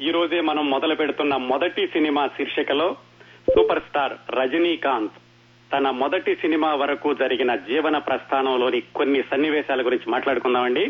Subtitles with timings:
[0.00, 2.96] ఈ రోజే మనం మొదలు పెడుతున్న మొదటి సినిమా శీర్షికలో
[3.54, 5.18] సూపర్ స్టార్ రజనీకాంత్
[5.72, 10.84] తన మొదటి సినిమా వరకు జరిగిన జీవన ప్రస్థానంలోని కొన్ని సన్నివేశాల గురించి మాట్లాడుకుందామండి.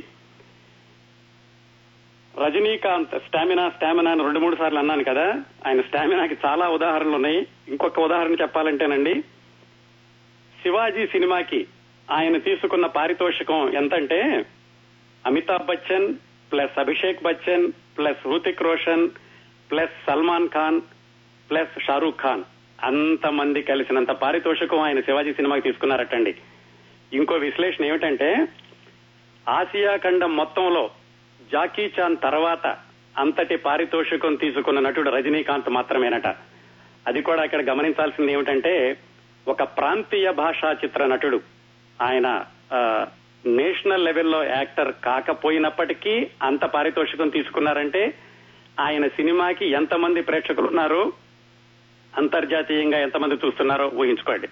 [2.45, 5.27] రజనీకాంత్ స్టామినా స్టామినా అని రెండు మూడు సార్లు అన్నాను కదా
[5.67, 7.47] ఆయన స్టామినాకి చాలా ఉదాహరణలు ఉన్నాయి.
[7.69, 9.21] ఇంకొక ఉదాహరణ చెప్పాలంటేనండి
[10.63, 11.67] శివాజీ సినిమాకి
[12.11, 14.47] ఆయన తీసుకున్న పారితోషికం ఎంతంటే
[15.27, 16.15] Amitabh Bachchan
[16.51, 19.05] plus Abhishek Bachchan plus Hrithik Roshan
[19.71, 20.79] plus Salman Khan
[21.51, 22.43] plus Shahrukh Khan.
[22.79, 26.33] అంతమంది కలిసినంత పారితోషికం ఆయన శివాజీ సినిమాకి తీసుకున్నారటండి.
[27.13, 28.29] ఇంకో విశ్లేషణ ఏమిటంటే
[29.49, 30.85] ఆసియా ఖండం మొత్తంలో
[31.53, 32.67] జాకీ చాన్ తర్వాత
[33.17, 36.27] అంతటి పారితోషికం తీసుకున్న నటుడు రజనీకాంత్ మాత్రమేనట.
[37.07, 38.73] అది కూడా ఇక్కడ గమనించాల్సింది ఏమిటంటే
[39.47, 41.39] ఒక ప్రాంతీయ భాషా చిత్ర నటుడు
[42.01, 42.27] ఆయన
[42.73, 42.81] ఆ,
[43.47, 48.15] నేషనల్ లెవెల్లో యాక్టర్ కాకపోయినప్పటికీ అంత పారితోషికం తీసుకున్నారంటే
[48.81, 51.13] ఆయన సినిమాకి ఎంతమంది ప్రేక్షకులు ఉన్నారో
[52.19, 54.49] అంతర్జాతీయంగా ఎంతమంది చూస్తున్నారో ఊహించుకోండి.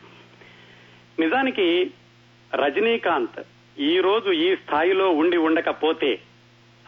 [1.19, 1.91] నిజానికి
[2.55, 3.41] రజనీకాంత్
[3.80, 6.19] ఈ రోజు ఈ స్థాయిలో ఉండి ఉండకపోతే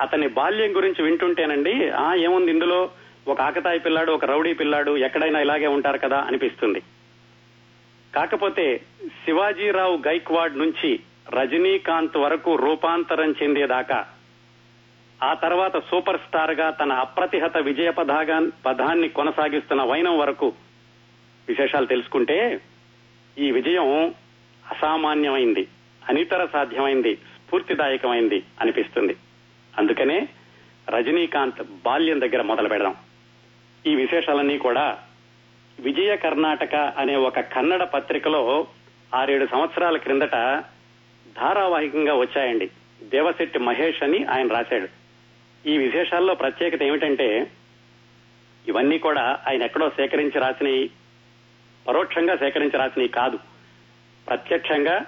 [0.00, 2.90] అతని బాల్యం గురించి వింటుంటేనండి ఆ ఏముంది ఇందులో?
[3.28, 6.82] ఒక ఆకతాయి పిల్లాడు ఒక రౌడీ పిల్లాడు ఎక్కడైనా ఇలాగే ఉంటారు కదా అనిపిస్తుంది.
[8.14, 8.80] కాకపోతే
[9.24, 14.06] శివాజీరావు గైక్వాడ్ నుంచి రజనీకాంత్ వరకు రూపాంతరం చెందేదాకా.
[15.22, 20.52] ఆ తర్వాత సూపర్ స్టార్గా తన అప్రతిహత విజయ పదాగా పదాన్ని కొనసాగిస్తున్న వైనం వరకు.
[21.48, 22.60] విశేషాలు తెలుసుకుంటే
[23.38, 24.14] ఈ విజయం
[24.70, 25.68] అసామాన్యమైంది
[26.08, 29.16] అనితర సాధ్యమైంది స్ఫూర్తిదాయకమైంది అనిపిస్తుంది.
[29.78, 30.28] అందుకనే
[30.88, 32.96] రజనీకాంత్ బాల్యం దగ్గర మొదలు పెడదాం.
[33.86, 34.98] ఈ విశేషాలన్నీ కూడా
[35.80, 38.66] విజయ కర్ణాటక అనే ఒక కన్నడ పత్రికలో
[39.14, 40.34] ఆరేడు సంవత్సరాల క్రిందట
[41.38, 42.70] ధారావాహికంగా వచ్చాయండి.
[43.02, 44.88] దేవశెట్టి మహేష్ అని ఆయన రాశాడు.
[45.68, 47.50] ఈ విశేషాల్లో ప్రత్యేకత ఏమిటంటే
[48.68, 50.90] ఇవన్నీ కూడా ఆయన ఎక్కడో సేకరించి రాసినవి
[51.88, 53.38] పరోక్షంగా సేకరించి రాసినవి కాదు.
[54.28, 55.04] ప్రత్యక్షంగా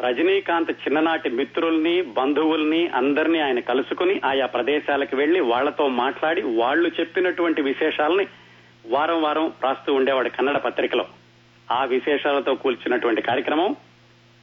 [0.00, 8.26] రజనీకాంత్ చిన్ననాటి మిత్రుల్ని బంధువుల్ని అందరినీ ఆయన కలుసుకుని ఆయా ప్రదేశాలకు వెళ్ళి వాళ్ళతో మాట్లాడి వాళ్ళు చెప్పినటువంటి విశేషాలని
[8.86, 11.06] వారం వారం రాస్తూ ఉండేవాడు కన్నడ పత్రికలో.
[11.70, 13.76] ఆ విశేషాలతో కూల్చినటువంటి కార్యక్రమం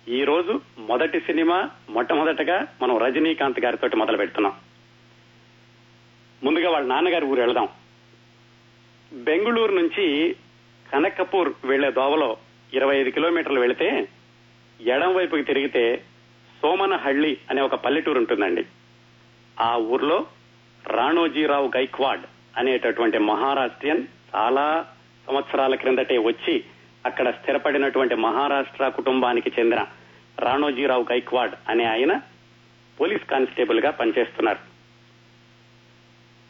[0.08, 4.53] ఈ రోజు మొదటి సినిమా మొట్టమొదటగా మనం రజనీకాంత్ గారితో మొదలు పెడుతున్నాం.
[6.44, 7.68] ముందుగా వాళ్ళ నాన్నగారి ఊరు వెళదాం.
[9.13, 10.36] బెంగుళూరు నుంచి
[10.92, 12.38] కనకపూర్ వెళ్ళే దోవలో
[12.74, 14.08] ఇరవై ఐదు కిలోమీటర్లు వెళితే
[14.81, 16.03] ఎడం వైపుకి తిరిగితే
[16.62, 18.66] సోమనహళ్ళి అనే ఒక పల్లెటూరు ఉంటుందండి.
[19.59, 20.28] ఆ ఊర్లో
[20.88, 22.22] రాణోజీరావు గైక్వాడ్
[22.58, 24.03] అనేటటువంటి మహారాష్ట్రియన్
[24.36, 24.86] చాలా
[25.28, 26.63] సంవత్సరాల క్రిందటే వచ్చి
[27.06, 29.86] అక్కడ స్థిరపడినటువంటి మహారాష్ట్ర కుటుంబానికి చెందిన
[30.40, 32.22] రాణోజీరావు గైక్వాడ్ అనే ఆయన
[33.00, 34.74] పోలీస్ కానిస్టేబుల్గా పనిచేస్తున్నారు.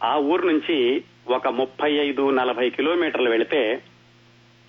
[0.03, 3.83] ఆ ఊరు నుంచి ఒక ముప్పై ఐదు నలభై కిలోమీటర్లు వెళితే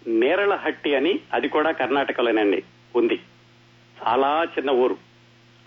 [0.07, 2.63] నేరళహట్టి అని అది కూడా కర్ణాటకలోనండి
[2.97, 3.21] ఉంది.
[4.07, 4.97] చాలా చిన్న ఊరు.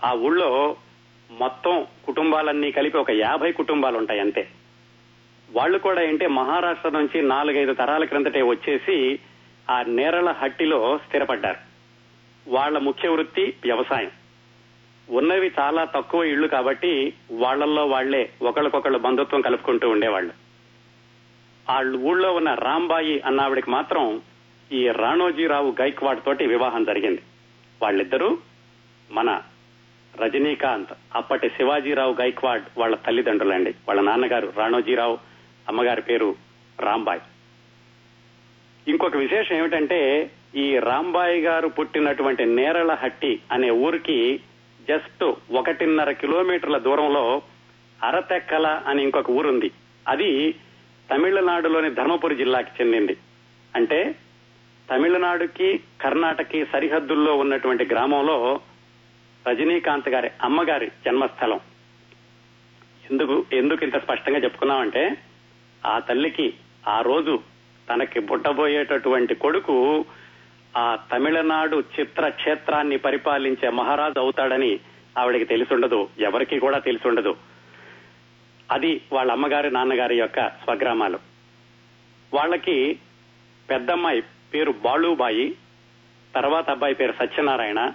[0.04, 0.76] ఆ ఊళ్ళో
[1.30, 4.48] మొత్తం కుటుంబాలన్నీ కలిపి ఒక యాభై కుటుంబాలు ఉంటాయి అంతే.
[5.50, 9.18] వాళ్ళు కూడా ఏంటి మహారాష్ట్ర నుంచి నాలుగైదు తరాల క్రిందటే వచ్చేసి
[9.70, 11.56] ఆ నేరల హట్టిలో స్థిరపడ్డారు.
[12.50, 14.10] వాళ్ళ ముఖ్య వృత్తి వ్యవసాయం.
[15.10, 20.32] ఉన్నవి చాలా తక్కువ ఇళ్ళు కాబట్టి వాళ్ళల్లో వాళ్ళే ఒకళ్ళకొకళ్ళు బంధుత్వం కలుపుకుంటూ ఉండేవాళ్ళు.
[21.70, 24.22] వాళ్ళ ఊళ్ళో ఉన్న రాంబాయి అన్నావిడికి మాత్రం
[24.72, 27.22] ఈ రాణోజీరావు గైక్వాడ్ తోటి వివాహం జరిగింది.
[27.82, 28.38] వాళ్ళిద్దరూ
[29.10, 29.42] మన
[30.16, 33.70] రజనీకాంత్ అప్పటి శివాజీరావు గైక్వాడ్ వాళ్ళ తల్లిదండ్రులండి.
[33.70, 35.18] వాళ్ళ నాన్నగారు రాణోజీరావు
[35.68, 36.36] అమ్మగారి పేరు
[36.80, 37.20] రాంబాయి.
[38.88, 44.40] ఇంకొక విశేషం ఏమిటంటే ఈ రాంబాయి గారు పుట్టినటువంటి నేరలహట్టి అనే ఊరికి
[44.88, 47.42] జస్ట్ ఒకటిన్నర కిలోమీటర్ల దూరంలో
[48.04, 49.70] అరతెక్కల అని ఇంకొక ఊరుంది.
[50.08, 50.52] అది
[51.10, 53.16] తమిళనాడులోని ధర్మపురి జిల్లాకి చెందింది.
[53.76, 54.14] అంటే
[54.90, 58.60] తమిళనాడుకి కర్ణాటకకి సరిహద్దుల్లో ఉన్నటువంటి గ్రామంలో
[59.48, 61.60] రజనీకాంత్ గారి అమ్మగారి జన్మస్థలం.
[63.10, 65.16] ఎందుకు ఎందుకు ఇంత స్పష్టంగా చెప్పుకున్నామంటే
[65.86, 66.54] ఆ తల్లికి
[66.88, 67.38] ఆ రోజు
[67.88, 70.04] తనకి పుట్టబోయేటటువంటి కొడుకు
[70.76, 74.80] ఆ తమిళనాడు చిత్ర క్షేత్రాన్ని పరిపాలించే మహారాజు అవుతాడని
[75.18, 77.36] ఆవిడకి తెలుసుండదు ఎవరికి కూడా తెలుసుండదు.
[78.70, 81.18] అది వాళ్ళ అమ్మగారి నాన్నగారి యొక్క స్వగ్రామాలు.
[82.34, 82.98] వాళ్ళకి
[83.70, 84.22] పెద్దమ్మాయి
[84.54, 85.56] పేరు బాలుబాయి
[86.34, 87.92] తర్వాత అబ్బాయి పేరు సత్యనారాయణ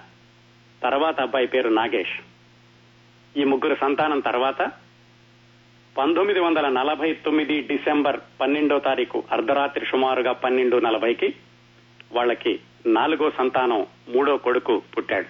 [0.82, 2.20] తర్వాత అబ్బాయి పేరు నాగేష్.
[3.38, 4.62] ఈ ముగ్గురు సంతానం తర్వాత
[5.96, 11.28] పంతొమ్మిది వందల నలభై తొమ్మిది డిసెంబర్ పన్నెండో తారీఖు అర్ధరాత్రి సుమారుగా పన్నెండు నలభైకి
[12.12, 12.52] వాళ్ళకి
[12.86, 15.28] నాలుగో సంతానం మూడో కొడుకు పుట్టాడు.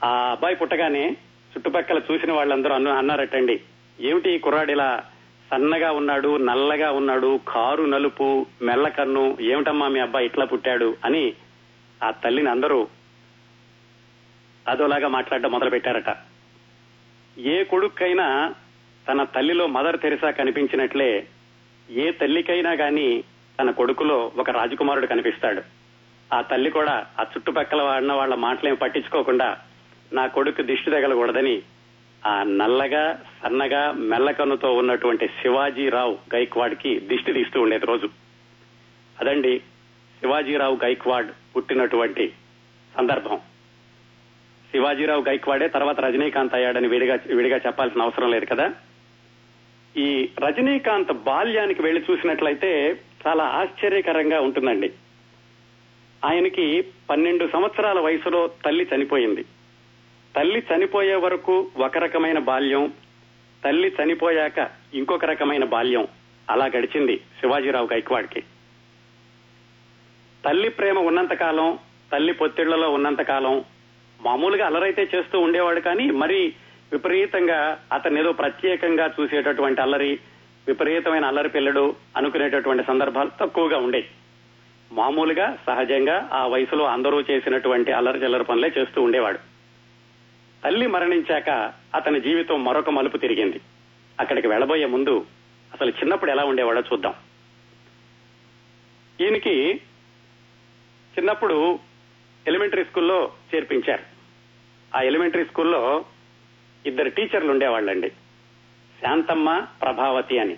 [0.00, 1.04] ఆ అబ్బాయి పుట్టగానే
[1.52, 3.56] చుట్టుపక్కల చూసిన వాళ్ళందరూ అన్న అన్నారటండి
[3.98, 4.88] ఏమిటి ఈ కుర్రాడు ఇలా
[5.50, 8.26] సన్నగా ఉన్నాడు నల్లగా ఉన్నాడు కారు నలుపు
[8.62, 10.96] మెల్లకన్ను ఏమిటమ్మా మీ అబ్బాయి ఇట్లా పుట్టాడు?
[11.04, 11.24] అని
[12.00, 12.78] ఆ తల్లిని అందరూ
[14.66, 16.10] అదోలాగా మాట్లాడడం మొదలు పెట్టారట
[17.36, 18.26] ఏ కొడుక్కైనా
[19.08, 21.26] తన తల్లిలో మదర్ తెరిసా కనిపించినట్లే
[21.90, 23.24] ఏ తల్లికైనా గాని
[23.60, 25.62] తన కొడుకులో ఒక రాజకుమారుడు కనిపిస్తాడు.
[26.34, 29.58] ఆ తల్లి కూడా ఆ చుట్టుపక్కల వాడిన వాళ్ళ మాటలేం పట్టించుకోకుండా
[30.12, 31.62] నా కొడుకు దిష్టి తగలకూడదని
[32.26, 38.08] ఆ నల్లగా సన్నగా మెల్లకన్నుతో ఉన్నటువంటి శివాజీరావు గైక్వాడ్కి దిష్టి తీస్తూ ఉండేది రోజు.
[39.20, 39.58] అదండి
[40.20, 42.32] శివాజీరావు గైక్వాడ్ పుట్టినటువంటి
[42.96, 43.36] సందర్భం.
[44.70, 48.70] శివాజీరావు గైక్వాడే తర్వాత రజనీకాంత్ అయ్యాడని విడిగా విడిగా చెప్పాల్సిన అవసరం లేదు కదా?
[49.96, 54.92] ఈ రజనీకాంత్ బాల్యానికి వెళ్ళి చూసినట్లయితే చాలా ఆశ్చర్యకరంగా ఉంటుందండి.
[56.24, 59.44] ఆయనకి పన్నెండు సంవత్సరాల వయసులో తల్లి చనిపోయింది.
[60.36, 62.92] తల్లి చనిపోయే వరకు ఒక రకమైన బాల్యం
[63.64, 66.08] తల్లి చనిపోయాక ఇంకొక రకమైన బాల్యం
[66.50, 68.40] అలా గడిచింది శివాజీరావు గైక్వాడ్కి.
[70.44, 71.78] తల్లి ప్రేమ ఉన్నంతకాలం
[72.12, 73.64] తల్లి పొత్తిళ్ళలో ఉన్నంతకాలం
[74.22, 76.52] మామూలుగా అలరైతే చేస్తూ ఉండేవాడు కానీ మరి
[76.92, 80.18] విపరీతంగా అతన్ని ఏదో ప్రత్యేకంగా చూసేటటువంటి అల్లరి
[80.66, 84.08] విపరీతమైన అల్లరి పిల్లడు అనుకునేటటువంటి సందర్భాలు తక్కువగా ఉండేవి.
[84.92, 89.38] మామూలుగా సహజంగా ఆ వయసులో అందరూ చేసినటువంటి అల్లరి చిల్లర పనులే చేస్తూ ఉండేవాడు.
[90.64, 93.60] తల్లి మరణించాక అతని జీవితం మరొక మలుపు తిరిగింది.
[94.20, 95.26] అక్కడికి వెళ్ళబోయే ముందు
[95.72, 97.14] అసలు చిన్నప్పుడు ఎలా ఉండేవాడో చూద్దాం.
[99.20, 99.74] ఈయనకి
[101.18, 101.78] చిన్నప్పుడు
[102.46, 104.02] ఎలిమెంటరీ స్కూల్లో చేర్పించారు.
[104.96, 106.04] ఆ ఎలిమెంటరీ స్కూల్లో
[106.86, 108.08] ఇద్దరు టీచర్లు ఉండేవాళ్ళండి.
[109.02, 110.56] శాంతమ్మ ప్రభావతి అని.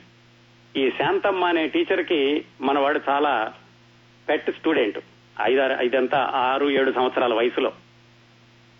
[0.77, 3.55] ఈ శాంతమ్మ అనే టీచర్కి మనవాడు చాలా
[4.29, 4.99] పెట్ స్టూడెంట్.
[5.43, 7.73] ఐదారు ఐదంతా ఆరు ఏడు సంవత్సరాల వయసులో.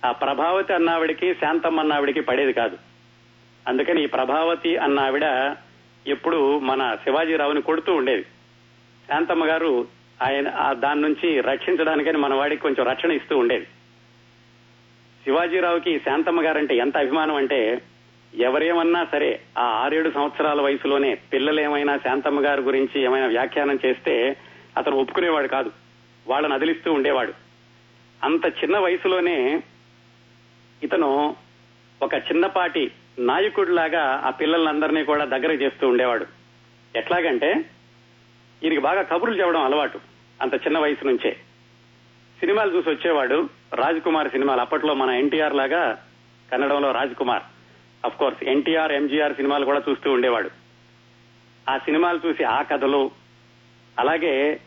[0.05, 2.79] ఆ ప్రభావతి అన్నావిడికి శాంతమ్మ అన్నావిడికి పడేది కాదు.
[3.69, 5.57] అందుకని ఈ ప్రభావతి అన్నావిడ
[6.07, 8.23] ఎప్పుడు మన శివాజీరావుని కొడుతూ ఉండేది.
[9.09, 9.89] శాంతమ్మ గారు
[10.23, 13.67] ఆయన ఆ దాని నుంచి రక్షించడానికని మన వాడికి కొంచెం రక్షణ ఇస్తూ ఉండేది.
[15.25, 17.83] శివాజీరావుకి శాంతమ్మ గారంటే ఎంత అభిమానం అంటే
[18.35, 24.37] ఎవరేమన్నా సరే ఆ ఆరేడు సంవత్సరాల వయసులోనే పిల్లలేమైనా శాంతమ్మ గారి గురించి ఏమైనా వ్యాఖ్యానం చేస్తే
[24.77, 25.73] అతను ఒప్పుకునేవాడు కాదు.
[26.27, 27.33] వాళ్ళని అదిలిస్తూ ఉండేవాడు.
[28.25, 29.63] అంత చిన్న వయసులోనే
[30.83, 31.37] ఇతను
[32.03, 36.27] ఒక చిన్నపాటి నాయకుడిలాగా ఆ పిల్లలందరినీ కూడా దగ్గర చేస్తూ ఉండేవాడు.
[36.97, 37.65] ఎట్లాగంటే
[38.63, 40.01] ఈయనకి బాగా కబుర్లు చెప్పడం అలవాటు
[40.43, 41.37] అంత చిన్న వయసు నుంచే.
[42.45, 43.49] సినిమాలు చూసి వచ్చేవాడు.
[43.75, 44.61] రాజ్ కుమార్ సినిమాలు.
[44.61, 46.05] అప్పట్లో మన ఎన్టీఆర్ లాగా
[46.53, 47.43] కన్నడంలో రాజ్ కుమార్
[48.05, 50.51] అఫ్ కోర్స్ ఎన్టీఆర్ ఎంజీఆర్ సినిమాలు కూడా చూస్తూ ఉండేవాడు.
[51.71, 53.11] ఆ సినిమాలు చూసి ఆ కథలు.
[53.99, 54.61] అలాగే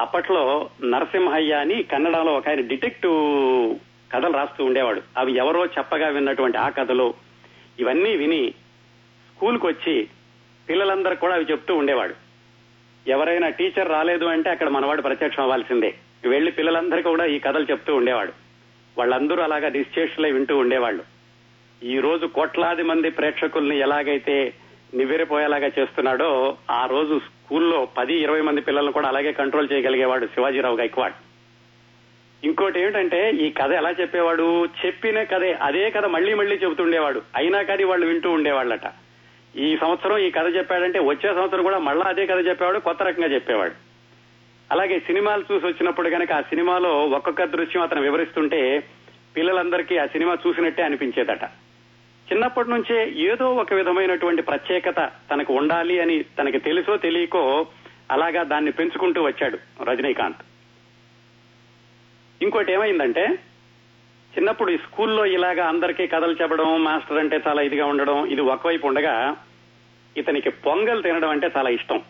[0.00, 3.78] అప్పట్లో నరసింహయ్య అని కన్నడంలో ఒక ఆయన డిటెక్టివ్
[4.12, 5.02] కథలు రాస్తూ ఉండేవాడు.
[5.16, 7.14] అవి ఎవరో చెప్పగా విన్నటువంటి ఆ కథలు.
[7.78, 8.54] ఇవన్నీ విని
[9.34, 10.08] స్కూల్కి వచ్చి
[10.68, 12.14] పిల్లలందరూ కూడా అవి చెప్తూ ఉండేవాడు.
[13.08, 15.94] ఎవరైనా టీచర్ రాలేదు అంటే అక్కడ మనవాడు ప్రత్యక్షం అవ్వాల్సిందే.
[16.28, 18.32] వెళ్ళి పిల్లలందరికీ కూడా ఈ కథలు చెప్తూ ఉండేవాడు.
[18.98, 21.04] వాళ్ళందరూ అలాగా నిశ్చేష్లై వింటూ ఉండేవాళ్ళు.
[21.84, 24.54] ఈ రోజు కోట్లాది మంది ప్రేక్షకుల్ని ఎలాగైతే
[24.94, 31.14] నివ్వెరపోయేలాగా చేస్తున్నాడో ఆ రోజు స్కూల్లో పది ఇరవై మంది పిల్లలను కూడా అలాగే కంట్రోల్ చేయగలిగేవాడు శివాజీరావు గైక్వాడ్.
[32.44, 34.68] ఇంకోటి ఏమిటంటే ఈ కథ ఎలా చెప్పేవాడు?
[34.86, 38.92] చెప్పిన కథే అదే కథ మళ్ళీ మళ్ళీ చెబుతుండేవాడు అయినా కానీ వాళ్ళు వింటూ ఉండేవాళ్ళట.
[39.56, 43.91] ఈ సంవత్సరం ఈ కథ చెప్పాడంటే వచ్చే సంవత్సరం కూడా మళ్ళా అదే కథ చెప్పేవాడు కొత్త రకంగా చెప్పేవాడు.
[44.72, 48.84] అలాగే సినిమాలు చూసి వచ్చినప్పుడు కనుక ఆ సినిమాలో ఒక్కొక్క దృశ్యం అతను వివరిస్తుంటే
[49.36, 51.44] పిల్లలందరికీ ఆ సినిమా చూసినట్టే అనిపించేదట.
[52.32, 57.66] చిన్నప్పటి నుంచే ఏదో ఒక విధమైనటువంటి ప్రత్యేకత తనకు ఉండాలి అని తనకి తెలుసో తెలియకో
[58.10, 60.42] అలాగా దాన్ని పెంచుకుంటూ వచ్చాడు రజనీకాంత్.
[62.42, 63.26] ఇంకోటి ఏమైందంటే
[64.38, 69.36] చిన్నప్పుడు ఈ స్కూల్లో ఇలాగా అందరికీ కథలు చెప్పడం మాస్టర్ అంటే చాలా ఇదిగా ఉండడం ఇది ఒకవైపు ఉండగా
[70.16, 72.02] ఇతనికి పొంగల్ తినడం అంటే చాలా ఇష్టం.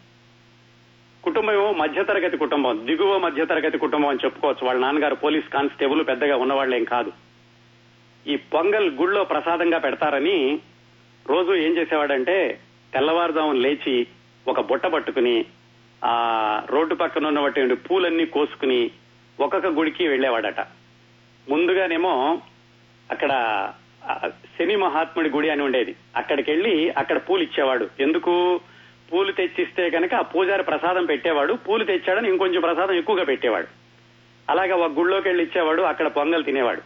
[1.24, 4.66] కుటుంబం మధ్యతరగతి కుటుంబం దిగువ మధ్యతరగతి కుటుంబం అని చెప్పుకోవచ్చు.
[4.66, 7.12] వాళ్ళ నాన్నగారు పోలీస్ కానిస్టేబుల్ పెద్దగా ఉన్నవాళ్ళేం కాదు.
[8.26, 10.60] ఈ పొంగల్ గుళ్ళో ప్రసాదంగా పెడతారని
[11.26, 12.58] రోజు ఏం చేసేవాడంటే
[12.92, 14.06] తెల్లవారుజామున లేచి
[14.48, 15.44] ఒక బుట్ట పట్టుకుని
[16.04, 16.14] ఆ
[16.70, 18.90] రోడ్డు పక్కన ఉన్నటువంటి పూలన్నీ కోసుకుని
[19.40, 20.60] ఒక్కొక్క గుడికి వెళ్ళేవాడట
[21.48, 22.42] ముందుగానేమో
[23.10, 23.32] అక్కడ
[24.58, 25.96] శని మహాత్ముడి గుడి అని ఉండేది.
[26.16, 27.88] అక్కడికి వెళ్ళి అక్కడ పూలు ఇచ్చేవాడు.
[28.00, 28.60] ఎందుకు?
[29.12, 31.52] పూలు తెచ్చిస్తే కనుక ఆ పూజారి ప్రసాదం పెట్టేవాడు.
[31.52, 33.66] పూలు తెచ్చాడని ఇంకొంచెం ప్రసాదం ఎక్కువగా పెట్టేవాడు.
[34.50, 36.82] అలాగే ఒక గుళ్ళోకి వెళ్ళి ఇచ్చేవాడు అక్కడ పొంగల్ తినేవాడు.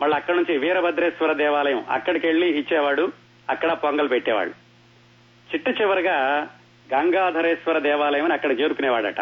[0.00, 3.12] మళ్ళీ అక్కడ నుంచి వీరభద్రేశ్వర దేవాలయం అక్కడికి వెళ్ళి ఇచ్చేవాడు
[3.50, 4.50] అక్కడ పొంగల్ పెట్టేవాడు.
[5.54, 6.48] చిట్ట చివరగా
[6.94, 9.20] గంగాధరేశ్వర దేవాలయం అని అక్కడ చేరుకునేవాడట.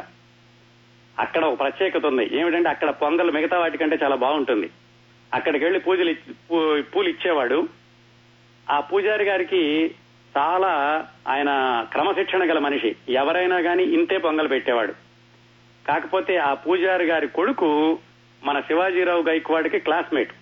[1.18, 2.36] అక్కడ ఒక ప్రత్యేకత ఉంది.
[2.36, 4.70] ఏమిటంటే అక్కడ పొంగల్ మిగతా వాటికంటే చాలా బాగుంటుంది.
[5.34, 7.68] అక్కడికి వెళ్ళి పూజలు ఇచ్చి- పూ- పూలు ఇచ్చేవాడు.
[8.70, 9.90] ఆ పూజారి గారికి
[10.36, 11.50] చాలా ఆయన
[11.92, 12.96] క్రమశిక్షణ గల మనిషి.
[13.08, 14.92] ఎవరైనా గాని ఇంతే పొంగల్ పెట్టేవాడు.
[15.88, 17.98] కాకపోతే ఆ పూజారి గారి కొడుకు
[18.44, 20.32] మన శివాజీరావు గైక్వాడికి క్లాస్మేట్.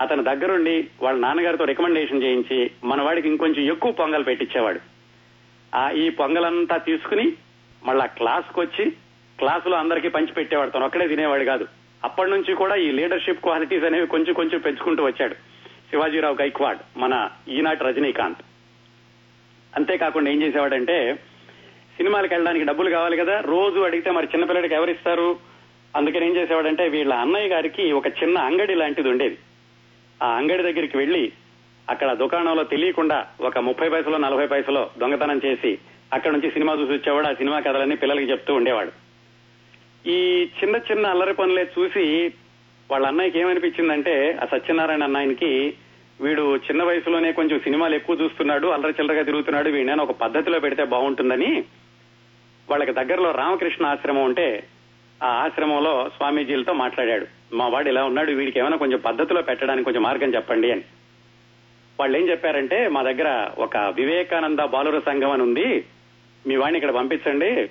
[0.00, 4.80] అతని దగ్గరుండి వాళ్ళ నాన్నగారితో రికమెండేషన్ చేయించి మన వాడికి ఇంకొంచెం ఎక్కువ పొంగల్ పెట్టించేవాడు
[5.76, 7.32] ఆ ఈ పొంగలంతా తీసుకుని
[7.84, 8.90] మళ్ళా క్లాస్కి వచ్చి
[9.38, 10.70] క్లాసులో అందరికీ పంచి పెట్టేవాడు.
[10.70, 11.68] తను ఒక్కడే తినేవాడు కాదు.
[12.04, 15.34] అప్పటి నుంచి కూడా ఈ లీడర్షిప్ క్వాలిటీస్ అనేవి కొంచెం కొంచెం పెంచుకుంటూ వచ్చాడు
[15.90, 18.38] శివాజీరావు గైక్వాడ్ మన ఈనాటి రజనీకాంత్.
[19.76, 21.14] అంతేకాకుండా ఏం చేసేవాడంటే
[21.96, 25.36] సినిమాలకు వెళ్ళడానికి డబ్బులు కావాలి కదా రోజు అడిగితే మరి చిన్నపిల్లడికి ఎవరిస్తారు?
[25.96, 29.38] అందుకని ఏం చేసేవాడంటే వీళ్ళ అన్నయ్య గారికి ఒక చిన్న అంగడి లాంటిది ఉండేది.
[30.22, 31.32] ఆ అంగడి దగ్గరికి వెళ్ళి
[31.90, 35.78] అక్కడ దుకాణంలో తెలియకుండా ఒక ముప్పై పైసలో నలభై పైసలో దొంగతనం చేసి
[36.12, 38.92] అక్కడ నుంచి సినిమా చూసి వచ్చేవాడు ఆ సినిమా కథలన్నీ పిల్లలకి చెప్తూ ఉండేవాడు.
[40.08, 42.32] ఈ చిన్న చిన్న అల్లరి పనులే చూసి
[42.90, 45.74] వాళ్ళ అన్నయ్యకి ఏమనిపించిందంటే ఆ సత్యనారాయణ అన్నయ్యకి
[46.20, 51.64] వీడు చిన్న వయసులోనే కొంచెం సినిమాలు ఎక్కువ చూస్తున్నాడు అల్లరి చిల్లరగా తిరుగుతున్నాడు వీడిని ఒక పద్ధతిలో పెడితే బాగుంటుందని
[52.70, 54.66] వాళ్ళకి దగ్గరలో రామకృష్ణ ఆశ్రమం ఉంటే
[55.22, 57.26] ఆ ఆశ్రమంలో స్వామీజీలతో మాట్లాడాడు.
[57.54, 60.82] మా వాడు ఇలా ఉన్నాడు వీడికి ఏమైనా కొంచెం పద్ధతిలో పెట్టడానికి కొంచెం మార్గం చెప్పండి అని.
[62.00, 65.84] వాళ్ళు ఏం చెప్పారంటే మా దగ్గర ఒక వివేకానంద బాలుర సంఘం అని ఉంది
[66.46, 67.70] మీ వాడిని ఇక్కడ పంపించండి.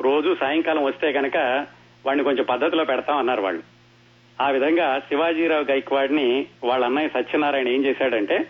[0.00, 1.66] రోజు సాయంకాలం వస్తే కనుక
[2.06, 3.77] వాడిని కొంచెం పద్ధతిలో పెడతాం అన్నారు వాళ్ళు.
[4.40, 8.48] ఆ విధంగా శివాజీరావు గైక్వాడ్ని వాళ్ళ అన్నయ్య సత్యనారాయణ ఏం చేశాడంటే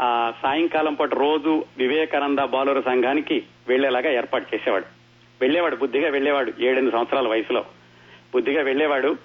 [0.00, 4.84] ఆ సాయంకాలం పాటు రోజు వివేకానంద బాలుర సంఘానికి వెళ్ళేలాగా ఏర్పాటు చేసేవాడు.
[5.40, 7.64] వెళ్ళేవాడు బుద్ధిగా వెళ్ళేవాడు ఏడెనిమిది సంవత్సరాల వయసులో.
[8.34, 9.16] బుద్ధిగా వెళ్ళేవాడు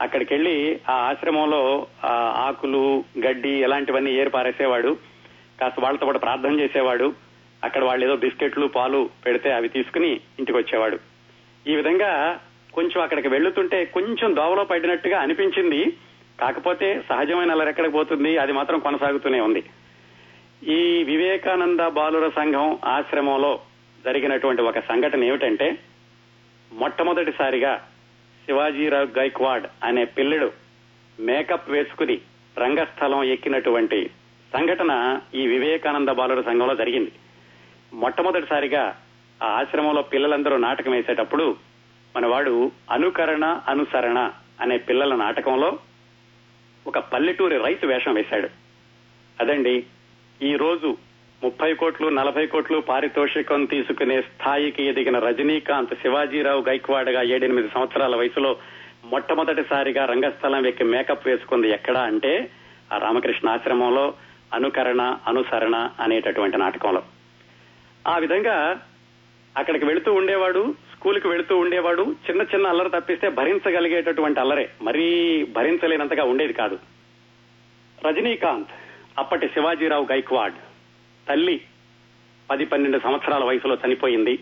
[0.00, 1.86] అక్కడికి వెళ్ళి ఆ ఆశ్రమంలో
[2.46, 4.96] ఆకులు గడ్డి ఇలాంటివన్నీ ఏరు పారేసేవాడు
[5.60, 7.12] కాస్త వాళ్ళతో పాటు ప్రార్థన చేసేవాడు.
[7.64, 10.98] అక్కడ వాళ్ళు ఏదో బిస్కెట్లు పాలు పెడితే అవి తీసుకుని ఇంటికి వచ్చేవాడు
[11.66, 12.40] ఈ విధంగా
[12.74, 15.96] కొంచెం అక్కడికి వెళ్తుంటే కొంచెం దోవలో పడినట్టుగా అనిపించింది.
[16.40, 18.38] కాకపోతే సహజమైన అలా ఎక్కడికి పోతుంది?
[18.38, 19.64] అది మాత్రం కొనసాగుతూనే ఉంది.
[20.68, 23.60] ఈ వివేకానంద బాలుర సంఘం ఆశ్రమంలో
[24.04, 25.78] జరిగినటువంటి ఒక సంఘటన ఏమిటంటే
[26.72, 27.88] మొట్టమొదటిసారిగా
[28.46, 30.52] శివాజీరావు గైక్వాడ్ అనే పిల్లడు
[31.20, 32.20] మేకప్ వేసుకుని
[32.58, 34.10] రంగస్థలం ఎక్కినటువంటి
[34.52, 37.12] సంఘటన ఈ వివేకానంద బాలుర సంఘంలో జరిగింది.
[37.92, 39.00] మొట్టమొదటిసారిగా
[39.42, 41.56] ఆ ఆశ్రమంలో పిల్లలందరూ నాటకం వేసేటప్పుడు
[42.16, 45.78] మనవాడు అనుకరణ అనుసరణ అనే పిల్లల నాటకంలో
[46.86, 48.48] ఒక పల్లెటూరి రైతు వేషం వేశాడు.
[49.40, 49.84] అదండి
[50.42, 50.96] ఈ రోజు
[51.44, 58.56] ముప్పై కోట్లు నలభై కోట్లు పారితోషికం తీసుకునే స్థాయికి ఎదిగిన రజనీకాంత్ శివాజీరావు గైక్వాడ్గా ఏడెనిమిది సంవత్సరాల వయసులో
[59.04, 62.50] మొట్టమొదటిసారిగా రంగస్థలం ఎక్కి మేకప్ వేసుకుంది ఎక్కడా అంటే
[62.92, 64.14] ఆ రామకృష్ణ ఆశ్రమంలో
[64.54, 67.02] అనుకరణ అనుసరణ అనేటటువంటి నాటకంలో.
[68.08, 68.80] ఆ విధంగా
[69.56, 74.70] అక్కడికి వెళుతూ ఉండేవాడు స్కూల్కి వెళుతూ ఉండేవాడు చిన్న చిన్న అల్లరి తప్పిస్తే భరించగలిగేటటువంటి అల్లరే.
[74.82, 75.06] మరీ
[75.44, 76.78] భరించలేనంతగా ఉండేది కాదు.
[78.06, 78.68] రజనీకాంత్
[79.18, 80.54] అప్పటి శివాజీరావు గైక్వాడ్
[81.28, 81.60] తల్లి
[82.50, 84.38] పది పన్నెండు సంవత్సరాల వయసులో చనిపోయింది.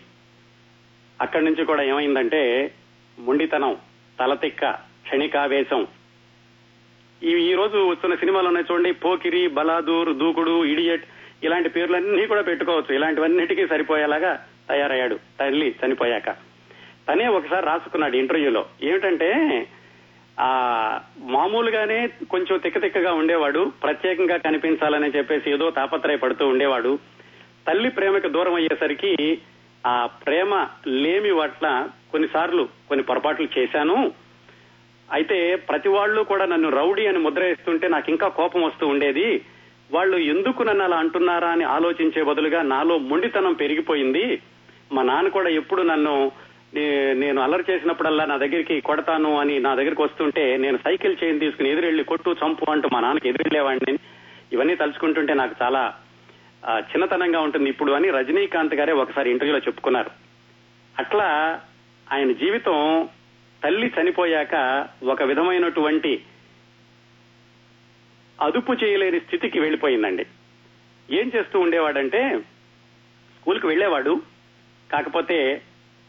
[1.21, 2.73] అక్కడి నుంచి కూడా ఏమైందంటే
[3.19, 3.77] మొండితనం
[4.19, 5.87] తలతిక్క క్షణికావేశం.
[7.23, 11.03] ఈ ఈ రోజు వస్తున్న సినిమాలు ఉన్నాయి చూడండి పోకిరి బలాదూర్ దూకుడు ఇడియట్
[11.43, 12.95] ఇలాంటి పేర్లన్నీ కూడా పెట్టుకోవచ్చు.
[12.95, 15.19] ఇలాంటివన్నిటికీ సరిపోయేలాగా తయారయ్యాడు.
[15.39, 16.29] తల్లి చనిపోయాక.
[17.09, 18.65] తనే ఒకసారి రాసుకున్నాడు ఇంటర్వ్యూలో.
[18.83, 19.33] ఏమిటంటే
[20.39, 26.99] ఆ మామూలుగానే కొంచెం తిక్కతిక్కగా ఉండేవాడు ప్రత్యేకంగా కనిపించాలని చెప్పేసి ఏదో తాపత్రయపడుతూ ఉండేవాడు.
[27.67, 29.41] తల్లి ప్రేమకు దూరం అయ్యేసరికి
[29.87, 34.11] ఆ ప్రేమ లేమి పట్ల కొన్నిసార్లు కొన్ని పొరపాట్లు చేశాను.
[35.11, 39.45] అయితే ప్రతి వాళ్ళు కూడా నన్ను రౌడీ అని ముద్ర వేస్తుంటే నాకు ఇంకా కోపం వస్తూ ఉండేది.
[39.91, 44.41] వాళ్ళు ఎందుకు నన్ను అలా అంటున్నారా అని ఆలోచించే బదులుగా నాలో మొండితనం పెరిగిపోయింది.
[44.91, 46.31] మా నాన్న కూడా ఎప్పుడు నన్ను
[47.13, 52.03] నేను అల్లరి చేసినప్పుడల్లా నా దగ్గరికి కొడతాను అని నా దగ్గరికి వస్తుంటే నేను సైకిల్ చైన్ తీసుకుని ఎదురెళ్ళి
[52.03, 53.99] కొట్టు చంపు అంటూ మా నాన్నకి ఎదురెళ్ళేవాడిని
[54.53, 55.81] ఇవన్నీ తలుచుకుంటుంటే నాకు చాలా
[56.91, 57.69] చిన్నతనంగా ఉంటుంది.
[57.69, 60.11] ఇప్పుడు అని రజనీకాంత్ గారే ఒకసారి ఇంటర్వ్యూలో చెప్పుకున్నారు.
[60.99, 61.27] అట్లా
[62.11, 63.09] ఆయన జీవితం
[63.63, 64.55] తల్లి చనిపోయాక
[65.03, 66.23] ఒక విధమైనటువంటి
[68.41, 70.25] అదుపు చేయలేని స్థితికి వెళ్ళిపోయిందండి.
[71.09, 72.21] ఏం చేస్తూ ఉండేవాడంటే
[73.37, 74.13] స్కూల్కి వెళ్ళేవాడు
[74.91, 75.61] కాకపోతే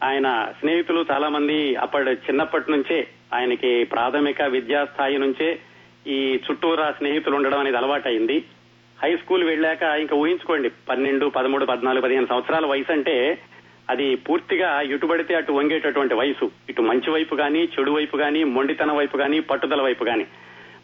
[0.02, 5.58] ఆయన స్నేహితులు చాలా మంది అప్పటి చిన్నప్పటి నుంచే ఆయనకి ప్రాథమిక విద్యా స్థాయి నుంచే
[6.06, 8.44] ఈ చుట్టూరా స్నేహితులు ఉండడం అనేది అలవాటైంది.
[9.02, 13.38] హై స్కూల్ వెళ్ళాక ఇంకా ఊహించుకోండి పన్నెండు పదమూడు పద్నాలుగు పదిహేను సంవత్సరాల వయసు అంటే
[13.90, 16.50] అది పూర్తిగా ఇటుబడితే అటు వంగేటటువంటి వయసు.
[16.70, 20.26] ఇటు మంచి వైపు కానీ చెడు వైపు కానీ మొండితనం వైపు కానీ పట్టుదల వైపు కానీ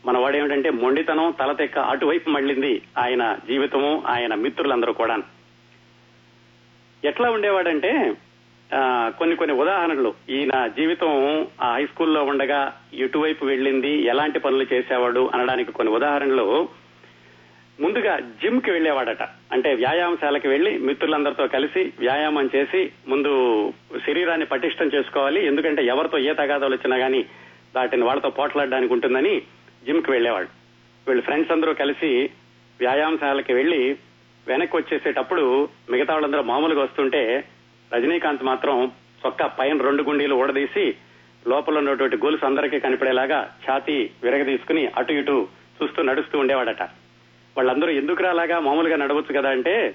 [0.06, 5.16] మన వాడు ఏమిటంటే మొండితనం తలతెక్క అటువైపు మళ్ళింది ఆయన జీవితము ఆయన మిత్రులందరూ కూడా
[7.04, 7.90] ఎట్లా ఉండేవాడంటే
[9.18, 10.14] కొన్ని కొన్ని ఉదాహరణలు.
[10.30, 11.10] ఈయన జీవితం
[11.62, 12.60] ఆ హై స్కూల్లో ఉండగా
[12.94, 16.46] ఎటువైపు వెళ్ళింది ఎలాంటి పనులు చేసేవాడు అనడానికి కొన్ని ఉదాహరణలు.
[17.80, 23.32] ముందుగా జిమ్కి వెళ్ళేవాడట అంటే వ్యాయామశాలకి వెళ్ళి మిత్రులందరితో కలిసి వ్యాయామం చేసి ముందు
[24.06, 25.46] శరీరాన్ని పటిష్టం చేసుకోవాలి.
[25.46, 27.20] ఎందుకంటే ఎవరితో ఏ తగాదాలు వచ్చినా గానీ
[27.76, 29.34] వాటిని వాళ్ళతో పోట్లాడడానికి ఉంటుందని
[29.86, 30.50] జిమ్కి వెళ్ళేవాడు
[31.06, 32.30] వీళ్ళు ఫ్రెండ్స్ అందరూ కలిసి
[32.80, 33.80] వ్యాయామశాలకి వెళ్ళి
[34.48, 35.44] వెనక్కి వచ్చేసేటప్పుడు
[35.90, 37.22] మిగతా వాళ్ళందరూ మామూలుగా వస్తుంటే
[37.92, 40.94] రజనీకాంత్ మాత్రం చొక్కా పైన రెండు గుండీలు ఊడదీసి
[41.48, 46.82] లోపల ఉన్నటువంటి గొలుసు అందరికీ కనిపడేలాగా ఛాతీ విరగదీసుకుని అటు ఇటు చూస్తూ నడుస్తూ ఉండేవాడట.
[47.56, 49.94] వాళ్ళందరూ ఎందుకు రాలాగా మామూలుగా నడవచ్చు కదా అంటే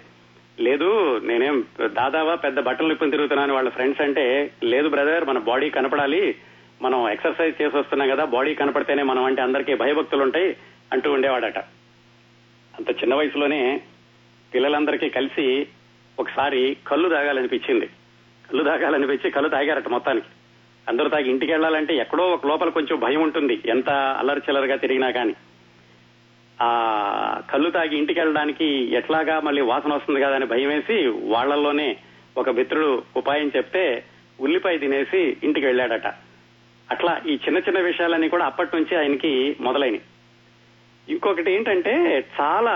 [0.60, 1.58] లేదు నేనేం
[1.94, 6.36] దాదావా పెద్ద బట్టలు నిప్పుని తిరుగుతున్నాను వాళ్ళ ఫ్రెండ్స్ అంటే లేదు బ్రదర్ మన బాడీ కనపడాలి
[6.82, 10.50] మనం ఎక్సర్సైజ్ చేసి వస్తున్నాం కదా బాడీ కనపడితేనే మనం అంటే అందరికీ భయభక్తులు ఉంటాయి
[10.94, 11.60] అంటూ ఉండేవాడట.
[12.74, 13.82] అంత చిన్న వయసులోనే
[14.54, 15.68] పిల్లలందరికీ కలిసి
[16.20, 17.86] ఒకసారి కళ్ళు తాగాలనిపించింది.
[18.50, 20.28] కళ్ళు తాగాలనిపించి కళ్ళు తాగారట మొత్తానికి.
[20.88, 25.34] అందరూ తాగి ఇంటికి వెళ్ళాలంటే ఎక్కడో ఒక లోపల కొంచెం భయం ఉంటుంది ఎంత అల్లరి చిల్లరగా తిరిగినా కానీ.
[26.62, 28.66] ఆ కళ్ళు తాగి ఇంటికి వెళ్ళడానికి
[28.96, 31.98] ఎట్లాగా మళ్ళీ వాసన వస్తుంది కదా అని భయం వేసి వాళ్ళలోనే
[32.38, 34.04] ఒక మిత్రుడు ఉపాయం చెప్తే
[34.40, 36.08] ఉల్లిపాయ తినేసి ఇంటికి వెళ్ళాడట.
[36.92, 40.02] అట్లా ఈ చిన్న చిన్న విషయాలన్నీ కూడా అప్పటి నుంచి ఆయనకి మొదలైనవి
[41.10, 42.76] ఇంకొకటి ఏంటంటే చాలా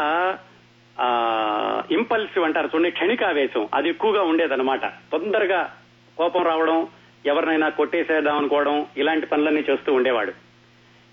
[1.91, 3.67] ఇంపల్సివ్ అంటారు చూడండి క్షణికావేశం.
[3.73, 4.85] అది ఎక్కువగా ఉండేదన్నమాట.
[4.85, 5.73] తొందరగా
[6.17, 6.88] కోపం రావడం
[7.25, 10.33] ఎవరినైనా కొట్టేసేద్దాం అనుకోవడం ఇలాంటి పనులన్నీ చేస్తూ ఉండేవాడు.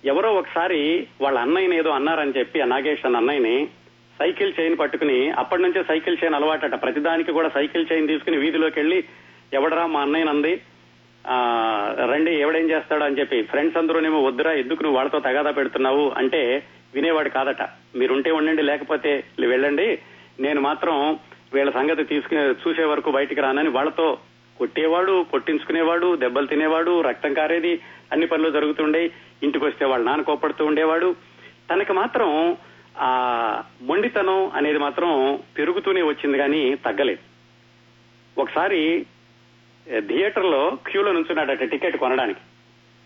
[0.05, 3.69] ఎవరో ఒకసారి వాళ్ళ అన్నయ్యని ఏదో అన్నారని చెప్పి ఆ నాగేష్ అన్న అన్నయ్యని
[4.19, 6.83] సైకిల్ చైన్ పట్టుకుని అప్పటి నుంచే సైకిల్ చైన్ అలవాటట.
[6.83, 9.05] ప్రతిదానికి కూడా సైకిల్ చైన్ తీసుకుని వీధిలోకి వెళ్ళి
[9.53, 10.63] ఎవడరా మా అన్నయ్య అంది
[12.13, 13.43] రండి ఎవడేం చేస్తాడు అని చెప్పి.
[13.43, 16.13] ఫ్రెండ్స్ అందరూనేమో వద్దురా ఎందుకు నువ్వు వాళ్ళతో తగాదా పెడుతున్నావు?
[16.17, 16.63] అంటే
[16.95, 17.63] వినేవాడు కాదట.
[17.95, 19.99] మీరుంటే ఉండండి లేకపోతే వెళ్ళండి.
[20.41, 21.19] నేను మాత్రం
[21.55, 24.19] వీళ్ళ సంగతి తీసుకునే చూసే వరకు బయటికి రానని వాళ్ళతో
[24.59, 27.81] కొట్టేవాడు కొట్టించుకునేవాడు దెబ్బలు తినేవాడు రక్తం కారేది
[28.13, 29.11] అన్ని పనులు జరుగుతుండే
[29.43, 31.17] ఇంటికి వస్తే వాళ్ళ నాన్న కోపడుతూ ఉండేవాడు.
[31.71, 32.57] తనకి మాత్రం
[32.99, 33.11] ఆ
[33.83, 37.23] మొండితనం అనేది మాత్రం పెరుగుతూనే వచ్చింది కానీ తగ్గలేదు.
[38.41, 39.07] ఒకసారి
[39.99, 42.41] థియేటర్లో క్యూలో నుంచున్నాడట టికెట్ కొనడానికి.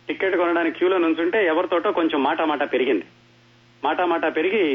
[0.09, 3.05] టికెట్ కొనడానికి క్యూలో నుంచుంటే ఎవరితోటో కొంచెం మాట మాట పెరిగింది.
[3.85, 4.67] మాట మాట పెరిగి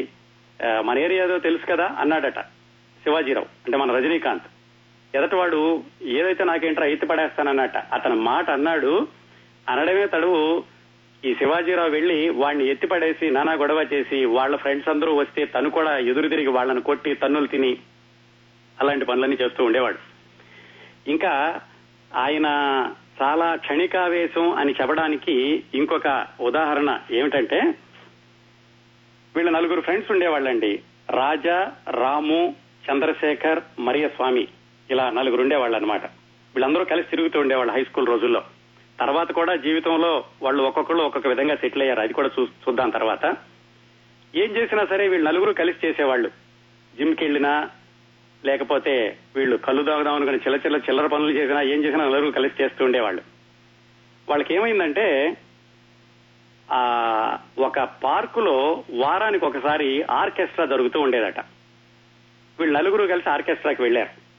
[0.84, 2.40] మన ఏరియాదో తెలుసు కదా అన్నాడట
[3.04, 4.48] శివాజీరావు అంటే మన రజనీకాంత్.
[5.14, 5.60] ఎదటివాడు
[6.16, 8.92] ఏదైతే నాకేంట్రా ఎత్తి పడేస్తానన్నట అతని మాట అన్నాడు
[9.68, 10.42] అనడమే తడువు
[11.24, 15.98] ఈ శివాజీరావు వెళ్ళి వాడిని ఎత్తి పడేసి నానా గొడవ చేసి వాళ్ళ ఫ్రెండ్స్ అందరూ వస్తే తను కూడా
[16.10, 17.72] ఎదురు తిరిగి వాళ్ళని కొట్టి తన్నులు తిని
[18.78, 20.00] అలాంటి పనులన్నీ చేస్తూ ఉండేవాడు.
[21.08, 21.34] ఇంకా
[22.16, 22.48] ఆయన
[23.22, 25.36] చాలా క్షణికావేశం అని చెప్పడానికి
[25.74, 26.08] ఇంకొక
[26.42, 27.60] ఉదాహరణ ఏమిటంటే
[29.36, 30.80] వీళ్ళ నలుగురు ఫ్రెండ్స్ ఉండేవాళ్ళండి.
[31.10, 32.56] రాజా రాము
[32.92, 34.48] చంద్రశేఖర్ మరియ స్వామి
[34.92, 36.06] ఇలా నలుగురు ఉండేవాళ్ళు అనమాట
[36.56, 38.44] వీళ్ళందరూ కలిసి తిరుగుతూ ఉండేవాళ్ళు హై స్కూల్ రోజుల్లో.
[39.00, 42.00] తర్వాత కూడా జీవితంలో వాళ్ళు ఒక్కొక్కరు ఒక్కొక్క విధంగా సెటిల్ అయ్యారు.
[42.00, 43.26] అది కూడా చూ- చూద్దాం తర్వాత.
[44.36, 46.30] ఏం చేసినా సరే వీళ్ళు నలుగురు కలిసి చేసేవాళ్ళు.
[46.98, 47.70] జిమ్కి వెళ్ళినా
[48.46, 52.86] లేకపోతే వీళ్ళు కళ్ళు తాగుదాం అనుకుని చిల్ల చిల్ల చిల్లర పనులు చేసినా ఏం చేసినా నలుగురు కలిసి చేస్తూ
[52.86, 53.22] ఉండేవాళ్ళు.
[54.30, 55.38] వాళ్ళకి ఏమైందంటే
[57.60, 61.40] ఒక పార్కులో వారానికి ఒకసారి ఆర్కెస్ట్రా జరుగుతూ ఉండేదట.
[62.60, 64.30] వీళ్ళు నలుగురు కలిసి ఆర్కెస్ట్రాకి వెళ్ళారు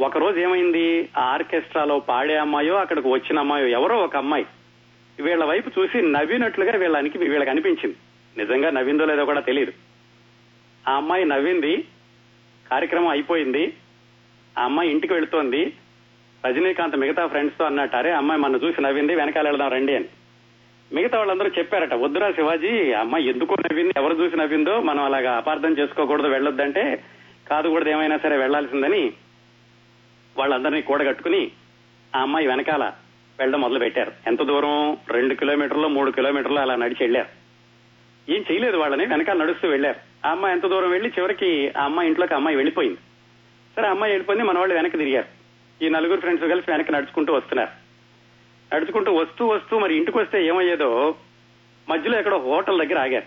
[0.00, 1.08] ఒకరోజు ఏమైంది?
[1.18, 4.46] ఆ ఆర్కెస్ట్రాలో పాడే అమ్మాయో అక్కడికి వచ్చిన అమ్మాయో ఎవరో ఒక అమ్మాయి.
[5.22, 7.96] వీళ్ళ వైపు చూసి నవ్వినట్లుగా వీళ్ళనికి వీళ్ళకి అనిపించింది.
[8.36, 9.72] నిజంగా నవ్విందో లేదో కూడా తెలియదు
[10.88, 11.76] ఆ అమ్మాయి నవ్వింది.
[12.70, 13.74] కార్యక్రమం అయిపోయింది.
[14.58, 15.72] ఆ అమ్మాయి ఇంటికి వెళుతోంది.
[16.46, 20.04] రజనీకాంత్ మిగతా ఫ్రెండ్స్తో అన్నట్టు అరే అమ్మాయి మన చూసి నవ్వింది వెనకాల వెళదాం రండి అని.
[20.92, 26.26] మిగతా వాళ్ళందరూ చెప్పారట వద్దురా శివాజీ అమ్మాయి ఎందుకో నవ్వింది ఎవరు చూసి నవ్విందో మనం అలాగా అపార్థం చేసుకోకూడదు
[26.26, 27.04] వెళ్ళొద్దంటే
[27.50, 29.12] కాదు కూడా ఏమైనా సరే వెళ్ళాల్సిందని
[30.36, 31.50] వాళ్ళందరినీ కూడగట్టుకుని
[32.16, 32.92] ఆ అమ్మాయి వెనకాల
[33.38, 34.98] వెళ్ళడం మొదలు పెట్టారు ఎంత దూరం?
[35.08, 37.28] రెండు కిలోమీటర్లు మూడు కిలోమీటర్లు అలా నడిచి వెళ్ళారు.
[38.32, 40.28] ఏం చేయలేదు వాళ్ళని వెనకాల నడుస్తూ వెళ్ళారు.
[40.28, 42.98] ఆ అమ్మాయి ఎంత దూరం వెళ్ళి చివరికి ఆ అమ్మాయి ఇంట్లోకి అమ్మాయి వెళ్ళిపోయింది.
[43.76, 45.26] సరే అమ్మాయి వెళ్ళిపోయింది మన వాళ్ళు వెనక్కి తిరిగారు.
[45.84, 47.79] ఈ నలుగురు ఫ్రెండ్స్ కలిసి వెనక్కి నడుచుకుంటూ వస్తున్నారు.
[48.74, 51.14] నడుచుకుంటూ వస్తూ వస్తూ మరి ఇంటికి వస్తే ఏమయ్యేదో
[51.88, 53.24] మధ్యలో ఎక్కడో హోటల్ దగ్గర ఆగారు.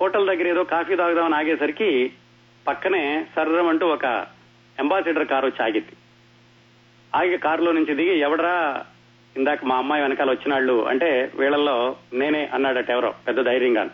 [0.00, 2.12] హోటల్ దగ్గర ఏదో కాఫీ తాగుదామని ఆగేసరికి
[2.68, 4.06] పక్కనే సర్రం అంటూ ఒక
[4.78, 5.96] అంబాసిడర్ కారు వచ్చి ఆగింది.
[7.14, 8.84] ఆగి కారులో నుంచి దిగి ఎవడరా?
[9.36, 10.86] ఇందాక మా అమ్మాయి వెనకాల వచ్చినాళ్ళు.
[10.88, 13.90] అంటే వీళ్ళల్లో నేనే అన్నాడట ఎవరో పెద్ద ధైర్యంగా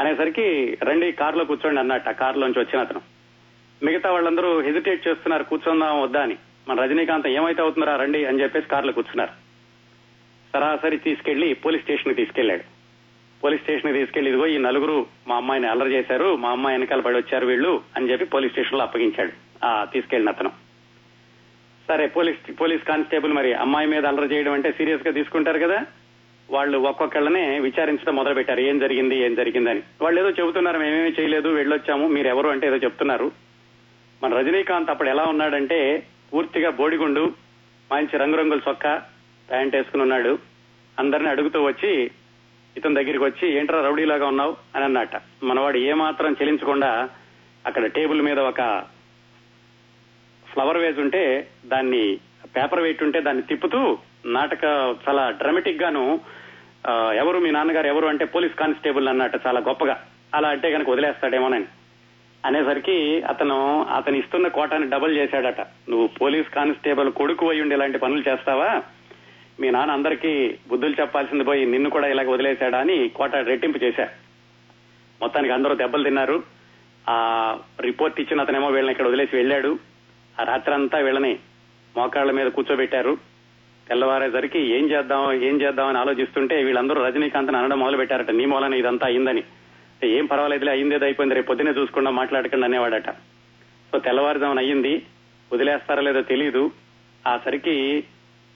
[0.00, 3.00] అనేసరికి రండి కారులో కూర్చోండి అన్నట్టు ఆ కారులోంచి వచ్చిన అతను.
[3.82, 6.36] మిగతా వాళ్ళందరూ హెజిటేట్ చేస్తున్నారు కూర్చుందాం వద్దా అని.
[6.68, 9.39] మన రజనీకాంత్ ఏమైతే అవుతున్నారా రండి అని చెప్పేసి కారులో కూర్చున్నారు.
[10.54, 12.64] సరాసరి తీసుకెళ్ళి పోలీస్ స్టేషన్ తీసుకెళ్ళాడు
[13.42, 14.96] పోలీస్ స్టేషన్ తీసుకెళ్ళి ఇదిగో ఈ నలుగురు
[15.28, 19.32] మా అమ్మాయిని అల్లరి చేశారు మా అమ్మాయి వెనకాల పడి వచ్చారు వీళ్ళు అని చెప్పి పోలీస్ స్టేషన్లో అప్పగించాడు
[19.64, 20.50] ఆ తీసుకెళ్ళిన అతను.
[21.88, 25.78] సరే పోలీస్ పోలీస్ కానిస్టేబుల్ మరి అమ్మాయి మీద అల్లరి చేయడం అంటే సీరియస్గా తీసుకుంటారు కదా?
[26.48, 32.08] వాళ్ళు ఒక్కొక్కళ్ళనే విచారించడం మొదలు పెట్టారు ఏం జరిగింది ఏం జరిగిందని వాళ్ళు ఏదో చెబుతున్నారు మేమేమీ చేయలేదు వెళ్ళొచ్చాము
[32.08, 33.26] మీరు ఎవరు అంటే ఏదో చెప్తున్నారు.
[34.22, 35.78] మన రజనీకాంత్ అప్పుడు ఎలా ఉన్నాడంటే
[36.32, 37.24] పూర్తిగా బోడిగుండు
[37.90, 38.92] మంచి రంగురంగుల చొక్కా
[39.50, 40.38] ప్యాంట్ వేసుకుని ఉన్నాడు.
[40.98, 42.10] అందరిని అడుగుతూ వచ్చి
[42.76, 44.56] ఇతని దగ్గరికి వచ్చి ఏంట్రా రౌడీలాగా ఉన్నావు?
[44.74, 45.16] అని అన్నట.
[45.42, 47.08] మనవాడు ఏమాత్రం చెలించకుండా
[47.66, 48.84] అక్కడ టేబుల్ మీద ఒక
[50.52, 52.18] ఫ్లవర్ వేజ్ ఉంటే దాన్ని
[52.56, 54.64] పేపర్ వెయిట్ ఉంటే దాన్ని తిప్పుతూ నాటక
[55.08, 56.20] చాలా డ్రామాటిక్ గాను
[57.14, 57.38] ఎవరు?
[57.38, 58.06] మీ నాన్నగారు ఎవరు?
[58.06, 60.04] అంటే పోలీస్ కానిస్టేబుల్ అన్నట్టు చాలా గొప్పగా.
[60.34, 61.64] అలా అంటే కనుక వదిలేస్తాడేమోనని
[62.46, 65.60] అనేసరికి అతను అతను ఇస్తున్న కోటాన్ని డబుల్ చేశాడట.
[65.60, 68.82] నువ్వు పోలీస్ కానిస్టేబుల్ కొడుకు అయి ఉండి ఇలాంటి పనులు చేస్తావా?
[69.60, 74.12] మీ నాన్న అందరికీ బుద్ధులు చెప్పాల్సింది పోయి నిన్ను కూడా ఇలాగ వదిలేశాడా అని కోట రెట్టింపు చేశారు
[75.20, 76.36] మొత్తానికి అందరూ దెబ్బలు తిన్నారు.
[77.08, 77.16] ఆ
[77.80, 79.78] రిపోర్ట్ ఇచ్చిన అతనేమో వీళ్ళని ఇక్కడ వదిలేసి వెళ్ళాడు.
[80.40, 81.32] ఆ రాత్రంతా వీళ్ళని
[81.96, 83.12] మోకాళ్ళ మీద కూర్చోబెట్టారు.
[83.88, 89.06] తెల్లవారేసరికి ఏం చేద్దాం ఏం చేద్దాం అని ఆలోచిస్తుంటే వీళ్ళందరూ రజనీకాంత్ అనడం మొదలు పెట్టారట నీ మూలన ఇదంతా
[89.06, 89.42] అయిందని.
[90.04, 93.10] ఏం పర్వాలేదులే అయిందేదో అయిపోయింది రేపు పొద్దునే చూసుకుండా మాట్లాడకండి అనేవాడట.
[93.90, 95.02] సో తెల్లవారుజామున అయ్యింది.
[95.52, 96.70] వదిలేస్తారో లేదో తెలియదు
[97.26, 97.76] ఆ సరికి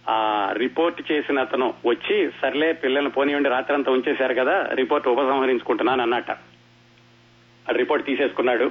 [0.08, 6.30] ఆ రిపోర్ట్ చేసిన అతను వచ్చి సర్లే పిల్లల్ని పోనీయండి రాత్రంతా ఉంచేశారు కదా రిపోర్ట్ ఉపసంహరించుకుంటున్నాను అన్నట్ట.
[6.30, 8.70] ఆ రిపోర్ట్ తీసేసుకున్నాడు.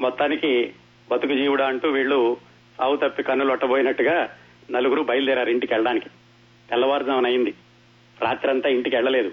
[0.00, 0.72] మొత్తానికి
[1.10, 2.36] బతుకు జీవుడా అంటూ వీళ్ళు
[2.78, 4.30] సావు తప్పి కన్నులు ఒట్టబోయినట్టుగా
[4.70, 6.08] నలుగురు బయలుదేరారు ఇంటికి వెళ్ళడానికి
[6.70, 7.54] తెల్లవారుజామున అయింది.
[8.22, 9.32] రాత్రంతా ఇంటికి వెళ్ళలేదు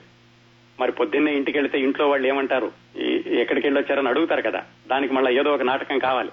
[0.80, 2.72] మరి పొద్దున్నే ఇంటికి వెళితే ఇంట్లో వాళ్ళు ఏమంటారు?
[2.98, 6.30] ఈ- ఎక్కడికి వెళ్ళొచ్చారని అడుగుతారు కదా దానికి మళ్ళీ ఏదో ఒక నాటకం కావాలి.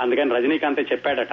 [0.00, 1.32] అందుకని రజనీకాంత్ చెప్పాడట.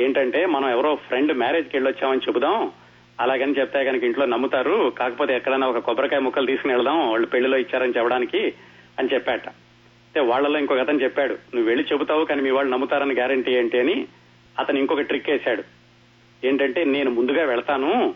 [0.00, 2.72] ఏంటంటే మనం ఎవరో ఫ్రెండ్ మ్యారేజ్కి వెళ్ళొచ్చామని చెబుదాం.
[3.20, 4.92] అలాగని చెప్తే కనుక ఇంట్లో నమ్ముతారు.
[4.98, 7.10] కాకపోతే ఎక్కడైనా ఒక కొబ్బరికాయ ముక్కలు తీసుకుని వెళదాం.
[7.10, 8.52] వాళ్ళు పెళ్ళిలో ఇచ్చారని చెప్పడానికి
[8.98, 9.48] అని చెప్పాట.
[9.48, 14.06] అయితే వాళ్ళలో ఇంకొక అతను చెప్పాడు నువ్వు వెళ్ళి చెబుతావు కానీ మీ వాళ్ళు నమ్ముతారని గ్యారంటీ ఏంటి అని?
[14.58, 15.62] అతను ఇంకొక ట్రిక్ వేశాడు.
[16.46, 18.14] ఏంటంటే నేను ముందుగా వెళ్తాను.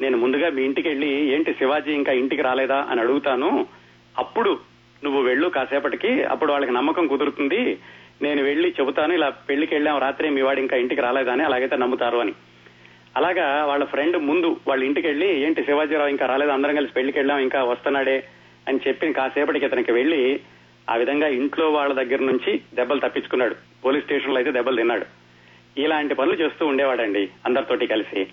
[0.00, 3.66] నేను ముందుగా మీ ఇంటికి వెళ్ళి ఏంటి శివాజీ ఇంకా ఇంటికి రాలేదా అని అడుగుతాను.
[4.18, 4.58] అప్పుడు
[5.04, 6.24] నువ్వు వెళ్ళు కాసేపటికి.
[6.24, 7.78] అప్పుడు వాళ్ళకి నమ్మకం కుదురుతుంది.
[8.22, 12.18] నేను వెళ్ళి చెబుతాను ఇలా పెళ్ళికి వెళ్ళాం రాత్రి మీ వాడు ఇంకా ఇంటికి రాలేదా అని అలాగైతే నమ్ముతారు
[12.18, 12.32] అని.
[13.16, 17.38] అలాగా వాళ్ళ ఫ్రెండ్ ముందు వాళ్ళ ఇంటికి వెళ్ళి ఏంటి శివాజీరావు ఇంకా రాలేదు అందరం కలిసి పెళ్ళికి వెళ్ళాం
[17.38, 18.28] ఇంకా వస్తున్నాడే
[18.68, 20.40] అని చెప్పి కాసేపటికి ఇతనికి వెళ్ళి
[20.90, 23.56] ఆ విధంగా ఇంట్లో వాళ్ళ దగ్గర నుంచి దెబ్బలు తప్పించుకున్నాడు.
[23.84, 25.06] పోలీస్ స్టేషన్లో అయితే దెబ్బలు తిన్నాడు.
[25.80, 28.26] ఇలాంటి పనులు చేస్తూ ఉండేవాడండి అందరితోటి కలిసి.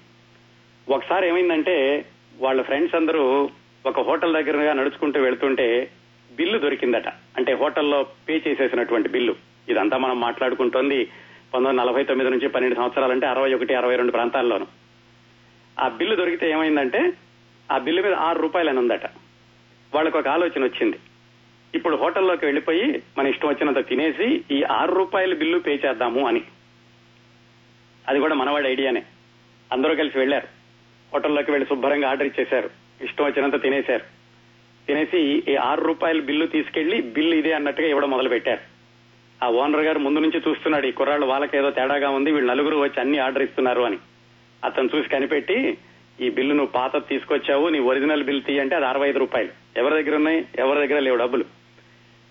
[0.89, 2.05] ఒకసారి ఏమైందంటే
[2.39, 3.49] వాళ్ళ ఫ్రెండ్స్ అందరూ
[3.85, 5.89] ఒక హోటల్ దగ్గరగా నడుచుకుంటూ వెళ్తుంటే
[6.31, 7.07] బిల్లు దొరికిందట.
[7.07, 9.35] అంటే హోటల్లో పే చేసేసినటువంటి బిల్లు.
[9.69, 14.65] ఇదంతా మనం మాట్లాడుకుంటోంది పంతొమ్మిది వందల నలభై తొమ్మిది నుంచి పన్నెండు సంవత్సరాలంటే అరవై ఒకటి అరవై రెండు ప్రాంతాల్లోనూ.
[15.80, 17.13] ఆ బిల్లు దొరికితే ఏమైందంటే
[17.71, 19.06] ఆ బిల్లు మీద ఆరు రూపాయలు అని ఉందట.
[19.95, 20.99] వాళ్ళకు ఒక ఆలోచన వచ్చింది.
[21.76, 26.41] ఇప్పుడు హోటల్లోకి వెళ్ళిపోయి మన ఇష్టం వచ్చినంత తినేసి ఈ ఆరు రూపాయల బిల్లు పే చేద్దాము అని.
[28.10, 29.04] అది కూడా మనవాడి ఐడియానే.
[29.71, 30.47] అందరూ కలిసి వెళ్ళారు
[31.13, 32.69] హోటల్లోకి వెళ్ళి శుభ్రంగా ఆర్డర్ ఇచ్చేశారు.
[33.04, 34.04] ఇష్టం వచ్చినంత తినేశారు.
[34.88, 38.72] తినేసి ఈ ఆరు రూపాయల బిల్లు తీసుకెళ్ళి బిల్లు ఇదే అన్నట్టుగా ఇవ్వడం మొదలు పెట్టారు
[39.43, 42.99] ఆ ఓనర్ గారు ముందు నుంచి చూస్తున్నాడు ఈ కుర్రాళ్ళు వాళ్ళకి ఏదో తేడాగా ఉంది వీళ్ళు నలుగురు వచ్చి
[42.99, 43.97] అన్ని ఆర్డర్ ఇస్తున్నారు అని.
[44.63, 45.77] అతను చూసి కనిపెట్టి
[46.21, 49.49] ఈ బిల్లు నువ్వు పాత తీసుకొచ్చావు నీ ఒరిజినల్ బిల్ తీయంటే అది అరవై ఐదు రూపాయలు.
[49.77, 50.45] ఎవరి దగ్గర ఉన్నాయి?
[50.60, 51.45] ఎవరి దగ్గర లేవు డబ్బులు.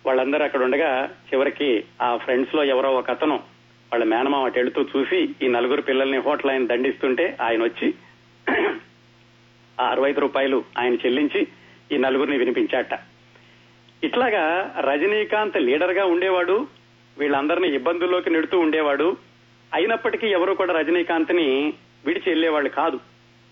[0.07, 3.35] వాళ్ళందరూ అక్కడ ఉండగా చివరికి ఆ ఫ్రెండ్స్లో ఎవరో ఒక అతను
[3.93, 7.95] వాళ్ళ మేనమామ అటు వెళుతూ చూసి ఈ నలుగురు పిల్లల్ని హోటల్ ఆయన దండిస్తుంటే ఆయన వచ్చి
[9.81, 11.47] ఆ అరవై ఐదు రూపాయలు ఆయన చెల్లించి
[11.93, 13.01] ఈ నలుగురిని వినిపించాట.
[14.05, 16.67] ఇట్లాగా రజనీకాంత్ లీడర్గా ఉండేవాడు
[17.19, 19.17] వీళ్ళందరినీ ఇబ్బందుల్లోకి నెడుతూ ఉండేవాడు.
[19.75, 21.75] అయినప్పటికీ ఎవరు కూడా రజనీకాంత్ని
[22.07, 23.01] విడిచి వెళ్ళేవాళ్ళు కాదు.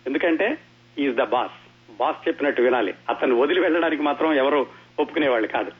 [0.06, 0.58] ఎందుకంటే
[0.98, 1.58] ఈజ్ ద బాస్.
[2.00, 2.94] బాస్ చెప్పినట్టు వినాలి.
[3.08, 4.66] అతను వదిలి వెళ్ళడానికి మాత్రం ఎవరు
[4.98, 5.72] ఒప్పుకునేవాళ్ళు కాదు.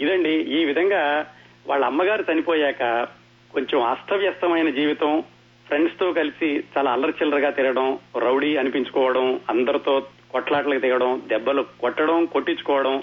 [0.00, 1.26] ఇదండి ఈ విధంగా
[1.66, 3.08] వాళ్ళ అమ్మగారు చనిపోయాక
[3.52, 5.24] కొంచెం అస్తవ్యస్తమైన జీవితం
[5.66, 13.02] ఫ్రెండ్స్తో కలిసి చాలా అల్లరిచిల్లరగా తిరగడం రౌడీ అనిపించుకోవడం అందరితో కొట్లాట్లకు దిగడం దెబ్బలు కొట్టడం కొట్టించుకోవడం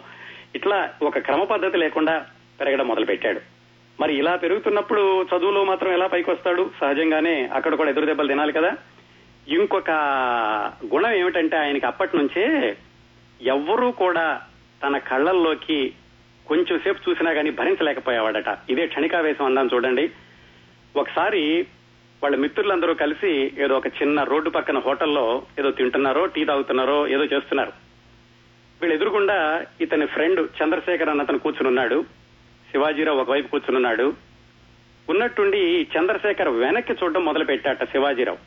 [0.55, 2.25] ఇట్లా ఒక క్రమ పద్ధతి లేకుండా
[2.59, 3.41] పెరగడం మొదలు పెట్టాడు
[4.03, 8.71] మరి ఇలా పెరుగుతున్నప్పుడు చదువులో మాత్రం ఎలా పైకి వస్తాడు సహజంగానే అక్కడ కూడా ఎదురు దెబ్బలు తినాలి కదా.
[9.47, 9.91] ఇంకొక
[10.93, 12.75] గుణం ఏమిటంటే ఆయనకి అప్పటి నుంచే
[13.41, 14.41] ఎవ్వరూ కూడా
[14.83, 15.93] తన కళ్ళల్లోకి
[16.47, 18.57] కొంచెం సేపు చూసినా కానీ భరించలేకపోయేవాడట.
[18.69, 20.11] ఇదే క్షణికావేశం అందాం చూడండి.
[20.95, 21.67] ఒకసారి
[22.23, 27.71] వాళ్ళ మిత్రులందరూ కలిసి ఏదో ఒక చిన్న రోడ్డు పక్కన హోటల్లో ఏదో తింటున్నారో టీ తాగుతున్నారో ఏదో చేస్తున్నారు.
[28.81, 32.22] వీళ్ళు ఎదురుగుండా ఇతని ఫ్రెండ్ చంద్రశేఖర్ అన్న అతను కూర్చునున్నాడు
[32.73, 34.13] శివాజీరావు ఒకవైపు కూర్చునున్నాడు.
[35.09, 38.37] ఉన్నట్టుండి చంద్రశేఖర్ వెనక్కి చూడడం మొదలు పెట్టాట శివాజీరావు.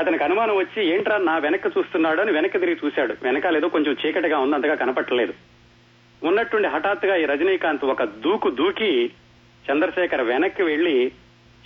[0.00, 3.14] అతనికి అనుమానం వచ్చి ఏంట్రా నా వెనక్కి చూస్తున్నాడు అని వెనక్కి తిరిగి చూశాడు.
[3.22, 5.34] వెనకాల ఏదో కొంచెం చీకటిగా ఉంది అంతగా కనపట్టలేదు.
[6.24, 9.10] ఉన్నట్టుండి హఠాత్తుగా ఈ రజనీకాంత్ ఒక దూకు దూకి
[9.72, 11.12] చంద్రశేఖర్ వెనక్కి వెళ్ళి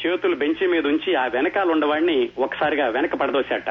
[0.06, 3.70] చేతులు బెంచి మీద ఉంచి ఆ వెనకాల ఉండవాడిని ఒకసారిగా వెనక పడదోశాట.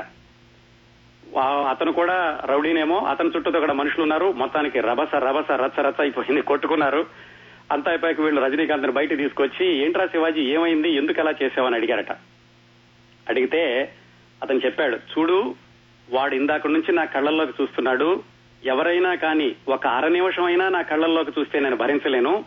[1.33, 6.41] వా- అతను కూడా రౌడీనేమో అతని చుట్టూ కూడా మనుషులు ఉన్నారు మొత్తానికి రభస రభస రచ్చ రచ్చ అయిపోయింది
[6.41, 7.05] కొట్టుకున్నారు.
[7.71, 10.89] అంతా అయిపోయాక వీళ్ళు రజనీకాంత్ని బయట తీసుకొచ్చి ఏంట్రా శివాజీ ఏమైంది?
[10.89, 12.11] ఎందుకు అలా చేసావని అడిగారట.
[13.29, 13.93] అడిగితే
[14.43, 15.55] అతను చెప్పాడు చూడు
[16.11, 18.23] వాడు ఇందాక నుంచి నా కళ్ళల్లోకి చూస్తున్నాడు.
[18.65, 22.45] ఎవరైనా కానీ ఒక అర నిమిషం అయినా నా కళ్ళల్లోకి చూస్తే నేను భరించలేను.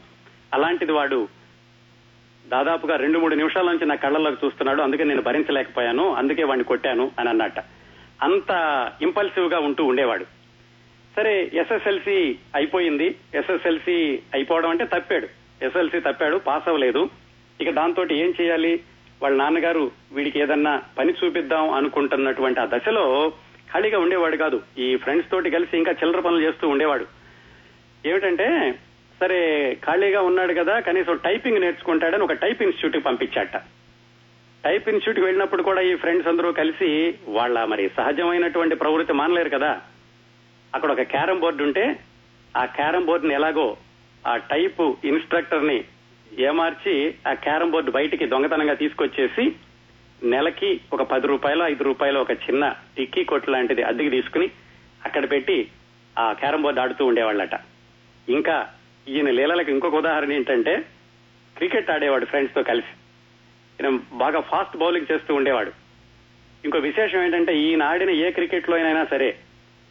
[0.54, 1.28] అలాంటిది వాడు
[2.46, 4.82] దాదాపుగా రెండు మూడు నిమిషాల నుంచి నా కళ్ళల్లోకి చూస్తున్నాడు.
[4.82, 6.14] అందుకే నేను భరించలేకపోయాను.
[6.14, 7.58] అందుకే వాడిని కొట్టాను అని అన్నట్ట.
[8.22, 8.50] అంత
[9.02, 10.41] ఇంపల్సివ్గా ఉంటూ ఉండేవాడు.
[11.16, 13.14] సరే ఎస్ఎస్ఎల్సి అయిపోయింది.
[13.34, 15.28] ఎస్ఎస్ఎల్సి అయిపోవడం అంటే తప్పాడు.
[15.64, 17.10] ఎస్ఎల్సి తప్పాడు పాస్ అవ్వలేదు.
[17.60, 18.80] ఇక దాంతో ఏం చేయాలి?
[19.22, 23.32] వాళ్ళ నాన్నగారు వీడికి ఏదన్నా పని చూపిద్దాం అనుకుంటున్నటువంటి ఆ దశలో
[23.72, 24.62] ఖాళీగా ఉండేవాడు కాదు.
[24.78, 27.06] ఈ ఫ్రెండ్స్ తోటి కలిసి ఇంకా చిల్లర పనులు చేస్తూ ఉండేవాడు.
[28.06, 28.74] ఏమిటంటే
[29.20, 33.56] సరే ఖాళీగా ఉన్నాడు కదా కనీసం టైపింగ్ నేర్చుకుంటాడని ఒక టైప్ ఇన్స్టిట్యూట్కి పంపించాట.
[34.64, 39.80] టైప్ ఇన్స్టిట్యూట్ వెళ్ళినప్పుడు కూడా ఈ ఫ్రెండ్స్ అందరూ కలిసి వాళ్ళ మరి సహజమైనటువంటి ప్రవృత్తి మానలేరు కదా.
[40.74, 41.98] అక్కడ ఒక క్యారం బోర్డు ఉంటే
[42.56, 43.76] ఆ క్యారం బోర్డుని ఎలాగో
[44.26, 45.84] ఆ టైప్ ఇన్స్ట్రక్టర్ని
[46.38, 49.54] ఏమార్చి ఆ క్యారం బోర్డు బయటికి దొంగతనంగా తీసుకొచ్చేసి
[50.22, 54.50] నెలకి ఒక పది రూపాయలు ఐదు రూపాయలు ఒక చిన్న టిక్కీ కొట్టు లాంటిది అద్దెకి తీసుకుని
[55.04, 55.68] అక్కడ పెట్టి
[56.18, 57.54] ఆ క్యారం బోర్డు ఆడుతూ ఉండేవాళ్ళట.
[58.28, 58.68] ఇంకా
[59.08, 60.84] ఈయన లీలలకు ఇంకొక ఉదాహరణ ఏంటంటే
[61.56, 62.92] క్రికెట్ ఆడేవాడు ఫ్రెండ్స్తో కలిసి.
[63.82, 65.72] ఈయన బాగా ఫాస్ట్ బౌలింగ్ చేస్తూ ఉండేవాడు.
[66.64, 69.36] ఇంకో విశేషం ఏంటంటే ఈయన ఆడిన ఏ క్రికెట్లో అయినా సరే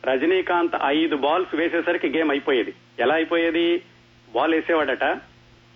[0.06, 2.74] రజనీకాంత్ ఐదు బాల్స్ వేసేసరికి గేమ్ అయిపోయేది.
[3.00, 3.82] ఎలా అయిపోయేది?
[4.36, 5.04] బాల్ వేసేవాడట.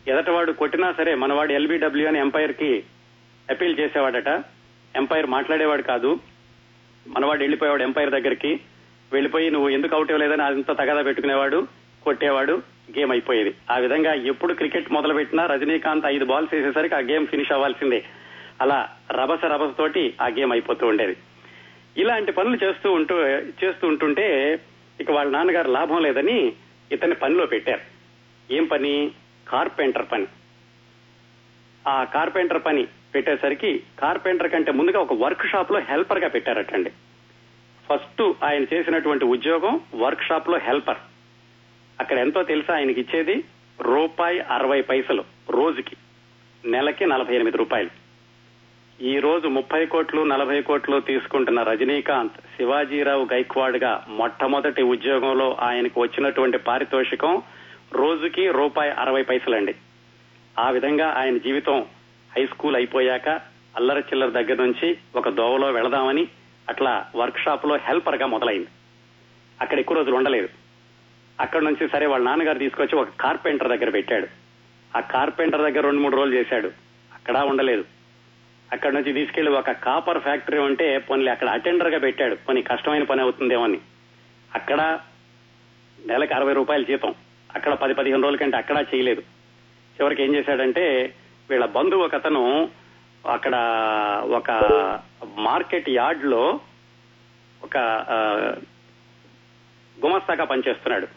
[0.08, 2.84] ఎదటవాడు కొట్టినా సరే మనవాడు ఎల్బిడబ్ల్యూ అని ఎంపైర్కి
[3.50, 4.28] అపీల్ చేసేవాడట.
[4.96, 6.20] ఎంపైర్ మాట్లాడేవాడు కాదు.
[7.08, 8.60] మనవాడు వెళ్ళిపోయేవాడు ఎంపైర్ దగ్గరికి.
[9.14, 11.68] వెళ్ళిపోయి నువ్వు ఎందుకు అవుట్ ఇవ్వలేదని అంత తగదా పెట్టుకునేవాడు?
[12.04, 12.62] కొట్టేవాడు.
[13.00, 13.54] గేమ్ అయిపోయేది.
[13.72, 18.04] ఆ విధంగా ఎప్పుడు క్రికెట్ మొదలు పెట్టినా రజనీకాంత్ ఐదు బాల్స్ వేసేసరికి ఆ గేమ్ ఫినిష్ అవ్వాల్సిందే.
[18.62, 21.18] అలా రభస రభస తోటి ఆ గేమ్ అయిపోతూ ఉండేది.
[21.97, 24.60] ఇలాంటి పనులు చేస్తూ ఉంటూ చేస్తూ ఉంటుంటే
[25.01, 26.53] ఇక వాళ్ళ నాన్నగారు లాభం లేదని
[26.91, 27.81] ఇతన్ని పనిలో పెట్టారు.
[28.53, 29.12] ఏం పని?
[29.47, 30.27] కార్పెంటర్ పని.
[31.88, 36.89] ఆ కార్పెంటర్ పని పెట్టేసరికి కార్పెంటర్ కంటే ముందుగా ఒక వర్క్ షాప్లో హెల్పర్గా పెట్టారటండి.
[37.89, 40.97] ఫస్ట్ ఆయన చేసినటువంటి ఉద్యోగం వర్క్ షాప్లో హెల్పర్.
[41.99, 43.43] అక్కడ ఎంతో తెలుసా ఆయనకి ఇచ్చేది
[43.81, 45.95] రూపాయి అరవై పైసలు రోజుకి.
[46.65, 48.05] నెలకి నలభై ఎనిమిది రూపాయలు.
[49.01, 57.41] ఈ రోజు ముప్పై కోట్లు నలభై కోట్లు తీసుకుంటున్న రజనీకాంత్ శివాజీరావు గైక్వాడ్గా మొట్టమొదటి ఉద్యోగంలో ఆయనకు వచ్చినటువంటి పారితోషికం
[57.93, 59.75] రోజుకి రూపాయి అరవై పైసలండి.
[60.60, 61.86] ఆ విధంగా ఆయన జీవితం
[62.38, 63.29] హై స్కూల్ అయిపోయాక
[63.75, 66.27] అల్లర చిల్లర దగ్గర నుంచి ఒక దోవలో వెళదామని
[66.69, 68.67] అట్లా వర్క్ షాప్లో హెల్పర్గా మొదలైంది.
[69.62, 70.49] అక్కడ ఎక్కువ రోజులు ఉండలేదు.
[71.39, 74.27] అక్కడ నుంచి సరే వాళ్ళ నాన్నగారు తీసుకొచ్చి ఒక కార్పెంటర్ దగ్గర పెట్టాడు.
[74.97, 76.67] ఆ కార్పెంటర్ దగ్గర రెండు మూడు రోజులు చేశాడు.
[77.13, 77.94] అక్కడ ఉండలేదు.
[78.73, 82.36] అక్కడ నుంచి తీసుకెళ్ళి ఒక కాపర్ ఫ్యాక్టరీ ఉంటే పనులు అక్కడ అటెండర్గా పెట్టాడు.
[82.36, 83.80] పని కష్టమైన పని అవుతుందేమో అని.
[84.56, 84.99] అక్కడ
[86.06, 87.15] నెలకు అరవై రూపాయలు జీతం.
[87.56, 89.21] అక్కడ పది పదిహేను రోజుల కంటే అక్కడ చేయలేదు.
[90.01, 91.15] చివరికి ఏం చేశాడంటే
[91.49, 92.69] వీళ్ళ బంధువు ఒక అతను
[93.32, 93.56] అక్కడ
[94.25, 94.51] ఒక
[95.38, 96.60] మార్కెట్ యార్డ్లో
[97.63, 97.78] ఒక
[100.06, 101.08] గుమస్తాగా పనిచేస్తున్నాడు.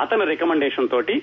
[0.00, 1.22] అతని రికమెండేషన్ తోటి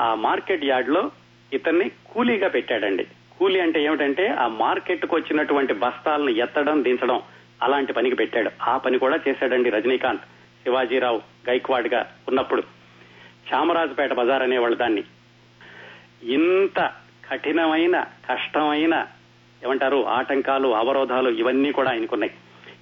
[0.00, 1.10] ఆ మార్కెట్ యార్డ్లో
[1.52, 3.06] ఇతన్ని కూలీగా పెట్టాడండి.
[3.38, 7.22] కూలీ అంటే ఏమిటంటే ఆ మార్కెట్కు వచ్చినటువంటి బస్తాలను ఎత్తడం దించడం
[7.62, 8.50] అలాంటి పనికి పెట్టాడు.
[8.62, 10.22] ఆ పని కూడా చేశాడండి రజనీకాంత్
[10.64, 11.20] శివాజీరావు
[11.50, 12.62] గైక్వాడ్గా ఉన్నప్పుడు.
[13.54, 15.04] చామరాజపేట బజార్ అనేవాళ్ళు దాన్ని.
[16.24, 16.90] ఇంత
[17.32, 19.06] కఠినమైన కష్టమైన
[19.64, 22.32] ఏమంటారు ఆటంకాలు అవరోధాలు ఇవన్నీ కూడా ఆయనకున్నాయి.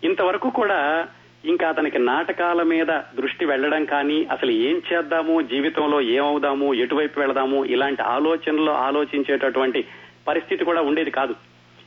[0.05, 1.09] ఇంతవరకు కూడా
[1.45, 8.03] ఇంకా అతనికి నాటకాల మీద దృష్టి వెళ్ళడం కానీ అసలు ఏం చేద్దాము జీవితంలో ఏమవుదాము ఎటువైపు వెళదాము ఇలాంటి
[8.03, 9.85] ఆలోచనలు ఆలోచించేటటువంటి
[10.29, 11.35] పరిస్థితి కూడా ఉండేది కాదు.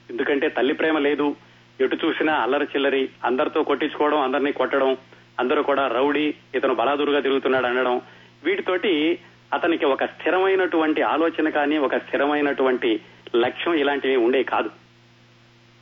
[0.09, 1.35] ఎందుకంటే తల్లి ప్రేమ లేదు.
[1.81, 4.97] ఎటు చూసినా అల్లరి చిల్లరి అందరితో కొట్టించుకోవడం అందరినీ కొట్టడం
[5.39, 8.01] అందరూ కూడా రౌడీ ఇతను బలాదురుగా తిరుగుతున్నాడు అనడం
[8.43, 9.19] వీటితోటి
[9.53, 12.99] అతనికి ఒక స్థిరమైనటువంటి ఆలోచన కానీ ఒక స్థిరమైనటువంటి
[13.35, 14.69] లక్ష్యం ఇలాంటివి ఉండే కాదు.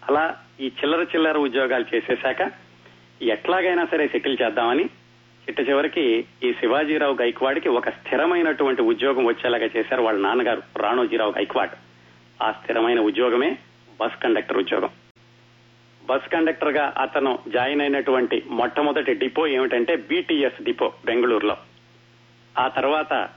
[0.09, 2.51] అలా ఈ చిల్లర చిల్లర ఉద్యోగాలు చేసేశాక
[3.21, 4.83] ఎట్లాగైనా సరే సెటిల్ చేద్దామని
[5.43, 11.71] చిట్ట చివరికి ఈ శివాజీరావు గైక్వాడ్కి ఒక స్థిరమైనటువంటి ఉద్యోగం వచ్చేలాగా చేశారు వాళ్ళ నాన్నగారు రాణోజీరావు గైక్వాడ్.
[12.43, 13.57] ఆ స్థిరమైన ఉద్యోగమే
[14.01, 14.89] బస్ కండక్టర్ ఉద్యోగం.
[16.05, 21.57] బస్ కండక్టర్గా అతను జాయిన్ అయినటువంటి మొట్టమొదటి డిపో ఏమిటంటే బీటీఎస్ డిపో బెంగళూరులో.
[22.59, 23.29] ఆ తర్వాత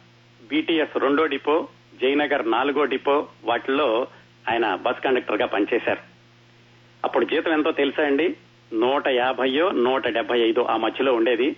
[0.50, 1.68] బీటీఎస్ రెండో డిపో
[2.02, 4.06] జయనగర్ నాలుగో డిపో వాటిల్లో
[4.50, 6.00] ఆయన బస్ కండక్టర్గా పనిచేశారు.
[7.04, 8.36] అప్పుడు జీతం ఎంతో తెలుసా అండి?
[8.72, 11.56] నూట యాభయో నూట డెబ్బై ఐదో ఆ మధ్యలో ఉండేది.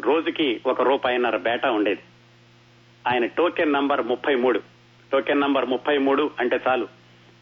[0.00, 2.00] రోజుకి ఒక రూపాయిన్నర బేటా ఉండేది.
[3.08, 4.75] ఆయన టోకెన్ నంబర్ ముప్పై మూడు.
[5.12, 6.88] టోకెన్ నంబర్ ముప్పై మూడు అంటే చాలు.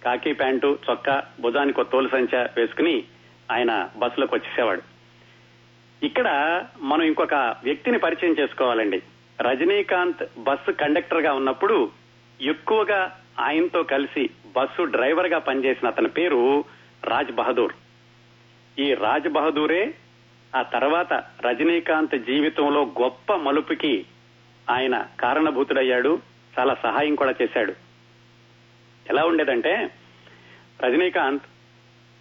[0.05, 3.05] కాకి ప్యాంటు చొక్కా భుజానికి తోలు సంచ వేసుకుని
[3.53, 4.83] ఆయన బస్సులోకి వచ్చేసేవాడు.
[6.05, 9.03] ఇక్కడ మనం ఇంకొక వ్యక్తిని పరిచయం చేసుకోవాలండి.
[9.41, 11.91] రజనీకాంత్ బస్సు కండక్టర్గా ఉన్నప్పుడు
[12.41, 16.65] ఎక్కువగా ఆయనతో కలిసి బస్సు డ్రైవర్గా పనిచేసిన అతని పేరు
[17.05, 17.73] రాజ్ బహదూర్.
[18.79, 19.95] ఈ రాజ్ బహదూరే
[20.57, 24.07] ఆ తర్వాత రజనీకాంత్ జీవితంలో గొప్ప మలుపుకి
[24.71, 26.34] ఆయన కారణభూతుడయ్యాడు.
[26.59, 27.73] చాలా సహాయం కూడా చేశాడు.
[29.11, 29.91] ఎలా ఉండేదంటే
[30.85, 31.43] రజనీకాంత్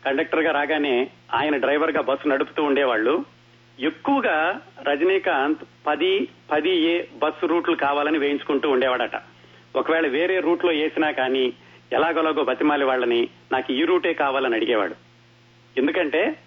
[0.05, 3.25] కండక్టర్గా రాగానే ఆయన డ్రైవర్గా బస్సు నడుపుతూ ఉండేవాళ్ళు.
[3.79, 9.21] ఎక్కువగా రజనీకాంత్ పది పది ఏ బస్సు రూట్లు కావాలని వేయించుకుంటూ ఉండేవాడట.
[9.75, 11.53] ఒకవేళ వేరే రూట్లో వేసినా కానీ
[11.93, 14.95] ఎలాగోలాగో బతిమాలి వాళ్ళని నాకు ఈ రూటే కావాలని అడిగేవాడు.
[15.77, 16.39] ఎందుకంటే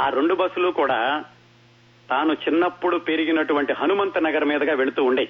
[0.00, 1.24] ఆ రెండు బస్సులు కూడా
[2.10, 5.28] తాను చిన్నప్పుడు పెరిగినటువంటి హనుమంత నగర్ మీదుగా వెళుతూ ఉండేవి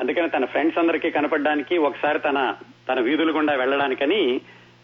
[0.00, 2.54] అందుకని తన ఫ్రెండ్స్ అందరికీ కనపడడానికి ఒకసారి తన
[2.88, 4.40] తన వీధుల గుండా వెళ్ళడానికని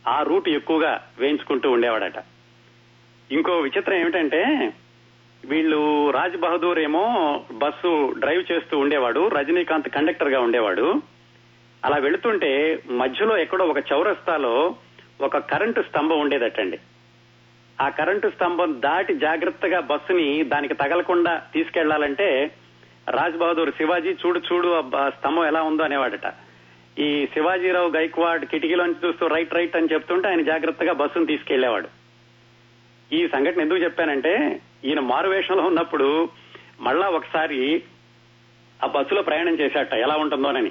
[0.09, 2.19] ఆ రూట్ ఎక్కువగా వేయించుకుంటూ ఉండేవాడట.
[3.31, 4.73] ఇంకో విచిత్రం ఏమిటంటే
[5.45, 11.03] వీళ్ళు రాజ్ బహదూర్ ఏమో బస్సు డ్రైవ్ చేస్తూ ఉండేవాడు రజనీకాంత్ కండక్టర్గా ఉండేవాడు.
[11.85, 14.75] అలా వెళుతుంటే మధ్యలో ఎక్కడో ఒక చౌరస్తాలో
[15.21, 16.79] ఒక కరెంటు స్తంభం ఉండేదటండి.
[17.81, 22.51] ఆ కరెంటు స్తంభం దాటి జాగ్రత్తగా బస్సుని దానికి తగలకుండా తీసుకెళ్ళాలంటే
[23.09, 26.35] రాజ్ బహదూర్ శివాజీ చూడు చూడు ఆ స్తంభం ఎలా ఉందో అనేవాడట.
[26.99, 31.89] ఈ శివాజీరావు గైక్వాడ్ కిటికీలోంచి చూస్తూ రైట్ రైట్ అని చెప్తుంటే ఆయన జాగ్రత్తగా బస్సును తీసుకెళ్ళేవాడు
[33.13, 36.29] ఈ సంఘటన ఎందుకు చెప్పానంటే ఈయన మారువేషంలో ఉన్నప్పుడు
[36.81, 37.83] మళ్ళా ఒకసారి
[38.85, 40.71] ఆ బస్సులో ప్రయాణం చేశాట ఎలా ఉంటుందోనని.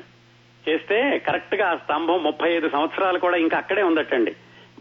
[0.69, 4.35] చేస్తే కరెక్ట్గా ఆ స్తంభం ముప్పై ఐదు సంవత్సరాలు కూడా ఇంకా అక్కడే ఉందటండి.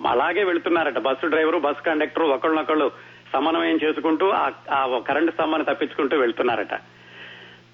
[0.07, 2.93] అలాగే వెళుతున్నారట బస్సు డ్రైవరు బస్సు కండక్టర్ ఒకళ్ళనొకళ్ళు
[3.33, 6.75] సమన్వయం చేసుకుంటూ ఆ- ఆ కరెంటు స్తంభాన్ని తప్పించుకుంటూ వెళ్తున్నారట.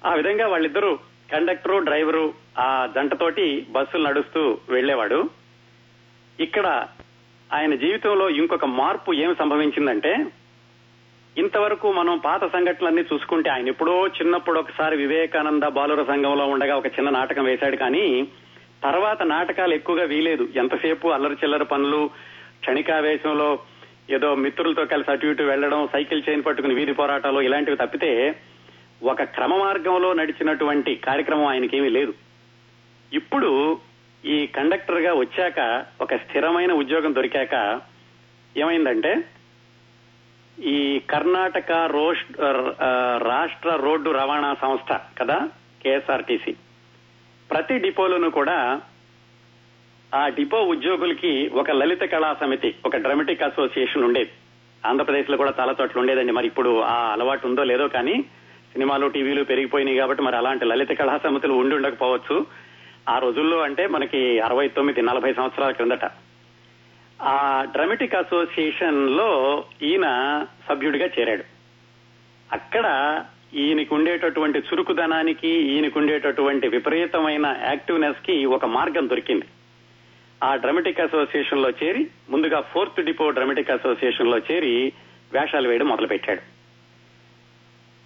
[0.05, 0.91] ఆ విధంగా వాళ్ళిద్దరూ
[1.31, 2.25] కండక్టరు డ్రైవరు
[2.59, 5.19] ఆ జంటతోటి బస్సులు నడుస్తూ వెళ్ళేవాడు
[6.39, 6.67] ఇక్కడ
[7.49, 10.11] ఆయన జీవితంలో ఇంకొక మార్పు ఏం సంభవించిందంటే
[11.35, 17.09] ఇంతవరకు మనం పాత సంఘటనలన్నీ చూసుకుంటే ఆయన ఎప్పుడో చిన్నప్పుడు ఒకసారి వివేకానంద బాలుర సంఘంలో ఉండగా ఒక చిన్న
[17.09, 18.05] నాటకం వేశాడు కానీ
[18.83, 20.43] తర్వాత నాటకాలు ఎక్కువగా వీలేదు.
[20.55, 22.01] ఎంతసేపు అల్లరి చిల్లర పనులు
[22.61, 23.49] క్షణికావేశంలో
[24.09, 28.11] ఏదో మిత్రులతో కలిసి అటు ఇటు వెళ్ళడం సైకిల్ చైన్ పట్టుకుని వీధి పోరాటాలు ఇలాంటివి తప్పితే
[29.03, 32.13] ఒక క్రమ మార్గంలో నడిచినటువంటి కార్యక్రమం ఆయనకేమీ లేదు.
[33.13, 33.79] ఇప్పుడు
[34.25, 37.81] ఈ కండక్టర్గా వచ్చాక ఒక స్థిరమైన ఉద్యోగం దొరికాక
[38.57, 39.25] ఏమైందంటే
[40.63, 42.25] ఈ కర్ణాటక రోష్
[43.17, 45.49] రాష్ట్ర రోడ్డు రవాణా సంస్థ కదా
[45.83, 46.55] కేఎస్ఆర్టీసీ.
[47.51, 48.81] ప్రతి డిపోలోనూ కూడా
[50.13, 54.31] ఆ డిపో ఉద్యోగులకి ఒక లలిత కళా సమితి ఒక డ్రమటిక్ అసోసియేషన్ ఉండేది.
[54.85, 56.31] ఆంధ్రప్రదేశ్లో కూడా చాలా చోట్ల ఉండేదండి.
[56.31, 58.25] మరి ఇప్పుడు ఆ అలవాటు ఉందో లేదో కానీ
[58.75, 62.45] సినిమాలు టీవీలు పెరిగిపోయినాయి కాబట్టి మరి అలాంటి లలిత కళా సమితులు ఉండి ఉండకపోవచ్చు.
[63.09, 66.05] ఆ రోజుల్లో అంటే మనకి అరవై తొమ్మిది నలభై సంవత్సరాల క్రిందట.
[67.21, 70.07] ఆ డ్రమెటిక్ అసోసియేషన్లో ఈయన
[70.69, 71.43] సభ్యుడిగా చేరాడు.
[72.51, 72.85] అక్కడ
[73.53, 79.45] ఈయనకు ఉండేటటువంటి చురుకుదనానికి ఈయనకు ఉండేటటువంటి విపరీతమైన యాక్టివ్నెస్కి ఒక మార్గం దొరికింది.
[80.43, 84.93] ఆ డ్రమెటిక్ అసోసియేషన్లో చేరి ముందుగా ఫోర్త్ డిపో డ్రమెటిక్ అసోసియేషన్లో చేరి
[85.33, 86.54] వేషాలు వేయడం మొదలుపెట్టాడు.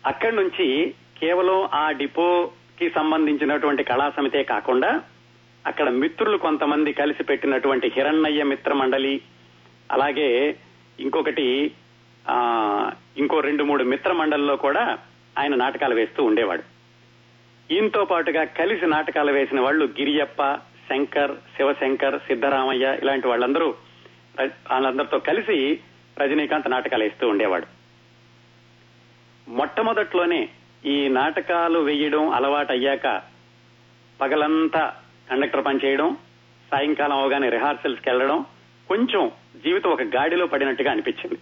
[0.10, 5.02] అక్కడి నుంచి కేవలం ఆ డిపోకి సంబంధించినటువంటి కళా సమితే కాకుండా
[5.68, 9.22] అక్కడ మిత్రులు కొంతమంది కలిసి పెట్టినటువంటి హిరణ్యయ్య మిత్ర మండలి
[9.92, 10.56] అలాగే
[11.00, 11.72] ఇంకొకటి
[12.30, 12.38] ఆ
[13.18, 14.98] ఇంకో రెండు మూడు మిత్ర మండలిలో కూడా
[15.38, 16.64] ఆయన నాటకాలు వేస్తూ ఉండేవాడు.
[17.74, 20.42] ఈయనతో పాటుగా కలిసి నాటకాలు వేసిన వాళ్ళు గిరియప్ప
[20.90, 23.76] శంకర్ శివశంకర్ సిద్ధరామయ్య ఇలాంటి వాళ్ళందరూ
[24.72, 25.80] వాళ్ళందరితో కలిసి
[26.22, 27.79] రజనీకాంత్ నాటకాలు వేస్తూ ఉండేవాడు.
[29.50, 30.50] మొట్టమొదట్లోనే
[30.86, 33.22] ఈ నాటకాలు వేయడం అలవాటు అయ్యాక
[34.22, 34.96] పగలంతా
[35.30, 36.18] కండక్టర్ పని చేయడం
[36.72, 38.46] సాయంకాలం అవగానే రిహార్సల్స్కి వెళ్ళడం
[38.88, 39.32] కొంచెం
[39.64, 41.40] జీవితం ఒక గాడిలో పడినట్టుగా అనిపించింది.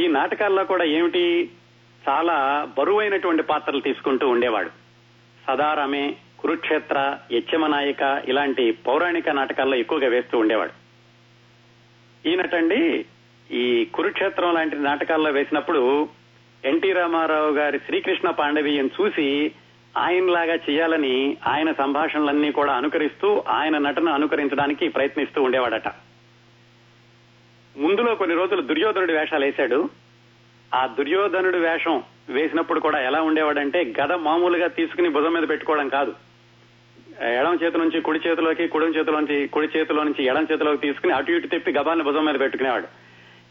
[0.00, 1.50] ఈ నాటకాల్లో కూడా ఏమిటి?
[2.08, 4.70] చాలా బరువైనటువంటి పాత్రలు తీసుకుంటూ ఉండేవాడు.
[5.46, 10.72] సదారమే కురుక్షేత్ర యచ్చమనాయక ఇలాంటి పౌరాణిక నాటకాల్లో ఎక్కువగా వేస్తూ ఉండేవాడు.
[12.28, 13.04] ఈయనటండి
[13.50, 16.08] ఈ కురుక్షేత్రం లాంటి నాటకాల్లో వేసినప్పుడు
[16.64, 19.52] ఎన్టీ రామారావు గారి శ్రీకృష్ణ పాండవీయం చూసి
[19.96, 25.88] ఆయనలాగా చేయాలని ఆయన సంభాషణలన్నీ కూడా అనుకరిస్తూ ఆయన నటన అనుకరించడానికి ప్రయత్నిస్తూ ఉండేవాడట.
[27.76, 29.90] ముందులో కొన్ని రోజులు దుర్యోధనుడి వేషాలు వేశాడు.
[30.74, 36.14] ఆ దుర్యోధనుడి వేషం వేసినప్పుడు కూడా ఎలా ఉండేవాడంటే గద మామూలుగా తీసుకుని భుజం మీద పెట్టుకోవడం కాదు.
[37.22, 41.46] ఎడం చేతి నుంచి కుడి చేతిలోకి కుడి చేతిలోంచి కుడి చేతిలో నుంచి ఎడం చేతిలోకి తీసుకుని అటు ఇటు
[41.46, 43.07] తిప్పి గబాన్ని భుజం మీద పెట్టుకునేవాడు.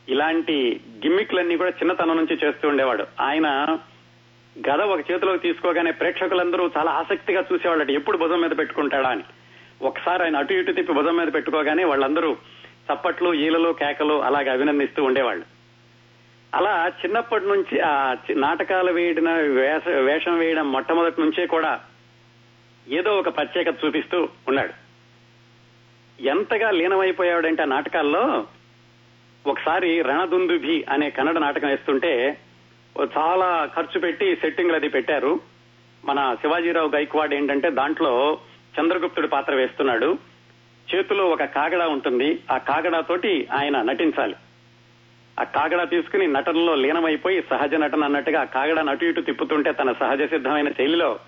[0.09, 3.07] ఇలాంటి గిమ్మిక్లన్నీ కూడా చిన్నతనం నుంచి చేస్తూ ఉండేవాడు.
[3.21, 3.77] ఆయన
[4.69, 9.23] గద ఒక చేతిలోకి తీసుకోగానే ప్రేక్షకులందరూ చాలా ఆసక్తిగా చూసేవాళ్ళట ఎప్పుడు భుజం మీద పెట్టుకుంటాడా అని.
[9.81, 12.37] ఒకసారి ఆయన అటు ఇటు తిప్పి భుజం మీద పెట్టుకోగానే వాళ్ళందరూ
[12.93, 15.45] చప్పట్లు ఈలలు కేకలు అలాగే అభినందిస్తూ ఉండేవాళ్ళు.
[16.55, 21.79] అలా చిన్నప్పటి నుంచి ఆ నాటకాలు వేయడం వేష వేషం వేయడం మొట్టమొదటి నుంచే కూడా
[22.87, 24.73] ఏదో ఒక ప్రత్యేకత చూపిస్తూ ఉన్నాడు.
[26.21, 28.47] ఎంతగా లీనమైపోయాడంటే ఆ నాటకాల్లో
[29.47, 32.37] ఒకసారి రణదుందుభి అనే కన్నడ నాటకం వేస్తుంటే
[33.17, 35.39] చాలా ఖర్చు పెట్టి సెట్టింగ్లు అది పెట్టారు.
[36.05, 38.37] మన శివాజీరావు గైక్వాడ్ ఏంటంటే దాంట్లో
[38.79, 40.17] చంద్రగుప్తుడి పాత్ర వేస్తున్నాడు.
[40.95, 42.39] చేతిలో ఒక కాగడా ఉంటుంది.
[42.51, 44.35] ఆ కాగడా తోటి ఆయన నటించాలి.
[45.39, 50.21] ఆ కాగడా తీసుకుని నటనలో లీనమైపోయి సహజ నటన అన్నట్టుగా ఆ కాగడా అటు ఇటు తిప్పుతుంటే తన సహజ
[50.21, 51.19] సిద్ధమైన శైలిలో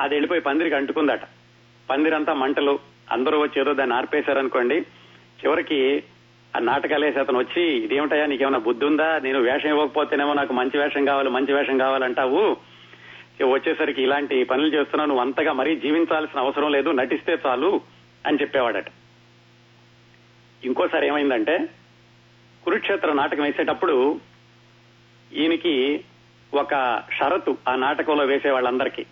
[0.00, 1.20] అది వెళ్ళిపోయి పందిరికి అంటుకుందట.
[1.90, 2.78] పందిరంతా మంటలు.
[3.10, 4.80] అందరూ వచ్చి ఏదో దాన్ని ఆర్పేశారనుకోండి.
[5.42, 6.02] చివరికి
[6.56, 11.30] ఆ నాటకాలేసి అతను వచ్చి ఇదేమిటయా నీకేమైనా బుద్ధి ఉందా నేను వేషం ఇవ్వకపోతేనేమో నాకు మంచి వేషం కావాలి
[11.30, 12.42] మంచి వేషం కావాలంటావు.
[13.36, 17.80] ఇక వచ్చేసరికి ఇలాంటి పనులు చేస్తున్నావు నువ్వు అంతగా మరీ జీవించాల్సిన అవసరం లేదు నటిస్తే చాలు
[18.26, 18.90] అని చెప్పేవాడట.
[20.64, 21.54] ఇంకోసారి ఏమైందంటే
[22.64, 24.20] కురుక్షేత్ర నాటకం వేసేటప్పుడు
[25.32, 26.04] ఈయనకి
[26.52, 29.04] ఒక షరతు ఆ నాటకంలో వేసే వాళ్ళందరికీ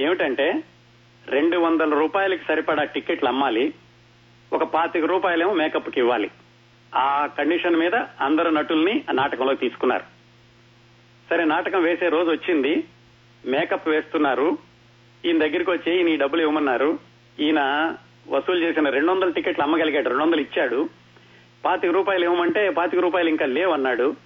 [0.00, 0.46] ఏమిటంటే
[1.28, 3.74] రెండు వందల రూపాయలకి సరిపడా టికెట్లు అమ్మాలి
[4.52, 6.30] ఒక పాతిక రూపాయలేమో మేకప్కి ఇవ్వాలి.
[6.94, 10.04] ఆ కండిషన్ మీద అందరు నటుల్ని ఆ నాటకంలో తీసుకున్నారు.
[11.30, 12.84] సరే నాటకం వేసే రోజు వచ్చింది.
[13.46, 14.58] మేకప్ వేస్తున్నారు.
[15.24, 16.98] ఈయన దగ్గరికి వచ్చి ఈయన ఈ డబ్బులు ఇవ్వమన్నారు.
[17.40, 17.94] ఈయన
[18.28, 20.88] వసూలు చేసిన రెండు వందల టికెట్లు అమ్మగలిగాడు రెండు వందలు ఇచ్చాడు.
[21.64, 24.16] పాతిక రూపాయలు ఇవ్వమంటే పాతిక రూపాయలు ఇంకా లేవన్నాడు.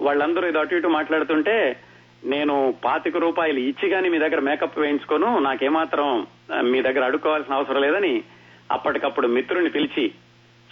[0.00, 1.76] వాళ్ళందరూ ఇది అటు ఇటు మాట్లాడుతుంటే
[2.24, 5.38] నేను పాతిక రూపాయలు ఇచ్చి కానీ మీ దగ్గర మేకప్ వేయించుకోను.
[5.38, 6.26] నాకేమాత్రం
[6.62, 8.22] మీ దగ్గర అడుక్కోవాల్సిన అవసరం లేదని
[8.70, 10.12] అప్పటికప్పుడు మిత్రుని పిలిచి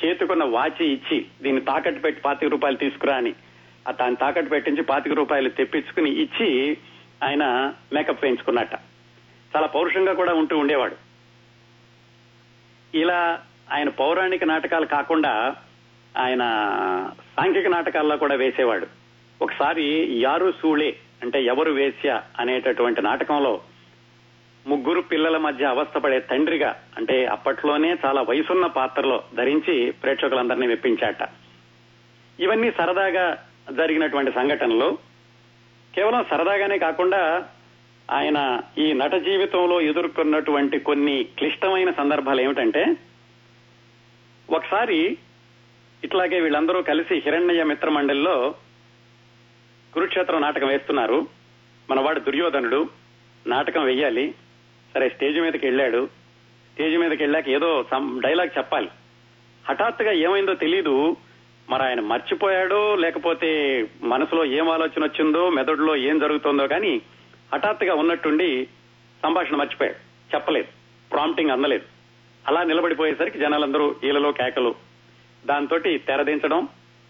[0.04, 3.34] చేతుకున్న వాచి ఇచ్చి దీన్ని తాకట్టు పెట్టి పాతిక రూపాయలు తీసుకురా అని.
[3.88, 6.76] ఆ తాను తాకట్టు పెట్టించి పాతిక రూపాయలు తెప్పించుకుని ఇచ్చి
[7.22, 8.74] ఆయన మేకప్ వేయించుకున్నట్ట.
[9.56, 10.96] చాలా పౌరుషంగా కూడా ఉంటూ ఉండేవాడు.
[12.94, 13.40] ఇలా
[13.72, 15.56] ఆయన పౌరాణిక నాటకాలు కాకుండా
[16.16, 16.42] ఆయన
[17.36, 18.86] సాంఘిక నాటకాల్లో కూడా వేసేవాడు.
[19.42, 23.60] ఒకసారి యారు సూళే అంటే ఎవరు వేశ్య అనేటటువంటి నాటకంలో
[24.66, 31.28] ముగ్గురు పిల్లల మధ్య అవస్థపడే తండ్రిగా అంటే అప్పట్లోనే చాలా వయసున్న పాత్రలో ధరించి ప్రేక్షకులందరినీ మెప్పించాట.
[32.40, 33.44] ఇవన్నీ సరదాగా
[33.76, 34.98] జరిగినటువంటి సంఘటనలు.
[35.94, 37.48] కేవలం సరదాగానే కాకుండా
[38.10, 42.96] ఆయన ఈ నట జీవితంలో ఎదుర్కొన్నటువంటి కొన్ని క్లిష్టమైన సందర్భాలు ఏమిటంటే
[44.50, 45.18] ఒకసారి
[46.04, 48.54] ఇట్లాగే వీళ్ళందరూ కలిసి హిరణ్య మిత్ర మండలిలో
[49.94, 51.26] కురుక్షేత్రం నాటకం వేస్తున్నారు.
[51.90, 52.88] మనవాడు దుర్యోధనుడు
[53.46, 54.34] నాటకం వెయ్యాలి
[54.94, 56.06] సరే స్టేజ్ మీదకి వెళ్ళాడు.
[56.72, 57.84] స్టేజ్ మీదకి వెళ్ళాక ఏదో
[58.18, 58.88] డైలాగ్ చెప్పాలి.
[59.68, 61.16] హఠాత్తుగా ఏమైందో తెలీదు.
[61.70, 67.00] మరి ఆయన మర్చిపోయాడో లేకపోతే మనసులో ఏం ఆలోచన వచ్చిందో మెదడులో ఏం జరుగుతుందో కానీ
[67.54, 68.68] హఠాత్తుగా ఉన్నట్టుండి
[69.22, 69.96] సంభాషణ మర్చిపోయాడు.
[70.34, 70.68] చెప్పలేదు.
[71.12, 71.84] ప్రాంప్టింగ్ అందలేదు.
[72.48, 74.74] అలా నిలబడిపోయేసరికి జనాలందరూ ఈలలో కేకలు.
[75.46, 76.68] దాంతో తెరదించడం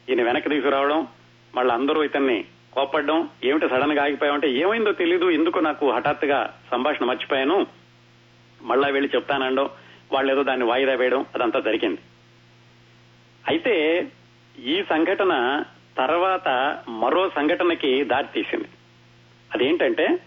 [0.08, 1.06] ఈయన వెనక్కి తీసుకురావడం
[1.54, 7.66] మళ్ళీ అందరూ ఇతన్ని కోపడ్డం ఏమిటి సడన్గా ఆగిపోయామంటే ఏమైందో తెలీదు ఎందుకు నాకు హఠాత్తుగా సంభాషణ మర్చిపోయాను.
[8.62, 9.68] మళ్ళా వెళ్ళి చెప్తానండం
[10.12, 12.00] వాళ్ళు ఏదో దాన్ని వాయిదా వేయడం అదంతా జరిగింది.
[13.48, 14.06] అయితే
[14.58, 15.64] ఈ సంఘటన
[15.98, 16.48] తర్వాత
[16.88, 18.68] మరో సంఘటనకి దారి తీసింది.
[19.54, 20.18] అదేంటంటే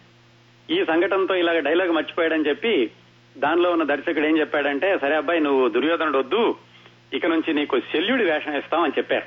[0.69, 2.91] ఈ సంఘటనతో ఇలాగ డైలాగ్ మర్చిపోయాడని చెప్పి
[3.37, 6.55] దానిలో ఉన్న దర్శకుడు ఏం చెప్పాడంటే సరే అబ్బాయి నువ్వు దుర్యోధనుడు వద్దు
[7.13, 9.25] ఇక నుంచి నీకు శల్యుడి వేషం ఇస్తాం అని చెప్పారు.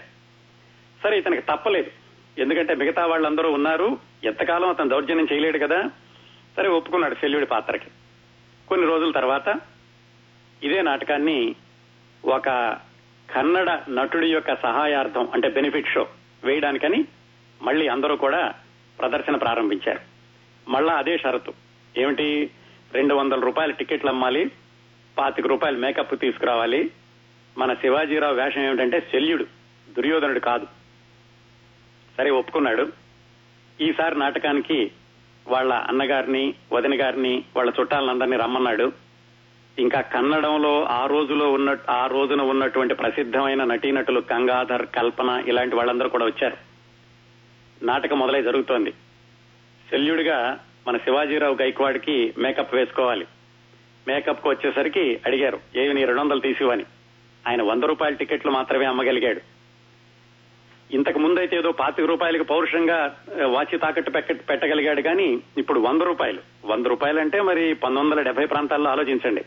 [1.03, 2.04] సరే ఇతనికి తప్పలేదు.
[2.39, 3.99] ఎందుకంటే మిగతా వాళ్ళందరూ ఉన్నారు.
[4.24, 5.91] ఎంతకాలం అతను దౌర్జన్యం చేయలేడు కదా.
[6.57, 7.87] సరే ఒప్పుకున్నాడు శల్యుడి పాత్రకి.
[8.68, 9.61] కొన్ని రోజుల తర్వాత
[10.62, 11.55] ఇదే నాటకాన్ని
[12.24, 12.49] ఒక
[13.35, 16.09] కన్నడ నటుడి యొక్క సహాయార్థం అంటే బెనిఫిట్ షో
[16.45, 17.05] వేయడానికని
[17.62, 18.55] మళ్ళీ అందరూ కూడా
[19.01, 20.01] ప్రదర్శన ప్రారంభించారు.
[20.70, 21.53] మళ్ళా అదే షరతు.
[21.97, 22.51] ఏమిటి?
[22.95, 24.51] రెండు వందల రూపాయల టికెట్లు అమ్మాలి
[25.18, 26.91] పాతిక రూపాయల మేకప్ తీసుకురావాలి.
[27.59, 29.45] మన శివాజీరావు వేషం ఏమిటంటే శల్యుడు
[29.97, 30.66] దుర్యోధనుడు కాదు.
[32.19, 32.93] సరే ఒప్పుకున్నాడు.
[33.81, 34.91] ఈసారి నాటకానికి
[35.49, 38.93] వాళ్ళ అన్నగారిని వదిన గారిని వాళ్ళ చుట్టాలందరినీ రమ్మన్నాడు.
[39.79, 46.25] ఇంకా కన్నడంలో ఆ రోజులో ఉన్న ఆ రోజున ఉన్నటువంటి ప్రసిద్ధమైన నటీనటులు గంగాధర్ కల్పన ఇలాంటి వాళ్ళందరూ కూడా
[46.25, 46.57] వచ్చారు.
[47.85, 48.93] నాటకం మొదలై జరుగుతోంది.
[49.91, 50.59] శల్యుడిగా
[50.89, 53.27] మన శివాజీరావు గైక్వాడ్కి మేకప్ వేసుకోవాలి.
[54.09, 56.85] మేకప్కు వచ్చేసరికి అడిగారు ఏవి నీ రెండు వందలు తీసివని
[57.49, 59.54] ఆయన వంద రూపాయల టికెట్లు మాత్రమే అమ్మగలిగాడు.
[60.95, 63.17] ఇంతకు ముందైతే ఏదో పాతిక రూపాయలకు పౌరుషంగా
[63.47, 66.39] వాచి తాకట్టు పెట్టగలిగాడు కానీ ఇప్పుడు వంద రూపాయలు.
[66.67, 69.45] వంద రూపాయలు అంటే మరి పంతొమ్మిది వందల ప్రాంతాల్లో ఆలోచించండి.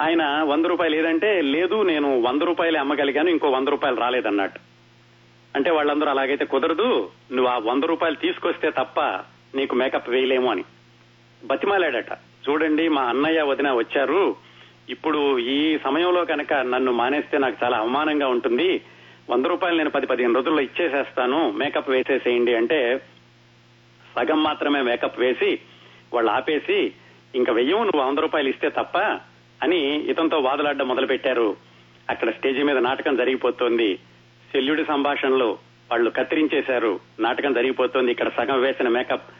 [0.00, 4.60] ఆయన వంద రూపాయలు ఏదంటే లేదు నేను వంద రూపాయలే అమ్మగలిగాను ఇంకో వంద రూపాయలు రాలేదన్నట్టు
[5.56, 9.00] అంటే వాళ్ళందరూ అలాగైతే కుదరదు నువ్వు ఆ వంద రూపాయలు తీసుకొస్తే తప్ప
[9.54, 10.64] నీకు మేకప్ వేయలేము అని.
[11.44, 12.12] బతిమాలాడట.
[12.48, 14.36] చూడండి మా అన్నయ్య వదిన వచ్చారు.
[14.88, 18.80] ఇప్పుడు ఈ సమయంలో కనుక నన్ను మానేస్తే నాకు చాలా అవమానంగా ఉంటుంది.
[19.32, 22.98] వంద రూపాయలు నేను పది పదిహేను రోజుల్లో ఇచ్చేసేస్తాను మేకప్ వేసేసేయండి అంటే
[24.16, 25.58] సగం మాత్రమే మేకప్ వేసి
[26.14, 26.92] వాళ్ళు ఆపేసి
[27.34, 28.98] ఇంకా వెయ్యము నువ్వు వంద రూపాయలు ఇస్తే తప్ప
[29.62, 31.56] అని ఇతంతో వాదులాడడం మొదలు పెట్టారు
[32.10, 33.96] అక్కడ స్టేజి మీద నాటకం జరిగిపోతోంది.
[34.52, 35.58] శల్యుడి సంభాషణలు
[35.90, 37.00] వాళ్ళు కత్తిరించేశారు.
[37.20, 38.10] నాటకం జరిగిపోతోంది.
[38.10, 39.30] ఇక్కడ సగం వేసిన మేకప్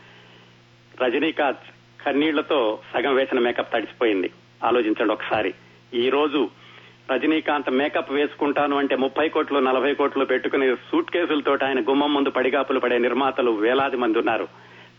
[1.03, 4.31] రజనీకాంత్ కన్నీళ్ళతో సగం వేసిన మేకప్ తడిసిపోయింది.
[4.65, 5.55] ఆలోచించండి ఒకసారి.
[5.95, 6.51] ఈ రోజు
[7.11, 12.81] రజనీకాంత్ మేకప్ వేసుకుంటాను అంటే ముప్పై కోట్లు నలభై కోట్లు పెట్టుకుని సూట్ కేసులతో ఆయన గుమ్మం ముందు పడిగాపులు
[12.81, 14.49] పడే నిర్మాతలు వేలాది మంది ఉన్నారు.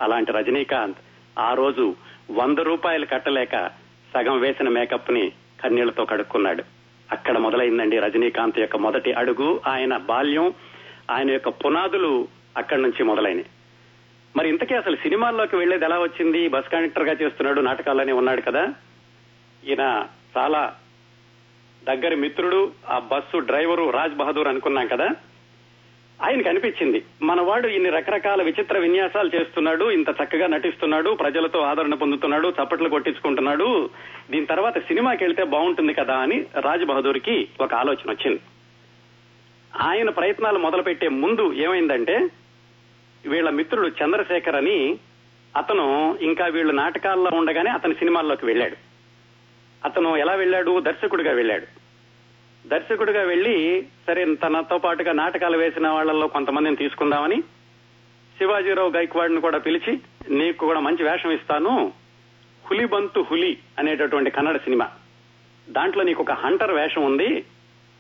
[0.02, 0.98] అలాంటి రజనీకాంత్
[1.40, 1.96] ఆ రోజు
[2.32, 3.72] వంద రూపాయలు కట్టలేక
[4.14, 5.32] సగం వేసిన మేకప్ని
[5.64, 6.64] కన్నీళ్ళతో కడుక్కున్నాడు.
[7.12, 10.54] అక్కడ మొదలైందండి రజనీకాంత్ యొక్క మొదటి అడుగు ఆయన బాల్యం
[11.12, 12.28] ఆయన యొక్క పునాదులు
[12.58, 13.46] అక్కడి నుంచి మొదలైనవి.
[14.38, 16.48] మరి ఇంతకీ అసలు సినిమాల్లోకి వెళ్ళేది ఎలా వచ్చింది?
[16.48, 18.74] బస్ కండక్టర్గా చేస్తున్నాడు నాటకాల్లోనే ఉన్నాడు కదా?
[19.68, 20.06] ఈయన
[20.38, 20.74] చాలా
[21.88, 22.60] దగ్గర మిత్రుడు
[22.90, 25.08] ఆ బస్సు డ్రైవరు రాజ్ బహదూర్ అనుకున్నాం కదా?
[26.20, 32.90] ఆయనకు అనిపించింది మనవాడు ఇన్ని రకరకాల విచిత్ర విన్యాసాలు చేస్తున్నాడు ఇంత చక్కగా నటిస్తున్నాడు ప్రజలతో ఆదరణ పొందుతున్నాడు చప్పట్లు
[32.90, 33.90] కొట్టించుకుంటున్నాడు
[34.32, 38.42] దీని తర్వాత సినిమాకి వెళ్తే బాగుంటుంది కదా అని రాజ్ బహదూర్కి ఒక ఆలోచన వచ్చింది.
[39.80, 42.16] ఆయన ప్రయత్నాలు మొదలుపెట్టే ముందు ఏమైందంటే
[43.26, 45.00] వీళ్ళ మిత్రుడు చంద్రశేఖర్ అని
[45.56, 48.78] అతను ఇంకా వీళ్ళు నాటకాల్లో ఉండగానే అతని సినిమాల్లోకి వెళ్ళాడు.
[49.86, 50.80] అతను ఎలా వెళ్ళాడు?
[50.80, 51.66] దర్శకుడిగా వెళ్ళాడు.
[52.68, 57.42] దర్శకుడిగా వెళ్ళి సరే తనతో పాటుగా నాటకాలు వేసిన వాళ్ళల్లో కొంతమందిని తీసుకుందామని
[58.38, 61.94] శివాజీరావు గైక్వాడ్ని కూడా పిలిచి నీకు కూడా మంచి వేషం ఇస్తాను.
[62.66, 64.90] హులిబంతు హులి అనేటటువంటి కన్నడ సినిమా.
[65.70, 67.46] దాంట్లో నీకు ఒక హంటర్ వేషం ఉంది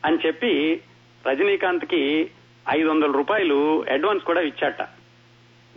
[0.05, 0.81] అని చెప్పి
[1.27, 2.29] రజనీకాంత్కి
[2.71, 4.81] ఐదు వందల రూపాయలు అడ్వాన్స్ కూడా ఇచ్చాట.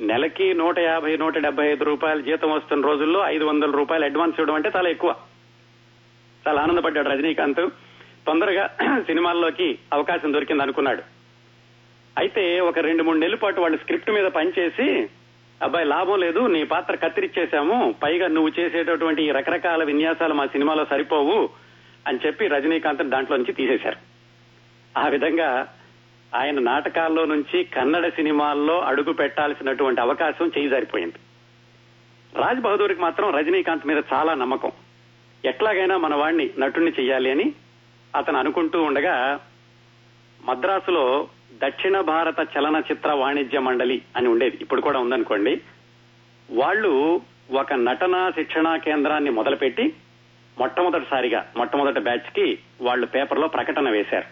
[0.01, 4.55] నెలకి నూట యాభై నూట డెబ్బై ఐదు రూపాయలు జీతం వస్తున్న రోజుల్లో ఐదు వందల రూపాయలు అడ్వాన్స్ ఇవ్వడం
[4.55, 5.15] అంటే చాలా ఎక్కువ.
[6.49, 7.69] చాలా ఆనందపడ్డాడు రజనీకాంత్.
[8.27, 8.71] తొందరగా
[9.07, 11.03] సినిమాల్లోకి అవకాశం దొరికింది అనుకున్నాడు.
[12.19, 15.09] అయితే ఒక రెండు మూడు నెలల పాటు వాళ్ళు స్క్రిప్ట్ మీద పనిచేసి
[15.63, 21.49] అబ్బాయి లాభం లేదు నీ పాత్ర కత్తిరిచ్చేశాము పైగా నువ్వు చేసేటటువంటి ఈ రకరకాల విన్యాసాలు మా సినిమాలో సరిపోవు
[22.07, 23.97] అని చెప్పి రజనీకాంత్ దాంట్లో నుంచి తీసేశారు.
[24.99, 25.69] ఆ విధంగా
[26.35, 30.69] ఆయన నాటకాల్లో నుంచి కన్నడ సినిమాల్లో అడుగు పెట్టాల్సినటువంటి అవకాశం చేయి
[32.35, 34.73] రాజ్ బహదూర్కి మాత్రం రజనీకాంత్ మీద చాలా నమ్మకం.
[35.45, 37.53] ఎట్లాగైనా మన వాడిని నటుణ్ణి చెయ్యాలి అని
[38.17, 39.41] అతను అనుకుంటూ ఉండగా
[40.45, 44.59] మద్రాసులో దక్షిణ భారత చలనచిత్ర వాణిజ్య మండలి అని ఉండేది.
[44.61, 45.61] ఇప్పుడు కూడా ఉందనుకోండి.
[46.51, 47.21] వాళ్ళు
[47.51, 49.95] ఒక నటనా శిక్షణా కేంద్రాన్ని మొదలుపెట్టి
[50.59, 54.25] మొట్టమొదటిసారిగా మొట్టమొదటి బ్యాచ్కి వాళ్ళు పేపర్లో ప్రకటన వేశారు.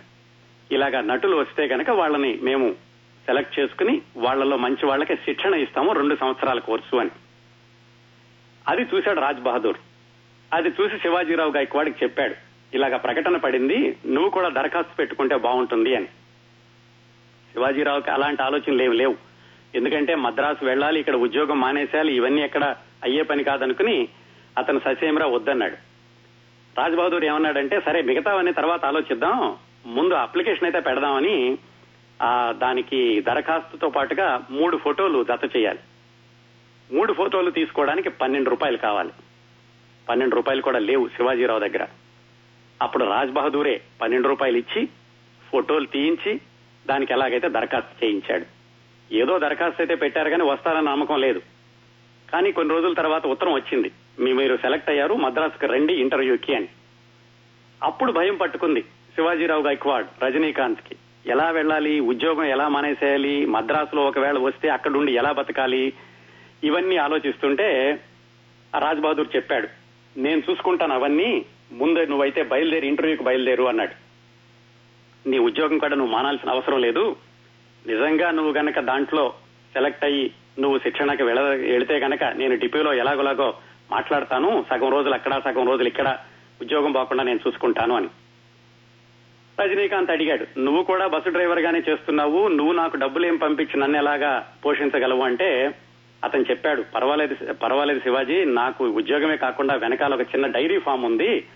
[0.75, 2.73] ఇలాగా నటులు వస్తే కనుక వాళ్ళని మేము
[3.27, 7.11] సెలెక్ట్ చేసుకుని వాళ్ళలో మంచి వాళ్ళకి శిక్షణ ఇస్తాము రెండు సంవత్సరాల కోర్సు అని.
[8.69, 9.77] అది చూశాడు రాజ్ బహదూర్.
[10.53, 12.35] అది చూసి శివాజీరావు గాయక్వాడికి చెప్పాడు
[12.75, 16.07] ఇలాగ ప్రకటన పడింది నువ్వు కూడా దరఖాస్తు పెట్టుకుంటే బాగుంటుంది అని.
[17.53, 19.17] శివాజీరావుకి అలాంటి ఆలోచనలు ఏమి లేవు.
[19.75, 24.09] ఎందుకంటే మద్రాసు వెళ్ళాలి ఇక్కడ ఉద్యోగం మానేసేయాలి ఇవన్నీ ఎక్కడ అయ్యే పని కాదనుకుని
[24.59, 25.77] అతను ససేమరావు వద్దన్నాడు.
[26.79, 31.59] రాజ్బహదూర్ ఏమన్నాడంటే సరే మిగతావన్నీ తర్వాత ఆలోచిద్దాం ముందు అప్లికేషన్ అయితే పెడదామని
[32.23, 35.79] ఆ దానికి దరఖాస్తుతో పాటుగా మూడు ఫోటోలు జత చేయాలి.
[36.93, 39.11] మూడు ఫోటోలు తీసుకోవడానికి పన్నెండు రూపాయలు కావాలి.
[40.09, 41.87] పన్నెండు రూపాయలు కూడా లేవు శివాజీరావు దగ్గర.
[42.83, 44.89] అప్పుడు రాజ్ బహదూరే పన్నెండు రూపాయలు ఇచ్చి
[45.51, 46.41] ఫోటోలు తీయించి
[46.87, 48.47] దానికి ఎలాగైతే దరఖాస్తు చేయించాడు.
[49.15, 51.43] ఏదో దరఖాస్తు అయితే పెట్టారు కానీ వస్తారన్న నమ్మకం లేదు.
[52.33, 53.91] కానీ కొన్ని రోజుల తర్వాత ఉత్తరం వచ్చింది.
[54.19, 56.69] మీ మీరు సెలెక్ట్ అయ్యారు మద్రాసుకు రండి ఇంటర్వ్యూకి అని.
[57.83, 58.83] అప్పుడు భయం పట్టుకుంది
[59.15, 60.97] శివాజీరావు గైక్వాడ్ రజనీకాంత్కి
[61.27, 65.93] ఎలా వెళ్ళాలి ఉద్యోగం ఎలా మానేసేయాలి మద్రాసులో ఒకవేళ వస్తే అక్కడుండి ఎలా బతకాలి
[66.65, 68.01] ఇవన్నీ ఆలోచిస్తుంటే
[68.79, 69.84] రాజ్ బహదూర్ చెప్పాడు.
[70.17, 71.45] నేను చూసుకుంటాను అవన్నీ.
[71.73, 74.05] ముందే నువ్వైతే బయలుదేరి ఇంటర్వ్యూకి బయలుదేరు అన్నాడు.
[75.29, 77.17] నీ ఉద్యోగం కూడా నువ్వు మానాల్సిన అవసరం లేదు.
[77.87, 79.35] నిజంగా నువ్వు గనక దాంట్లో
[79.73, 83.55] సెలెక్ట్ అయ్యి నువ్వు శిక్షణకి వెళ్ళ వెళితే గనక నేను డిపోలో ఎలాగోలాగో
[83.91, 84.65] మాట్లాడతాను.
[84.71, 86.19] సగం రోజులు అక్కడ సగం రోజులు ఇక్కడ.
[86.62, 88.09] ఉద్యోగం పోకుండా నేను చూసుకుంటాను అని.
[89.61, 92.49] రజనీకాంత్ అడిగాడు నువ్వు కూడా బస్సు డ్రైవర్ గానే చేస్తున్నావు.
[92.49, 95.23] నువ్వు నాకు డబ్బులు ఏం పంపించి నన్ను ఎలాగా పోషించగలవు?
[95.23, 95.75] అంటే
[96.25, 101.47] అతను చెప్పాడు పర్వాలేదు పర్వాలేదు శివాజీ నాకు ఉద్యోగమే కాకుండా వెనకాల ఒక చిన్న డైరీ ఫామ్ ఉంది.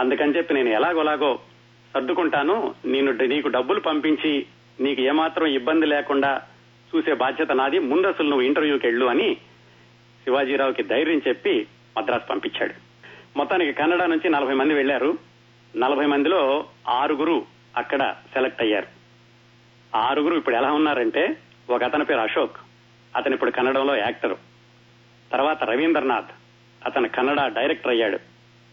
[0.00, 1.38] అందుకని చెప్పి నేను ఎలాగోలాగో
[1.94, 2.74] సర్దుకుంటాను.
[2.84, 4.46] నేను నీకు డబ్బులు పంపించి
[4.80, 6.42] నీకు ఏమాత్రం ఇబ్బంది లేకుండా
[6.94, 7.78] చూసే బాధ్యత నాది.
[7.78, 9.34] ముందు అసలు నువ్వు ఇంటర్వ్యూకి వెళ్ళు అని
[10.24, 11.66] శివాజీరావుకి ధైర్యం చెప్పి
[11.98, 12.74] మద్రాసు పంపించాడు.
[13.36, 15.18] మొత్తానికి కన్నడ నుంచి నలభై మంది వెళ్ళారు
[15.76, 17.46] నలభై మందిలో ఆరుగురు
[17.76, 18.86] అక్కడ సెలెక్ట్ అయ్యారు.
[19.96, 21.36] ఆరుగురు ఇప్పుడు ఎలా ఉన్నారంటే
[21.70, 22.56] ఒక అతని పేరు అశోక్
[23.16, 24.36] అతను ఇప్పుడు కన్నడంలో యాక్టర్.
[25.32, 26.26] తర్వాత రవీంద్రనాథ్.
[26.84, 28.18] అతను కన్నడ డైరెక్టర్ అయ్యాడు.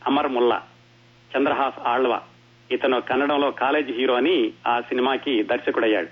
[0.07, 0.61] అమర్ ముల్లా
[1.37, 2.21] చంద్రహాస్ ఆళ్వా.
[2.71, 6.07] ఇతను కన్నడంలో కాలేజ్ హీరో అని ఆ సినిమాకి దర్శకుడయ్యాడు.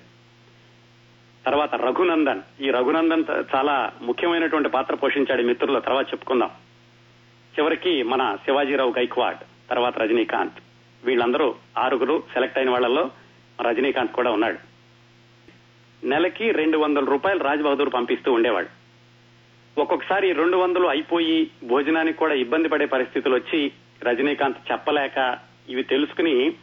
[1.46, 2.42] తర్వాత రఘునందన్.
[2.62, 3.24] ఈ రఘునందన్
[3.56, 6.50] చాలా ముఖ్యమైనటువంటి పాత్ర పోషించాడు మిత్రుల తర్వాత చెప్పుకుందాం.
[7.60, 9.38] చివరికి మన శివాజీరావు గైక్వాడ్
[9.70, 10.54] తర్వాత రజనీకాంత్.
[11.04, 13.12] వీళ్ళందరూ ఆరుగురు సెలెక్ట్ అయిన వాళ్ళల్లో
[13.62, 14.71] రజనీకాంత్ కూడా ఉన్నాడు.
[16.04, 18.70] నెలకి రెండు వందల రూపాయలు రాజ్బహదూర్ పంపిస్తూ ఉండేవాడు.
[19.78, 23.72] ఒక్కొక్కసారి రెండు వందలు అయిపోయి భోజనానికి కూడా ఇబ్బంది పడే పరిస్థితులు వచ్చి
[24.04, 25.40] రజనీకాంత్ చెప్పలేక
[25.70, 26.54] ఇవి తెలుసుకుని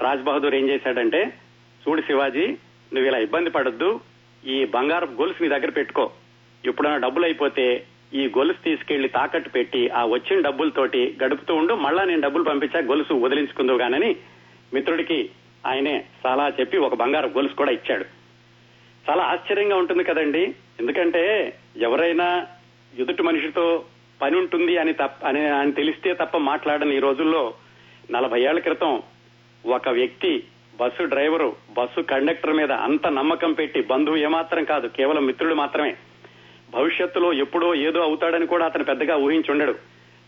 [0.00, 1.38] రాజ్ బహదూర్ ఏం చేశాడంటే
[1.82, 2.46] చూడు శివాజీ
[2.92, 4.00] నువ్వు ఇలా ఇబ్బంది పడొద్దు.
[4.46, 6.10] ఈ బంగారు గొలుసు నీ దగ్గర పెట్టుకో.
[6.64, 11.74] ఎప్పుడైనా డబ్బులు అయిపోతే ఈ గొలుసు తీసుకెళ్ళి తాకట్టు పెట్టి ఆ వచ్చిన డబ్బులతోటి గడుపుతూ ఉండు.
[11.74, 14.16] మళ్ళా నేను డబ్బులు పంపించా గొలుసు వదిలించుకుందో గానని
[14.74, 15.30] మిత్రుడికి
[15.66, 18.21] ఆయనే సలహా చెప్పి ఒక బంగారు గొలుసు కూడా ఇచ్చాడు.
[19.10, 20.54] చాలా ఆశ్చర్యంగా ఉంటుంది కదండి.
[20.80, 22.46] ఎందుకంటే ఎవరైనా
[22.98, 23.84] ఎదుటి మనిషితో
[24.22, 27.54] పని ఉంటుంది అని తప్ప అని అని తెలిస్తే తప్ప మాట్లాడని ఈ రోజుల్లో
[28.10, 29.02] నలభై ఏళ్ళ క్రితం
[29.66, 30.44] ఒక వ్యక్తి
[30.80, 35.96] బస్సు డ్రైవరు బస్సు కండక్టర్ మీద అంత నమ్మకం పెట్టి బంధువు ఏమాత్రం కాదు కేవలం మిత్రుడు మాత్రమే.
[36.70, 39.74] భవిష్యత్తులో ఎప్పుడో ఏదో అవుతాడని కూడా అతను పెద్దగా ఊహించుండడు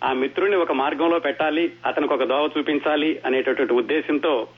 [0.04, 4.48] ఆ మిత్రుడిని ఒక మార్గంలో పెట్టాలి అతనికి ఒక దోవ చూపించాలి అనేటటువంటి ఉద్దేశంతో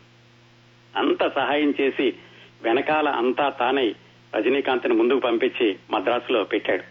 [0.97, 2.15] అంత సహాయం చేసి
[2.63, 3.95] వెనకాల అంతా తానై
[4.37, 6.83] రజనీకాంత్ని ముందుకు పంపించి మద్రాసులో పెట్టాడు.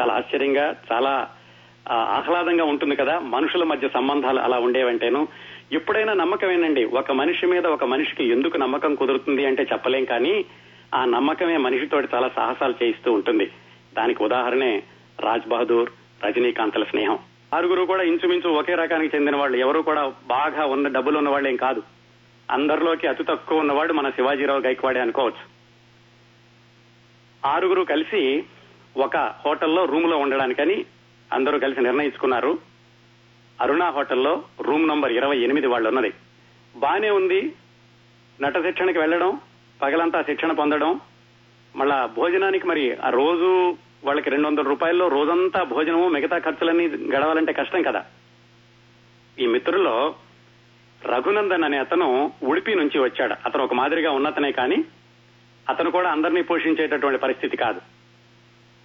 [0.00, 1.28] చాలా ఆశ్చర్యంగా చాలా
[1.90, 5.28] ఆహ్లాదంగా ఉంటుంది కదా మనుషుల మధ్య సంబంధాలు అలా ఉండేవంటేను.
[5.72, 10.44] ఎప్పుడైనా నమ్మకమేనండి ఒక మనిషి మీద ఒక మనిషికి ఎందుకు నమ్మకం కుదురుతుంది అంటే చెప్పలేం కానీ
[10.94, 13.50] ఆ నమ్మకమే మనిషితోటి చాలా సాహసాలు చేయిస్తూ ఉంటుంది.
[13.96, 14.82] దానికి ఉదాహరణే
[15.20, 15.90] రాజ్ బహదూర్
[16.24, 17.18] రజనీకాంత్ల స్నేహం.
[17.54, 19.56] ఆరుగురు కూడా ఇంచుమించు ఒకే రకానికి చెందిన వాళ్ళు.
[19.56, 21.82] ఎవరు కూడా బాగా ఉన్న డబ్బులు ఉన్న వాళ్ళేం కాదు.
[22.50, 25.53] అందరిలోకి అతి తక్కువ ఉన్నవాడు మన శివాజీరావు గైక్వాడే అనుకోవచ్చు.
[27.44, 28.44] ఆరుగురు కలిసి
[28.96, 30.84] ఒక హోటల్లో రూమ్లో ఉండడానికని
[31.32, 32.58] అందరూ కలిసి నిర్ణయించుకున్నారు.
[33.60, 36.12] అరుణ హోటల్లో రూమ్ నంబర్ ఇరవై ఎనిమిది వాళ్ళు ఉన్నది
[36.76, 37.54] బానే ఉంది.
[38.40, 39.40] నట శిక్షణకి వెళ్ళడం
[39.82, 41.00] పగలంతా శిక్షణ పొందడం
[41.76, 47.82] మళ్ళా భోజనానికి మరి ఆ రోజు వాళ్ళకి రెండు వందల రూపాయల్లో రోజంతా భోజనము మిగతా ఖర్చులన్నీ గడవాలంటే కష్టం
[47.82, 48.04] కదా.
[49.38, 50.14] ఈ మిత్రుల్లో
[51.04, 53.34] రఘునందన్ అనే అతను ఉడిపి నుంచి వచ్చాడు.
[53.44, 54.84] అతను ఒక మాదిరిగా ఉన్నతనే కానీ
[55.68, 57.80] అతను కూడా అందరినీ పోషించేటటువంటి పరిస్థితి కాదు.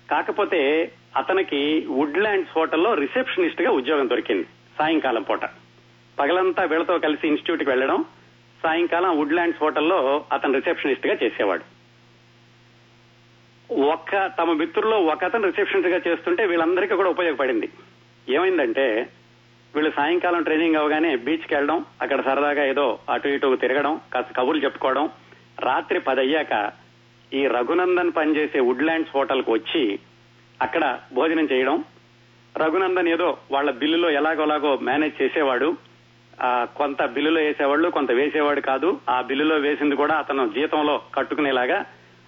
[0.09, 5.45] కాకపోతే అతనికి వుడ్లాండ్స్ హోటల్లో రిసెప్షనిస్ట్గా ఉద్యోగం దొరికింది సాయంకాలం పూట.
[6.19, 8.05] పగలంతా వీళ్ళతో కలిసి ఇన్స్టిట్యూట్కి వెళ్ళడం
[8.63, 11.65] సాయంకాలం వుడ్లాండ్స్ హోటల్లో అతను రిసెప్షనిస్ట్గా చేసేవాడు.
[13.93, 17.69] ఒక్క తమ మిత్రుల్లో ఒక అతను రిసెప్షనిస్ట్గా చేస్తుంటే వీళ్ళందరికీ కూడా ఉపయోగపడింది.
[18.29, 18.85] ఏమైందంటే
[19.75, 25.09] వీళ్ళు సాయంకాలం ట్రైనింగ్ అవగానే బీచ్కి వెళ్ళడం అక్కడ సరదాగా ఏదో అటు ఇటు తిరగడం కాస్త కబుర్లు చెప్పుకోవడం
[25.59, 26.71] రాత్రి పదయ్యాక
[27.33, 29.99] ఈ రఘునందన్ పనిచేసే వుడ్లాండ్స్ హోటల్కు వచ్చి
[30.61, 31.83] అక్కడ భోజనం చేయడం.
[32.57, 35.77] రఘునందన్ ఏదో వాళ్ళ బిల్లులో ఎలాగోలాగో మేనేజ్ చేసేవాడు.
[36.77, 38.99] కొంత బిల్లులో వేసేవాళ్ళు కొంత వేసేవాడు కాదు.
[39.09, 41.85] ఆ బిల్లులో వేసింది కూడా అతను జీతంలో కట్టుకునేలాగా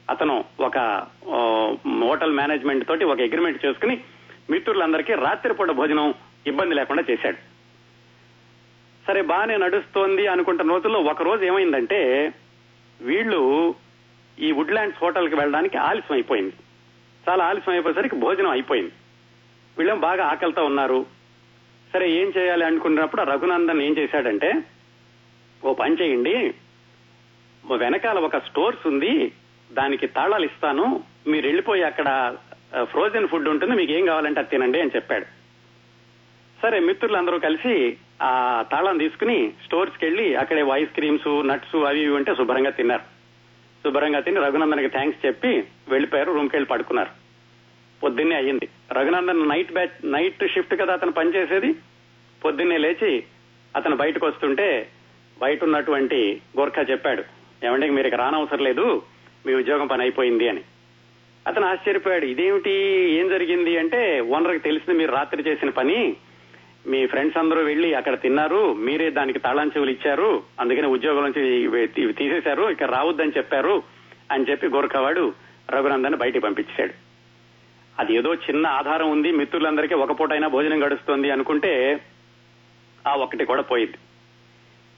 [0.09, 0.77] అతను ఒక
[2.03, 4.01] హోటల్ మేనేజ్మెంట్ తోటి ఒక అగ్రిమెంట్ చేసుకుని
[4.49, 6.13] మిత్రులందరికీ రాత్రిపూట భోజనం
[6.47, 7.37] ఇబ్బంది లేకుండా చేశాడు.
[9.07, 11.99] సరే బాగానే నడుస్తోంది అనుకుంటున్న రోజుల్లో ఒక రోజు ఏమైందంటే
[13.01, 13.75] వీళ్ళు
[14.39, 16.53] ఈ వుడ్లాండ్స్ హోటల్కి వెళ్ళడానికి ఆలస్యం అయిపోయింది.
[17.29, 18.91] చాలా ఆలస్యం అయిపోయేసరికి భోజనం అయిపోయింది.
[19.77, 21.05] వీళ్ళేం బాగా ఆకలితో ఉన్నారు.
[21.93, 24.63] సరే ఏం చేయాలి అనుకున్నప్పుడు రఘునందన్ ఏం చేశాడంటే
[25.63, 26.53] ఓ పని చేయండి.
[27.75, 29.31] వెనకాల ఒక స్టోర్స్ ఉంది.
[29.71, 31.03] దానికి తాళాలు ఇస్తాను.
[31.27, 32.37] మీరు వెళ్ళిపోయి అక్కడ
[32.83, 33.75] ఫ్రోజన్ ఫుడ్ ఉంటుంది.
[33.75, 35.40] మీకు ఏం కావాలంటే అది తినండి అని చెప్పాడు.
[36.61, 42.35] సరే మిత్రులందరూ కలిసి ఆ తాళం తీసుకుని స్టోర్స్ కెళ్ళి అక్కడే ఐస్ క్రీమ్స్ నట్స్ అవి ఇవి ఉంటే
[42.35, 43.01] శుభ్రంగా తిన్నారు.
[43.85, 47.09] శుభ్రంగా తిని రఘునందన్కి థ్యాంక్స్ చెప్పి వెళ్ళిపోయారు రూమ్కి వెళ్ళి పడుకున్నారు.
[48.03, 48.67] పొద్దున్నే అయ్యింది.
[48.91, 51.75] Raghunandan night batch night shift కదా అతను పనిచేసేది?
[52.45, 53.23] పొద్దున్నే లేచి
[53.75, 54.87] అతను బయటకు వస్తుంటే
[55.41, 57.23] బయట ఉన్నటువంటి గోర్ఖా చెప్పాడు
[57.65, 59.01] ఏమంటే మీరు ఇక రానవసరం లేదు
[59.45, 60.61] మీ ఉద్యోగం పని అయిపోయింది అని.
[61.47, 62.71] అతను ఆశ్చర్యపోయాడు ఇదేమిటి
[63.19, 63.77] ఏం జరిగింది?
[63.77, 66.15] అంటే ఓనర్కి తెలిసింది మీరు రాత్రి చేసిన పని
[66.85, 72.69] మీ ఫ్రెండ్స్ అందరూ వెళ్ళి అక్కడ తిన్నారు మీరే దానికి తాళాంచెవులు ఇచ్చారు అందుకని ఉద్యోగం నుంచి ఇవి తీసేశారు
[72.69, 73.83] ఇక్కడ రావద్దని చెప్పారు
[74.31, 75.33] అని చెప్పి గోర్ఖవాడు
[75.69, 76.93] రఘునందన్ బయటికి పంపించాడు.
[77.99, 82.01] అది ఏదో చిన్న ఆధారం ఉంది మిత్రులందరికీ ఒక పూటైనా భోజనం గడుస్తుంది అనుకుంటే
[83.07, 83.97] ఆ ఒక్కటి కూడా పోయింది.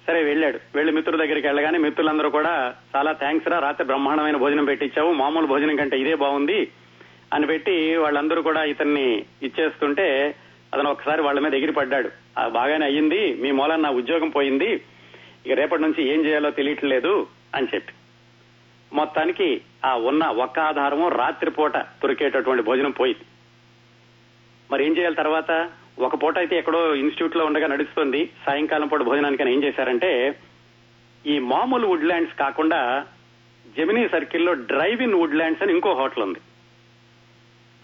[0.07, 0.59] సరే వెళ్ళాడు.
[0.75, 5.75] వెళ్ళి మిత్రుల దగ్గరికి వెళ్ళగానే మిత్రులందరూ కూడా చాలా థ్యాంక్స్ రా రాత్రి బ్రహ్మాండమైన భోజనం పెట్టించావు మామూలు భోజనం
[5.75, 6.71] కంటే ఇదే బాగుంది
[7.34, 10.36] అని పెట్టి వాళ్ళందరూ కూడా ఇతన్ని ఇచ్చేస్తుంటే
[10.74, 12.09] అతను ఒకసారి వాళ్ళ మీద ఎగిరి పడ్డాడు.
[12.49, 13.34] బాగానే అయ్యింది.
[13.34, 14.69] మీ మూలన నా ఉద్యోగం పోయింది.
[15.45, 17.93] ఇక రేపటి నుంచి ఏం చేయాలో తెలియట్లేదు అని చెప్పి.
[18.93, 23.26] మొత్తానికి ఆ ఉన్న ఒక్క ఆధారము రాత్రిపూట దొరికేటటువంటి భోజనం పోయింది.
[24.71, 25.69] మరి ఏం చేయాలి తర్వాత?
[25.99, 28.30] ఒక పూట అయితే ఎక్కడో ఇన్స్టిట్యూట్లో ఉండగా నడుస్తుంది.
[28.45, 30.39] సాయంకాలం పూట భోజనానికి ఏం చేశారంటే
[31.26, 33.05] ఈ మామూలు వుడ్ ల్యాండ్స్ కాకుండా
[33.78, 36.39] జమినీ సర్కిల్లో డ్రైవ్ ఇన్ వుడ్లాండ్స్ అని ఇంకో హోటల్ ఉంది.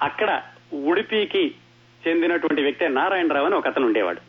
[0.01, 0.41] అక్కడ
[0.87, 1.55] ఉడిపికి
[2.07, 4.21] చెందినటువంటి వ్యక్తి నారాయణరావు అని ఒక అతను ఉండేవాడు.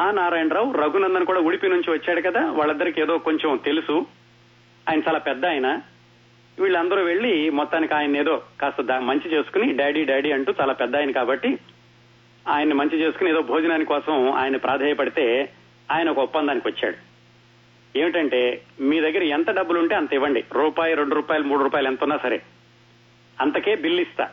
[0.00, 4.06] ఆ నారాయణరావు రఘునందన్ కూడా ఉడిపి నుంచి వచ్చాడు కదా వాళ్ళిద్దరికి ఏదో కొంచెం తెలుసు.
[4.88, 5.80] ఆయన చాలా పెద్ద ఆయన.
[6.58, 11.58] వీళ్ళందరూ వెళ్ళి మొత్తానికి ఆయన ఏదో కాస్త మంచి చేసుకుని డాడీ డాడీ అంటూ చాలా పెద్ద ఆయన కాబట్టి
[12.48, 15.52] ఆయన్ని మంచి చేసుకుని ఏదో భోజనాని కోసం ఆయన ప్రాధేయపడితే
[15.90, 16.96] ఆయన ఒక ఒప్పందానికి వచ్చాడు.
[17.98, 20.44] ఏమిటంటే మీ దగ్గర ఎంత డబ్బులు ఉంటే అంత ఇవ్వండి.
[20.52, 22.42] రూపాయి రెండు రూపాయలు మూడు రూపాయలు ఎంత ఉన్నా సరే.
[23.40, 24.28] అంతకే బిల్లు ఇస్తా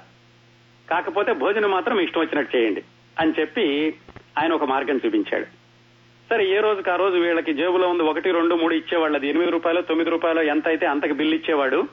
[0.90, 2.84] కాకపోతే భోజనం మాత్రం ఇష్టం వచ్చినట్టు చేయండి
[3.20, 3.96] అని చెప్పి
[4.40, 5.46] ఆయన ఒక మార్గం చూపించాడు.
[6.30, 9.82] సరే ఏ రోజుకి ఆ రోజు వీళ్ళకి జేబులో ఉంది ఒకటి రెండు మూడు ఇచ్చేవాళ్ళు అది ఎనిమిది రూపాయలు
[9.82, 11.88] తొమ్మిది రూపాయలు ఎంత అయితే అంతకు బిల్లు ఇచ్చేవాడు?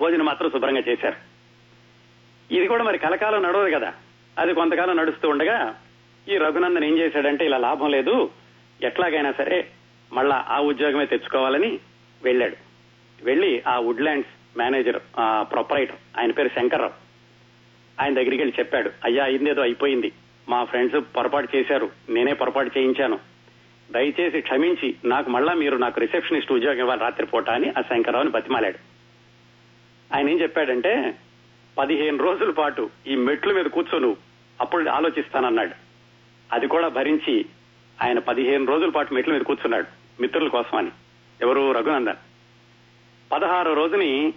[0.00, 1.16] భోజనం మాత్రం శుభ్రంగా చేశారు.
[2.54, 3.92] ఇది కూడా మరి కలకాలం నడవదు కదా.
[4.38, 5.78] అది కొంతకాలం నడుస్తూ ఉండగా
[6.28, 8.30] ఈ రఘునందన్ ఏం చేశాడంటే ఇలా లాభం లేదు.
[8.82, 9.66] ఎట్లాగైనా సరే
[10.12, 11.78] మళ్ళా ఆ ఉద్యోగమే తెచ్చుకోవాలని
[12.22, 12.56] వెళ్ళాడు.
[13.24, 14.98] వెళ్ళి ఆ వుడ్లాండ్స్ మేనేజర్
[15.40, 17.07] ప్రొపరైటర్ ఆయన పేరు శంకర్రావు.
[18.00, 20.12] ఆయన దగ్గరికి వెళ్ళి చెప్పాడు అయ్యా అయిందేదో అయిపోయింది.
[20.48, 21.90] మా ఫ్రెండ్స్ పొరపాటు చేశారు.
[22.10, 23.18] నేనే పొరపాటు చేయించాను.
[23.90, 28.78] దయచేసి క్షమించి నాకు మళ్ళా మీరు నాకు రిసెప్షనిస్ట్ ఉద్యోగం ఇవ్వాలి రాత్రిపూట అని ఆ శంకరరావుని బతిమాలాడు.
[30.16, 31.14] ఆయన ఏం చెప్పాడంటే
[31.78, 34.16] పదిహేను రోజుల పాటు ఈ మెట్ల మీద కూర్చోను
[34.60, 35.70] అప్పుడు ఆలోచిస్తానన్నాడు.
[36.52, 37.46] అది కూడా భరించి
[38.02, 39.86] ఆయన పదిహేను రోజుల పాటు మెట్ల మీద కూర్చున్నాడు
[40.20, 40.90] మిత్రుల కోసమని
[41.40, 41.72] ఎవరు?
[41.72, 42.16] రఘునందన్.
[43.32, 44.32] పదహారో రోజుని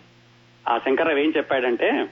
[0.69, 2.07] ఆ శంకరరావు ఏం చెప్పాడంటే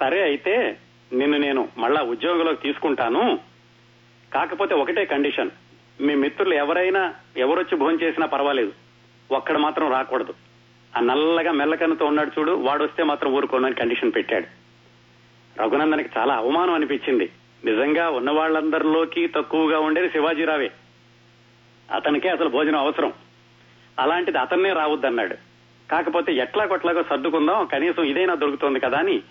[0.00, 0.78] సరే అయితే
[1.12, 3.38] నిన్ను నేను మళ్ళా ఉద్యోగంలోకి తీసుకుంటాను.
[4.34, 5.50] కాకపోతే ఒకటే కండిషన్.
[6.00, 8.72] మీ మిత్రులు ఎవరైనా ఎవరొచ్చి భోజనం చేసినా పర్వాలేదు.
[9.32, 10.34] ఒక్కడ మాత్రం రాకూడదు.
[10.96, 14.46] ఆ నల్లగా మెల్లకన్నుతో ఉన్నాడు చూడు వాడు వస్తే మాత్రం ఊరుకోనని కండిషన్ పెట్టాడు.
[15.62, 17.32] రఘునందనకి చాలా అవమానం అనిపించింది.
[17.64, 20.70] నిజంగా ఉన్న వాళ్ళందరిలోకి తక్కువగా ఉండేది శివాజీరావే.
[21.94, 23.12] అతనికే అసలు భోజనం అవసరం.
[23.98, 25.34] అలాంటిది అతన్నే రావద్దన్నాడు.
[25.90, 29.22] కాకపోతే ఎట్లా కొట్లాగో సర్దుకుందాం కనీసం ఇదైనా దొరుకుతోంది కదా అని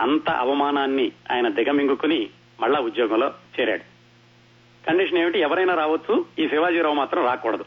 [0.00, 2.30] అంత అవమానాన్ని ఆయన దిగమింగుకుని
[2.60, 3.82] మళ్ళా ఉద్యోగంలో చేరాడు.
[4.86, 5.38] కండిషన్ ఏమిటి?
[5.38, 7.64] ఎవరైనా రావచ్చు ఈ శివాజీరావు మాత్రం రాకూడదు.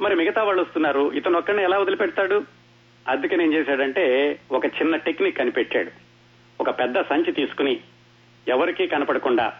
[0.00, 2.44] మరి మిగతా వాళ్ళు వస్తున్నారు ఇతను ఒక్కడిని ఎలా వదిలిపెడతాడు?
[3.08, 5.90] అందుకని ఏం చేశాడంటే ఒక చిన్న టెక్నిక్ కనిపెట్టాడు.
[6.60, 7.80] ఒక పెద్ద సంచి తీసుకుని
[8.48, 9.52] ఎవరికీ కనపడకుండా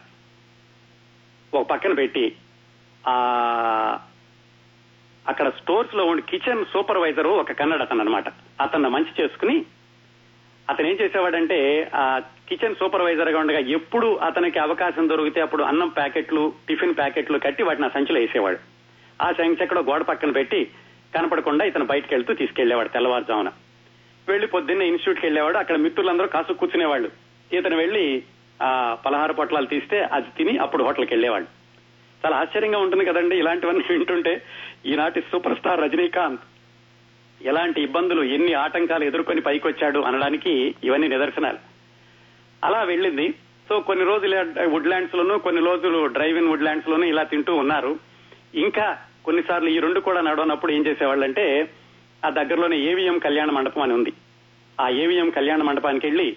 [1.55, 2.37] ఒక పక్కన పెట్టి
[3.09, 3.99] ఆ
[5.29, 8.25] అక్కడ స్టోర్స్లో ఉండి కిచెన్ సూపర్వైజర్ ఒక కన్నడ అతను అనమాట
[8.61, 9.65] అతన్ని మంచి చేసుకుని
[10.71, 16.97] అతను ఏం చేసేవాడంటే ఆ కిచెన్ సూపర్వైజర్గా ఉండగా ఎప్పుడు అతనికి అవకాశం దొరికితే అప్పుడు అన్నం ప్యాకెట్లు టిఫిన్
[16.97, 18.59] ప్యాకెట్లు కట్టి వాటిని ఆ సంచిలో వేసేవాడు.
[19.23, 20.71] ఆ సంచి ఎక్కడో గోడ పక్కన పెట్టి
[21.15, 23.53] కనపడకుండా ఇతను బయటకు వెళ్తూ తీసుకెళ్ళేవాడు తెల్లవారుజామున.
[24.29, 25.59] వెళ్ళి పొద్దున్నే ఇన్స్టిట్యూట్కి వెళ్ళేవాడు.
[25.59, 27.11] అక్కడ మిత్రులందరూ కాసు కూర్చునేవాళ్ళు.
[27.53, 28.23] ఇతను వెళ్ళి
[28.63, 31.45] ఆ పలహార పొట్లాలు తీస్తే అది తిని అప్పుడు హోటల్కి వెళ్ళేవాడు
[32.27, 34.43] చాలా ఆశ్చర్యంగా ఉంటుంది కదండి ఇలాంటివన్నీ వింటుంటే.
[34.87, 36.41] ఈనాటి సూపర్ స్టార్ రజనీకాంత్.
[37.47, 41.59] ఎలాంటి ఇబ్బందులు ఎన్ని ఆటంకాలు ఎదుర్కొని పైకొచ్చాడు అనడానికి ఇవన్నీ నిదర్శనాలు.
[42.65, 43.35] అలా వెళ్ళింది.
[43.69, 47.99] సో కొన్ని రోజులు వుడ్లాండ్స్ లోను కొన్ని రోజులు డ్రైవ్ ఇన్ వుడ్లాండ్స్ లోను ఇలా తింటూ ఉన్నారు.
[48.55, 51.69] ఇంకా కొన్నిసార్లు ఈ రెండు కూడా నడవనప్పుడు ఏం చేసేవాళ్ళంటే
[52.25, 54.13] ఆ దగ్గరలోనే ఏవిఎం కళ్యాణ మండపం అని ఉంది.
[54.81, 56.37] ఆ ఏవిఎం కళ్యాణ మండపానికి వెళ్ళి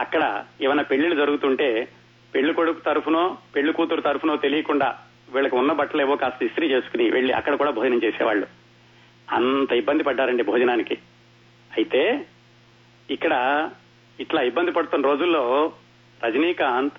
[0.00, 1.88] అక్కడ ఏమైనా పెళ్ళిళ్ళు జరుగుతుంటే
[2.34, 4.94] పెళ్ళి కొడుకు తరఫునో పెళ్ళి కూతురు తరఫునో తెలియకుండా
[5.34, 8.61] వీళ్ళకి ఉన్న బట్టలు ఏవో కాస్త ఇస్త్రీ చేసుకుని వెళ్ళి అక్కడ కూడా భోజనం చేసేవాళ్ళు.
[9.32, 10.96] అంత ఇబ్బంది పడ్డారండి భోజనానికి.
[11.70, 12.02] అయితే
[13.10, 13.34] ఇక్కడ
[14.20, 15.72] ఇట్లా ఇబ్బంది పడుతున్న రోజుల్లో
[16.24, 16.98] రజనీకాంత్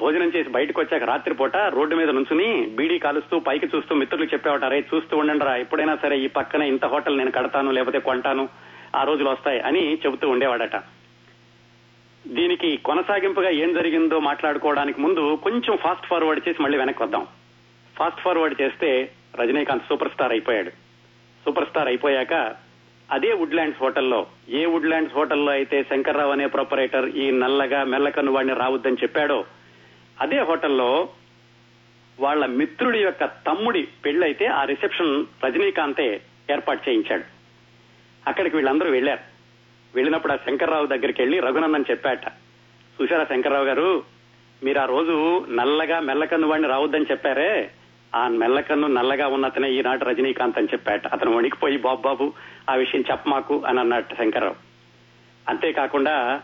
[0.00, 2.48] భోజనం చేసి బయటకు వచ్చాక రాత్రిపూట రోడ్డు మీద నుంచుని
[2.78, 7.18] బీడీ కాలుస్తూ పైకి చూస్తూ మిత్రులు చెప్పేవాటారే చూస్తూ ఉండండి రా ఎప్పుడైనా సరే ఈ పక్కన ఇంత హోటల్
[7.18, 8.44] నేను కడతాను లేకపోతే కొంటాను
[8.96, 10.76] ఆ రోజులు వస్తాయి అని చెబుతూ ఉండేవాడట.
[12.26, 17.24] దీనికి కొనసాగింపుగా ఏం జరిగిందో మాట్లాడుకోవడానికి ముందు కొంచెం ఫాస్ట్ ఫార్వర్డ్ చేసి మళ్ళీ వెనక్కి వద్దాం.
[17.98, 18.90] ఫాస్ట్ ఫార్వర్డ్ చేస్తే
[19.40, 20.83] రజనీకాంత్ సూపర్ స్టార్ అయిపోయాడు.
[21.44, 22.34] సూపర్ స్టార్ అయిపోయాక
[23.10, 29.02] అదే వుడ్లాండ్స్ హోటల్లో ఏ వుడ్లాండ్స్ హోటల్లో అయితే శంకర్రావు అనే ప్రొపరేటర్ ఈ నల్లగా మెల్లకన్ను వాడిని రావద్దని
[29.02, 29.38] చెప్పాడో
[30.20, 30.88] అదే హోటల్లో
[32.18, 35.12] వాళ్ళ మిత్రుడి యొక్క తమ్ముడి పెళ్ళైతే ఆ రిసెప్షన్
[35.44, 36.20] రజనీకాంతే
[36.50, 37.24] ఏర్పాటు చేయించాడు.
[38.26, 39.22] అక్కడికి వీళ్ళందరూ వెళ్ళారు
[39.94, 42.24] వెళ్ళినప్పుడు ఆ శంకర్రావు దగ్గరికి వెళ్ళి రఘునందన్ చెప్పాట
[42.98, 43.88] చూశారా శంకర్రావు గారు
[44.62, 45.16] మీరు ఆ రోజు
[45.50, 47.50] నల్లగా మెల్లకన్ను వాడిని రావద్దని చెప్పారే
[48.14, 51.06] ఆ మెల్లకన్ను నల్లగా ఉన్నతనే ఈనాడు రజనీకాంత్ అని చెప్పాట.
[51.06, 52.32] అతను వణికిపోయి బాబు బాబు
[52.70, 54.54] ఆ విషయం చెప్పమాకు అని అన్నట్టు శంకర్రావు.
[55.48, 56.42] అంతేకాకుండా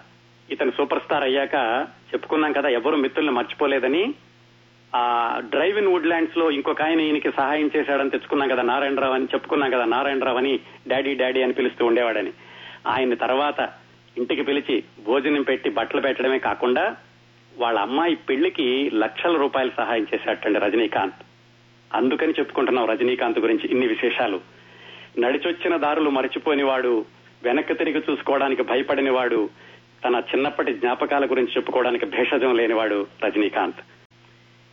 [0.51, 4.15] ఇతను సూపర్ స్టార్ అయ్యాక చెప్పుకున్నాం కదా ఎవరు మిత్రుల్ని మర్చిపోలేదని.
[4.95, 9.85] ఆ డ్రైవ్ ఇన్ వుడ్లాండ్స్లో ఇంకొక ఆయన ఈయనకి సహాయం చేశాడని తెచ్చుకున్నాం కదా నారాయణరావు అని చెప్పుకున్నాం కదా
[9.85, 12.33] నారాయణరావు అని డాడీ డాడీ అని పిలుస్తూ ఉండేవాడని.
[12.87, 13.71] ఆయన తర్వాత
[14.17, 16.97] ఇంటికి పిలిచి భోజనం పెట్టి బట్టలు పెట్టడమే కాకుండా
[17.59, 21.30] వాళ్ళ అమ్మాయి పెళ్ళికి లక్షల రూపాయలు సహాయం చేశాటండి రజనీకాంత్.
[21.95, 24.41] అందుకని చెప్పుకుంటున్నాం రజనీకాంత్ గురించి ఇన్ని విశేషాలు.
[25.19, 27.05] నడిచొచ్చిన దారులు మరచిపోనివాడు
[27.43, 29.51] వెనక్కి తిరిగి చూసుకోవడానికి భయపడినవాడు
[30.05, 33.77] తన చిన్నప్పటి జ్ఞాపకాల గురించి చెప్పుకోవడానికి భేషజం లేనివాడు రజనీకాంత్.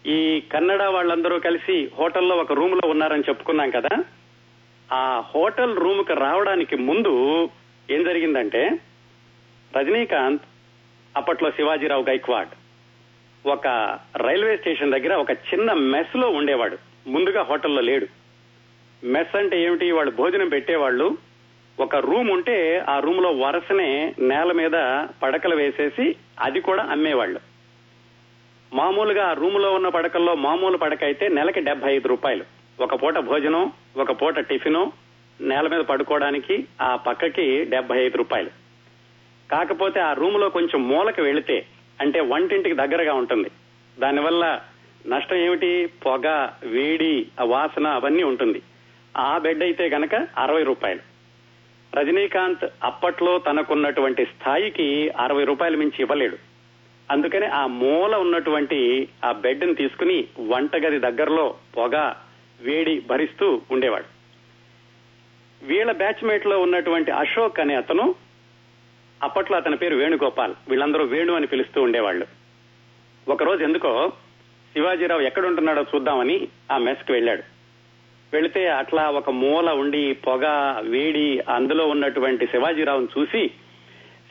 [0.08, 4.04] ఈ కన్నడ వాళ్ళందరూ కలిసి హోటల్లో ఒక రూమ్లో ఉన్నారని చెప్పుకున్నాం కదా?
[4.94, 7.50] ఆ హోటల్ రూమ్కు రావడానికి ముందు
[7.92, 8.80] ఏం జరిగిందంటే
[9.78, 10.42] రజనీకాంత్
[11.18, 12.50] అప్పట్లో శివాజీరావు గైక్వాడ్
[13.48, 13.68] ఒక
[14.18, 16.87] రైల్వే స్టేషన్ దగ్గర ఒక చిన్న మెస్లో ఉండేవాడు.
[17.08, 18.08] ముందుగా హోటల్లో లేడు.
[19.06, 19.92] మెస్ అంటే ఏమిటి?
[19.92, 21.18] వాళ్ళు భోజనం పెట్టేవాళ్ళు.
[21.80, 27.40] ఒక రూమ్ ఉంటే ఆ రూమ్లో వరుసనే నేల మీద పడకలు వేసేసి అది కూడా అమ్మేవాళ్ళు.
[28.74, 32.44] మామూలుగా ఆ రూమ్లో ఉన్న పడకల్లో మామూలు పడక అయితే నెలకి డెబ్బై ఐదు రూపాయలు.
[32.84, 34.92] ఒక పూట భోజనం ఒక పూట టిఫిను
[35.42, 38.50] నేల మీద పడుకోవడానికి ఆ పక్కకి డెబ్బై ఐదు రూపాయలు.
[39.52, 41.66] కాకపోతే ఆ రూమ్లో కొంచెం మూలకి వెళితే
[42.02, 43.52] అంటే వంటింటికి దగ్గరగా ఉంటుంది.
[44.00, 44.62] దానివల్ల
[45.08, 45.90] నష్టం ఏమిటి?
[46.06, 48.62] పొగ వేడి వాసన అవన్నీ ఉంటుంది.
[49.18, 51.00] ఆ బెడ్ అయితే గనక అరవై రూపాయలు.
[51.96, 56.38] రజనీకాంత్ అప్పట్లో తనకున్నటువంటి స్థాయికి అరవై రూపాయలు మించి ఇవ్వలేడు.
[57.12, 62.14] అందుకని ఆ మూల ఉన్నటువంటి ఆ బెడ్ని తీసుకుని వంటగది దగ్గరలో పొగ
[62.62, 64.18] వేడి భరిస్తూ ఉండేవాడు.
[65.66, 68.16] వీళ్ళ బ్యాచ్మేట్లో ఉన్నటువంటి అశోక్ అనే అతను
[69.24, 70.54] అప్పట్లో అతని పేరు వేణుగోపాల్.
[70.70, 72.28] వీళ్ళందరూ వేణు అని పిలుస్తూ ఉండేవాళ్ళు.
[73.30, 74.12] ఒకరోజు ఎందుకో
[74.78, 76.36] శివాజీరావు ఎక్కడుంటున్నాడో చూద్దామని
[76.74, 77.44] ఆ మెస్కి వెళ్ళాడు.
[78.34, 80.46] వెళితే అట్లా ఒక మూల ఉండి పొగ
[80.94, 83.42] వేడి అందులో ఉన్నటువంటి శివాజీరావును చూసి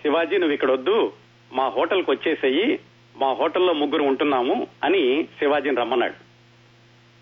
[0.02, 0.96] శివాజీ నువ్వు ఇక్కడ వద్దు
[1.50, 2.66] మా హోటల్కి వచ్చేసేయి
[3.20, 4.56] మా హోటల్లో ముగ్గురు ఉంటున్నాము
[4.88, 5.02] అని
[5.38, 6.16] శివాజీని రమ్మన్నాడు.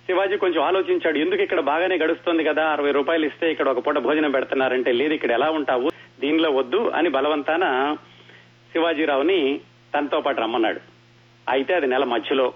[0.09, 4.35] శివాజీ కొంచెం ఆలోచించాడు ఎందుకు ఇక్కడ బాగానే గడుస్తుంది కదా అరవై రూపాయలు ఇస్తే ఇక్కడ ఒక పూట భోజనం
[4.37, 5.89] పెడుతున్నారంటే లేదు ఇక్కడ ఎలా ఉంటావు
[6.25, 7.65] దీనిలో వద్దు అని బలవంతాన
[8.75, 9.41] శివాజీరావుని
[9.95, 10.83] తనతో పాటు రమ్మన్నాడు.
[11.47, 12.49] అయితే అది నెల మధ్యలో.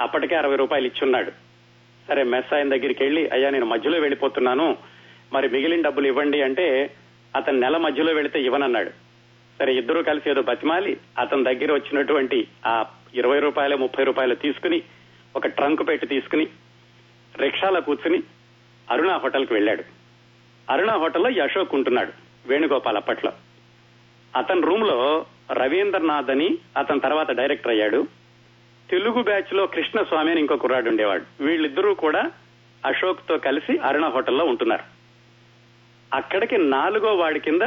[0.00, 1.30] అప్పటికే అరవై రూపాయలు ఇచ్చున్నాడు.
[2.08, 4.76] సరే మెస్ ఆయన దగ్గరికి వెళ్ళి అయ్యా నేను మధ్యలో వెళ్ళిపోతున్నాను.
[5.32, 6.94] మరి మిగిలిన డబ్బులు ఇవ్వండి అంటే
[7.36, 8.90] అతను నెల మధ్యలో వెళితే ఇవ్వనన్నాడు.
[9.58, 12.84] సరే ఇద్దరు కలిసి ఏదో బతిమాలి అతని దగ్గర వచ్చినటువంటి ఆ
[13.14, 14.82] ఇరవై రూపాయలు ముప్పై రూపాయలు తీసుకుని
[15.36, 16.46] ఒక ట్రంక్ పెట్టి తీసుకుని
[17.38, 18.22] రిక్షాలో కూర్చుని
[18.90, 19.84] అరుణ హోటల్కి వెళ్ళాడు.
[20.70, 22.12] అరుణ హోటల్లో యశోక్ ఉంటున్నాడు
[22.46, 23.32] వేణుగోపాల్ అప్పట్లో.
[24.36, 28.06] అతని రూమ్లో రవీంద్రనాథ్ అని అతని తర్వాత డైరెక్టర్ అయ్యాడు.
[28.90, 31.44] తెలుగు బ్యాచ్లో కృష్ణస్వామి అని ఇంకో కుర్రాడు ఉండేవాడు.
[31.44, 32.30] వీళ్ళిద్దరూ కూడా
[32.86, 34.82] అశోక్తో కలిసి అరుణ హోటల్లో ఉంటున్నారు.
[36.16, 37.62] అక్కడికి నాలుగో వాడి కింద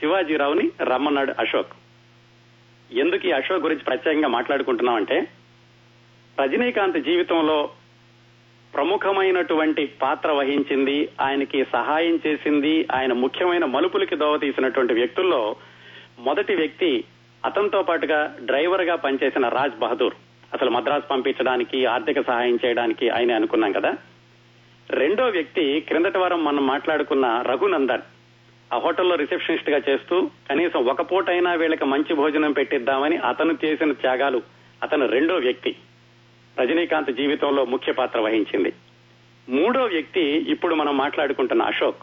[0.00, 1.72] శివాజీరావుని రమ్మన్నాడు అశోక్.
[2.92, 5.26] ఎందుకు ఈ అశోక్ గురించి ప్రత్యేకంగా మాట్లాడుకుంటున్నామంటే
[6.40, 7.70] రజనీకాంత్ జీవితంలో
[8.74, 15.56] ప్రముఖమైనటువంటి పాత్ర వహించింది ఆయనకి సహాయం చేసింది ఆయన ముఖ్యమైన మలుపులకి దోవ తీసినటువంటి వ్యక్తుల్లో
[16.18, 17.04] మొదటి వ్యక్తి
[17.44, 20.14] అతనితో పాటుగా డ్రైవర్గా పనిచేసిన రాజ్ బహదూర్.
[20.54, 23.94] అసలు మద్రాసు పంపించడానికి ఆర్థిక సహాయం చేయడానికి ఆయన అనుకున్నాం కదా.
[24.90, 28.02] రెండో వ్యక్తి క్రిందటి వారం మనం మాట్లాడుకున్న రఘునందన్.
[28.74, 34.42] ఆ హోటల్లో రిసెప్షనిస్ట్గా చేస్తూ కనీసం ఒక పూటైనా వీళ్ళకి మంచి భోజనం పెట్టిద్దామని అతను చేసిన త్యాగాలు
[34.82, 35.76] అతను రెండో వ్యక్తి.
[36.60, 38.72] రజనీకాంత్ జీవితంలో ముఖ్య పాత్ర వహించింది.
[39.48, 42.02] మూడో వ్యక్తి ఇప్పుడు మనం మాట్లాడుకుంటున్న అశోక్.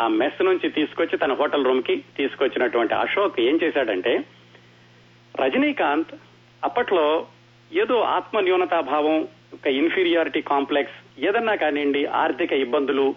[0.00, 4.24] ఆ మెస్ నుంచి తీసుకొచ్చి తన హోటల్ రూమ్కి తీసుకొచ్చినటువంటి అశోక్ ఏం చేశాడంటే
[5.36, 6.14] రజనీకాంత్
[6.64, 7.26] అప్పట్లో
[7.80, 9.16] ఏదో ఆత్మ న్యూనతాభావం
[9.54, 13.14] ఒక ఇన్ఫీరియారిటీ కాంప్లెక్స్ ఏదన్నా కానివ్వండి ఆర్థిక ఇబ్బందులు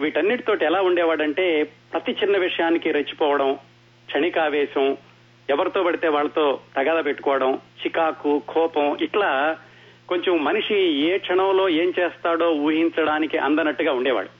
[0.00, 3.54] వీటన్నిటితోటి ఎలా ఉండేవాడంటే ప్రతి చిన్న విషయానికి రెచ్చిపోవడం
[4.08, 4.96] క్షణికావేశం
[5.48, 9.30] ఎవరితో పడితే వాళ్ళతో తగాద పెట్టుకోవడం చికాకు కోపం ఇట్లా
[10.08, 10.78] కొంచెం మనిషి
[11.08, 14.30] ఏ క్షణంలో ఏం చేస్తాడో ఊహించడానికి అందనట్టుగా ఉండేవాడు.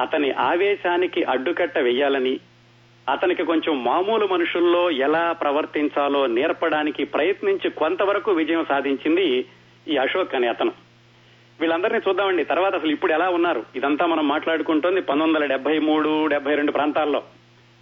[0.00, 2.40] అతని ఆవేశానికి అడ్డుకట్ట వెయ్యాలని
[3.08, 9.44] అతనికి కొంచెం మామూలు మనుషుల్లో ఎలా ప్రవర్తించాలో నేర్పడానికి ప్రయత్నించి కొంతవరకు విజయం సాధించింది
[9.88, 10.72] ఈ అశోక్ అనే అతను.
[11.60, 12.44] వీళ్ళందరినీ చూద్దామండి.
[12.44, 13.64] తర్వాత అసలు ఇప్పుడు ఎలా ఉన్నారు?
[13.76, 17.22] ఇదంతా మనం మాట్లాడుకుంటోంది పంతొమ్మిది వందల డెబ్బై మూడు డెబ్బై రెండు ప్రాంతాల్లో.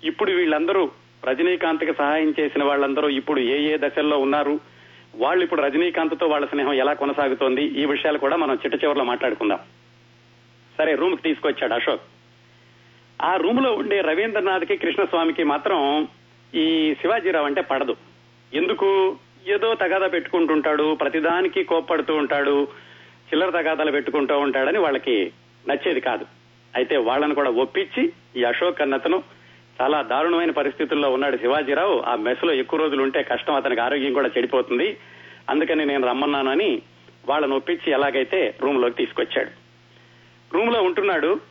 [0.04, 0.90] ఇప్పుడు వీళ్ళందరూ
[1.24, 4.60] రజనీకాంత్కి సహాయం చేసిన వాళ్ళందరూ ఇప్పుడు ఏ ఏ దశల్లో ఉన్నారు?
[5.14, 7.64] వాళ్ళు ఇప్పుడు రజనీకాంత్తో వాళ్ళ స్నేహం ఎలా కొనసాగుతోంది?
[7.64, 9.58] ఈ విషయాలు కూడా మనం చిట్ట చివరిలో మాట్లాడుకుందాం.
[10.78, 12.02] సరే రూమ్కి తీసుకొచ్చాడు అశోక్.
[13.20, 16.08] ఆ రూమ్లో ఉండే రవీంద్రనాథ్కి కృష్ణస్వామికి మాత్రం
[16.54, 17.96] ఈ శివాజీరావు అంటే పడదు.
[18.54, 19.16] ఎందుకు?
[19.48, 22.68] ఏదో తగాదా పెట్టుకుంటుంటాడు ప్రతిదానికి కోప్పడుతూ ఉంటాడు
[23.26, 25.32] చిల్లర తగాదాలు పెట్టుకుంటూ ఉంటాడని వాళ్ళకి
[25.68, 26.26] నచ్చేది కాదు.
[26.74, 29.22] అయితే వాళ్ళని కూడా ఒప్పించి ఈ అశోక్ అన్నతను
[29.80, 32.00] చాలా దారుణమైన పరిస్థితుల్లో ఉన్నాడు శివాజీరావు.
[32.00, 34.96] ఆ మెస్లో ఎక్కువ రోజులు ఉంటే కష్టం అతనికి ఆరోగ్యం కూడా చెడిపోతుంది.
[35.50, 36.82] అందుకని నేను రమ్మన్నానని
[37.28, 39.50] వాళ్ళని ఒప్పించి ఎలాగైతే రూమ్లోకి తీసుకొచ్చాడు.
[40.54, 41.49] రూమ్లో ఉంటున్నాడు.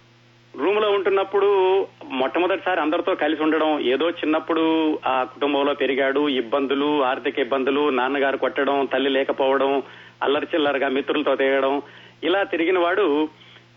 [0.58, 8.38] రూమ్లో ఉంటున్నప్పుడు మొట్టమొదటిసారి అందరితో కలిసి ఉండడం ఏదో చిన్నప్పుడు ఆ కుటుంబంలో పెరిగాడు ఇబ్బందులు ఆర్థిక ఇబ్బందులు నాన్నగారు
[8.38, 9.84] కొట్టడం తల్లి లేకపోవడం
[10.24, 11.82] అల్లరి చిల్లరగా మిత్రులతో తిరగడం
[12.24, 13.30] ఇలా తిరిగిన వాడు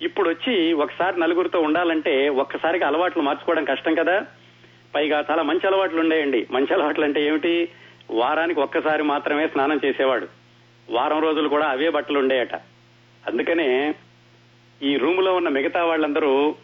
[0.03, 4.27] ఇప్పుడు వచ్చి ఒకసారి నలుగురితో ఉండాలంటే ఒక్కసారిగా అలవాట్లు మార్చుకోవడం కష్టం కదా.
[4.95, 6.47] పైగా చాలా మంచి అలవాట్లు ఉండేయండి.
[6.51, 7.69] మంచి అలవాట్లు అంటే ఏమిటి?
[8.11, 10.27] వారానికి ఒక్కసారి మాత్రమే స్నానం చేసేవాడు.
[10.91, 12.55] వారం రోజులు కూడా అవే బట్టలు ఉండేయట.
[13.27, 13.95] అందుకనే
[14.83, 16.55] ఈ రూమ్లో ఉన్న మిగతా వాళ్ళందరూ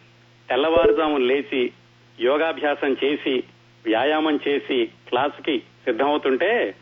[0.49, 1.71] తెల్లవారుజామున లేచి
[2.19, 3.43] యోగాభ్యాసం చేసి
[3.85, 6.75] వ్యాయామం చేసి క్లాసుకి సిద్ధమవుతుంటే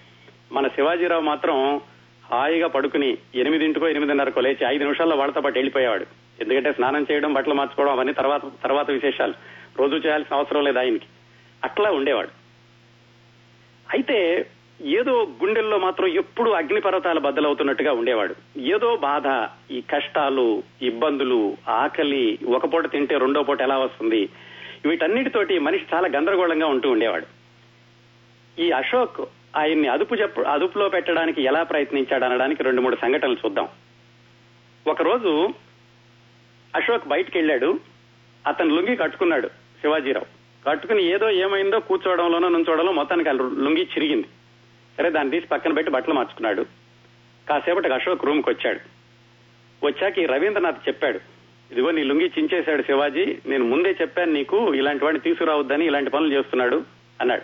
[0.52, 1.82] మన శివాజీరావు మాత్రం
[2.32, 6.06] హాయిగా పడుకుని ఎనిమిదింటికో ఎనిమిదిన్నరకో లేచి ఐదు నిమిషాల్లో వాళ్ళతో పాటు వెళ్ళిపోయేవాడు.
[6.40, 9.34] ఎందుకంటే స్నానం చేయడం బట్టలు మార్చుకోవడం అవన్నీ తర్వాత తర్వాత విశేషాలు.
[9.78, 11.06] రోజు చేయాల్సిన అవసరం లేదు ఆయనకి.
[11.64, 12.30] అట్లా ఉండేవాడు.
[13.94, 14.50] అయితే
[14.82, 18.36] ఏదో గుండెల్లో మాత్రం ఎప్పుడు అగ్నిపర్వతాల బద్దలవుతున్నట్టుగా ఉండేవాడు.
[18.60, 19.24] ఏదో బాధ
[19.74, 24.30] ఈ కష్టాలు ఇబ్బందులు ఆకలి ఒక పూట తింటే రెండో పూట ఎలా వస్తుంది?
[24.86, 27.26] వీటన్నిటితోటి మనిషి చాలా గందరగోళంగా ఉంటూ ఉండేవాడు.
[28.62, 29.22] ఈ అశోక్
[29.58, 33.68] ఆయన్ని అదుపు అదుపులో పెట్టడానికి ఎలా ప్రయత్నించాడు అనడానికి రెండు మూడు సంఘటనలు చూద్దాం.
[34.88, 35.50] ఒకరోజు
[36.76, 37.80] అశోక్ బయటికి వెళ్ళాడు
[38.48, 39.48] అతను లుంగి కట్టుకున్నాడు
[39.82, 40.26] శివాజీరావు.
[40.70, 44.28] కట్టుకుని ఏదో ఏమైందో కూర్చోవడంలోనో నుంచోవడంలో మొత్తానికి లుంగి చిరిగింది.
[44.98, 46.62] సరే దాన్ని తీసి పక్కన పెట్టి బట్టలు మార్చుకున్నాడు.
[47.50, 48.80] కాసేపటికి అశోక్ రూమ్కి వచ్చాడు.
[49.86, 51.20] వచ్చాక ఈ రవీంద్రనాథ్ చెప్పాడు
[51.72, 56.84] ఇదిగో నీ లుంగి చించేశాడు శివాజీ నేను ముందే చెప్పాను నీకు ఇలాంటి వాడిని తీసుకురావద్దని ఇలాంటి పనులు చేస్తున్నాడు
[57.22, 57.42] అన్నాడు.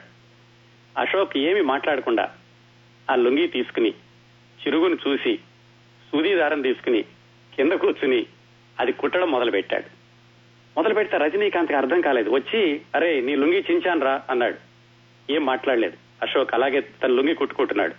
[0.99, 2.35] అశోక్ ఏమి మాట్లాడకుండా
[3.11, 3.93] ఆ లుంగి తీసుకుని
[4.61, 5.37] చిరుగును చూసి
[6.11, 7.01] సూదీదారం తీసుకుని
[7.55, 8.25] కింద కూర్చుని
[8.79, 9.85] అది కుట్టడం మొదలు పెట్టాడు
[10.77, 12.29] మొదలు పెడితే రజనీకాంత్కి అర్థం కాలేదు.
[12.29, 14.57] వచ్చి అరే నీ లుంగి చించాను రా అన్నాడు.
[15.31, 16.02] ఏం మాట్లాడలేదు.
[16.21, 17.93] అశోక్ అలాగే తన లుంగి కుట్టుకుంటున్నాడు.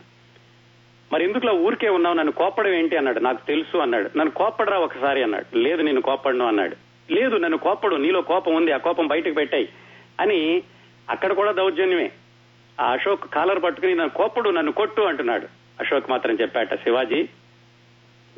[1.12, 2.14] మరి ఎందుకులా ఊరికే ఉన్నావు?
[2.14, 2.96] నన్ను కోపడం ఏంటి?
[2.96, 3.20] అన్నాడు.
[3.20, 4.04] నాకు తెలుసు అన్నాడు.
[4.04, 5.22] నన్ను కోపడరా ఒకసారి?
[5.22, 5.58] అన్నాడు.
[5.58, 6.76] లేదు నేను కోపడను అన్నాడు.
[7.12, 9.68] లేదు నన్ను కోపడు నీలో కోపం ఉంది ఆ కోపం బయటకు పెట్టాయి
[10.20, 10.62] అని
[11.10, 12.10] అక్కడ కూడా దౌర్జన్యమే.
[12.80, 15.46] ఆ అశోక్ కాలర్ పట్టుకుని నన్ను కోపడు నన్ను కొట్టు అంటున్నాడు.
[15.80, 17.28] అశోక్ మాత్రం చెప్పాట శివాజీ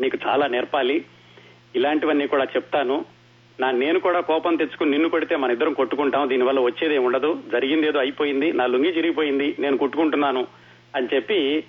[0.01, 1.05] నీకు చాలా నేర్పాలి.
[1.75, 3.05] ఇలాంటివన్నీ కూడా చెప్తాను.
[3.61, 6.29] నా నేను కూడా కోపం తెచ్చుకుని నిన్ను కొడితే మన ఇద్దరం కొట్టుకుంటాం.
[6.29, 7.39] దీనివల్ల వచ్చేదే ఉండదు.
[7.53, 8.53] జరిగింది ఏదో అయిపోయింది.
[8.53, 9.57] నా లుంగి చిరిగిపోయింది.
[9.59, 10.47] నేను కొట్టుకుంటున్నాను
[10.97, 11.65] అని చెప్పి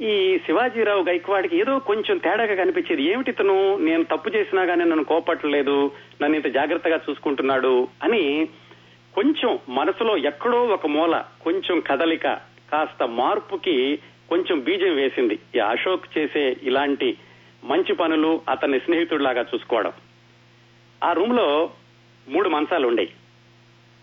[0.00, 3.02] ఈ శివాజీరావు గైక్వాడికి ఏదో కొంచెం తేడాగా కనిపించేది.
[3.02, 3.76] ఏమిటి ఇతను?
[3.76, 5.90] నేను తప్పు చేసినా గానీ నన్ను కోపట్టలేదు.
[6.22, 8.48] నన్ను ఇంత జాగ్రత్తగా చూసుకుంటున్నాడు అని
[9.14, 12.26] కొంచెం మనసులో ఎక్కడో ఒక మూల కొంచెం కదలిక
[12.72, 13.98] కాస్త మార్పుకి
[14.28, 15.38] కొంచెం బీజం వేసింది.
[15.56, 17.16] ఈ అశోక్ చేసే ఇలాంటి
[17.64, 19.92] మంచి పనులు అతన్ని స్నేహితుడిలాగా చూసుకోవడం.
[21.04, 21.70] ఆ రూమ్లో
[22.28, 23.12] మూడు మంచాలు ఉండేవి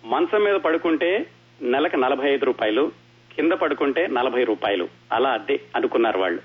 [0.08, 1.26] మంచం మీద పడుకుంటే
[1.62, 2.92] నెలకు నలభై ఐదు రూపాయలు
[3.36, 4.90] కింద పడుకుంటే నలభై రూపాయలు.
[5.12, 6.42] అలా అద్దె అనుకున్నారు వాళ్ళు.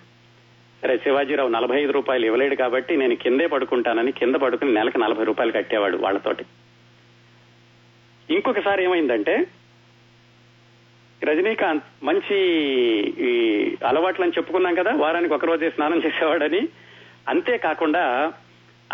[0.82, 5.52] సరే శివాజీరావు నలభై ఐదు రూపాయలు ఇవ్వలేడు కాబట్టి నేను కిందే పడుకుంటానని కింద పడుకుని నెలకు నలభై రూపాయలు
[5.52, 6.44] కట్టేవాడు వాళ్ళతోటి.
[8.30, 9.46] ఇంకొకసారి ఏమైందంటే
[11.24, 12.36] రజనీకాంత్ మంచి
[13.20, 16.68] ఈ అలవాట్లని చెప్పుకున్నాం కదా వారానికి ఒక రోజే స్నానం చేసేవాడని.
[17.28, 18.32] అంతేకాకుండా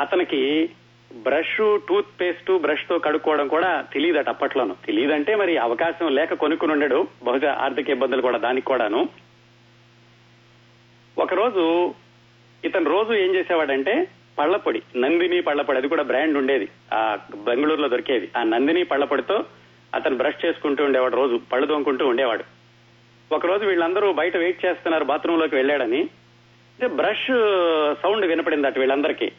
[0.00, 0.70] అతనికి
[1.14, 4.74] బ్రష్ టూత్ పేస్ట్ బ్రష్తో కడుక్కోవడం కూడా తెలియదట అప్పట్లోనూ.
[4.86, 7.06] తెలియదంటే మరి అవకాశం లేక కొనుక్కుని ఉండడు.
[7.24, 9.08] బహుశా ఆర్థిక ఇబ్బందులు కూడా దానికి కూడాను.
[11.18, 11.94] ఒకరోజు
[12.64, 14.08] ఇతను రోజు ఏం చేసేవాడంటే
[14.38, 16.68] పళ్ళపొడి నందిని పళ్ళపొడి అది కూడా బ్రాండ్ ఉండేది.
[16.92, 18.30] ఆ బెంగళూరులో దొరికేది.
[18.36, 19.44] ఆ నందిని పళ్ళపొడితో
[19.94, 22.44] అతను బ్రష్ చేసుకుంటూ ఉండేవాడు రోజు పళ్ళు తోముకుంటూ ఉండేవాడు.
[23.34, 26.00] ఒకరోజు వీళ్ళందరూ బయట వెయిట్ చేస్తున్నారు బాత్రూమ్లోకి వెళ్ళాడని.
[26.00, 27.26] అంటే బ్రష్
[28.02, 29.32] సౌండ్ వినపడింది అటు వీళ్ళందరికీ.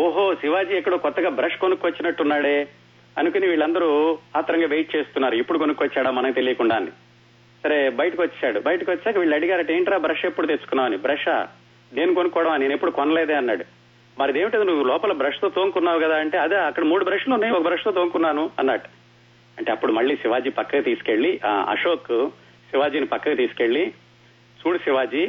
[0.00, 2.68] ఓహో శివాజీ ఎక్కడో కొత్తగా బ్రష్ కొనుక్కొచ్చినట్టున్నాడే.
[3.18, 5.34] అనుకుని వీళ్ళందరూ ఆత్రంగా వెయిట్ చేస్తున్నారు.
[5.34, 6.86] ఇప్పుడు కొనుక్కొచ్చాడా మనకు తెలియకుండా అని
[7.64, 10.88] సరే బయటకు వచ్చాడు బయటకు వచ్చాక వీళ్ళు అడిగారట ఏంట్రా బ్రష్ ఎప్పుడు తెచ్చుకున్నావు?
[10.88, 10.96] అని.
[10.96, 11.48] బ్రషా?
[11.92, 13.64] నేను కొనుక్కోవడం నేను ఎప్పుడు కొనలేదే అన్నాడు.
[14.18, 17.90] మరి ఏమిటి నువ్వు లోపల బ్రష్తో తోముకున్నావు కదా అంటే అదే అక్కడ మూడు బ్రష్లు ఉన్నాయి ఒక బ్రష్తో
[17.90, 18.88] తోముకున్నాను అన్నట్టు.
[19.58, 22.30] అంటే అప్పుడు మళ్ళీ శివాజీ పక్కకి తీసుకెళ్ళి అశోక్
[22.70, 23.92] శివాజీని పక్కకి తీసుకెళ్ళి
[24.60, 25.26] చూడు శివాజీ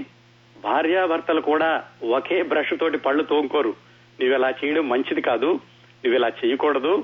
[0.64, 1.84] భార్యాభర్తలు కూడా
[2.16, 3.91] ఒకే బ్రష్ తోటి పళ్ళు తోముకోరు.
[4.22, 5.46] నువ్వు ఇలా చేయడం మంచిది కాదు.
[5.46, 6.96] నువ్వు ఇలా చేయకూడదు.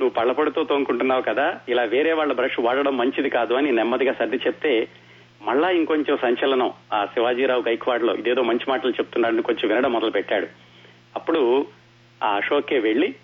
[0.00, 1.60] నువ్వు పళ్ళపొడితో తోముకుంటున్నావు కదా.
[1.68, 4.88] ఇలా వేరే వాళ్ళ బ్రష్ వాడడం మంచిది కాదు అని నెమ్మదిగా సర్ది చెప్తే
[5.42, 6.72] మళ్ళా ఇంకొంచెం సంచలనం.
[6.92, 10.46] ఆ శివాజీరావు గైక్వాడ్లో ఇదేదో మంచి మాటలు చెప్తున్నాడని కొంచెం వినడం మొదలు పెట్టాడు
[11.16, 11.66] అప్పుడు
[12.22, 13.14] ఆ అశోకే వెళ్ళి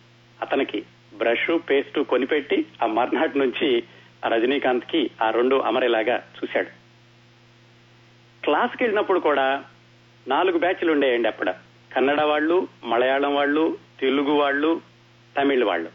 [0.43, 0.83] అతనికి
[1.19, 3.83] బ్రష్ పేస్ట్ కొనిపెట్టి ఆ మర్నాటి నుంచి
[4.25, 6.67] ఆ రజనీకాంత్కి ఆ రెండు అమరేలాగా చూశాడు.
[8.45, 9.65] క్లాస్కి వెళ్ళినప్పుడు కూడా
[10.29, 11.72] నాలుగు బ్యాచ్లు ఉండేయండి అప్పుడు.
[11.93, 14.81] కన్నడ వాళ్ళు మలయాళం వాళ్ళు తెలుగు వాళ్ళు
[15.39, 15.91] తమిళ్ వాళ్ళు.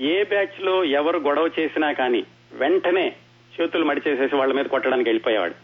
[0.00, 3.16] ఏ బ్యాచ్లో ఎవరు గొడవ చేసినా కానీ వెంటనే
[3.60, 5.54] చేతులు మడిచేసేసి వాళ్ళ మీద కొట్టడానికి వెళ్ళిపోయేవాడు.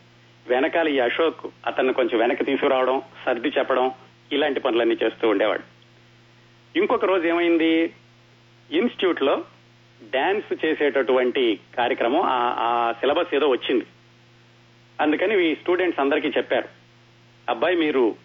[0.47, 3.93] వెనకాల ఈ అశోక్ అతన్ని కొంచెం వెనక్కి తీసుకురావడం సర్ది చెప్పడం
[4.33, 5.63] ఇలాంటి పనులన్నీ చేస్తూ ఉండేవాడు.
[6.79, 7.95] ఇంకొక రోజు ఏమైంది?
[8.71, 9.45] ఇన్స్టిట్యూట్లో
[10.11, 13.87] డాన్స్ చేసేటటువంటి కార్యక్రమం ఆ సిలబస్ ఏదో వచ్చింది.
[15.01, 16.69] అందుకని ఈ స్టూడెంట్స్ అందరికీ చెప్పారు
[17.49, 18.17] అబ్బాయి మీరు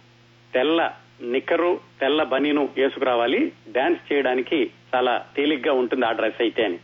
[0.54, 3.52] తెల్ల నిక్కరు తెల్ల బనీను వేసుకురావాలి.
[3.72, 6.80] డాన్స్ చేయడానికి చాలా తేలిగ్గా ఉంటుంది ఆ డ్రెస్ అయితే అని.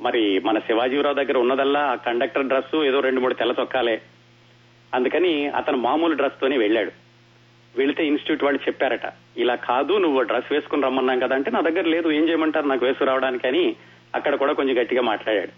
[0.00, 4.02] మరి మన శివాజీరావు దగ్గర ఉన్నదల్లా ఆ కండక్టర్ డ్రెస్ ఏదో రెండు మూడు తెల్ల చొక్కాలే
[4.94, 6.92] అందుకని అతను మామూలు డ్రెస్ తోనే వెళ్ళాడు.
[7.76, 9.00] వెళితే ఇన్స్టిట్యూట్ వాళ్ళు చెప్పారట
[9.36, 12.66] ఇలా కాదు నువ్వు డ్రెస్ వేసుకుని రమ్మన్నాం కదా అంటే నా దగ్గర లేదు ఏం చేయమంటారు?
[12.66, 13.76] నాకు వేసుకు రావడానికి అని
[14.14, 15.48] అక్కడ కూడా కొంచెం గట్టిగా మాట్లాడాడు.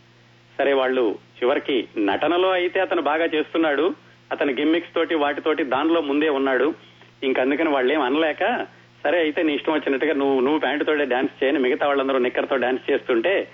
[0.59, 3.94] సరే వాళ్ళు చివరికి నటనలో అయితే అతను బాగా చేస్తున్నాడు.
[4.32, 6.74] అతని గిమ్మిక్స్ తోటి వాటితోటి దానిలో ముందే ఉన్నాడు.
[7.23, 8.67] ఇంకందుకని వాళ్ళు ఏం అనలేక
[9.05, 13.49] సరే అయితే నీ ఇష్టం వచ్చినట్టుగా నువ్వు నువ్వు ప్యాంటుతోటే డాన్స్ చేయని మిగతా వాళ్ళందరూ నిక్కర్తో డాన్స్ చేస్తుంటే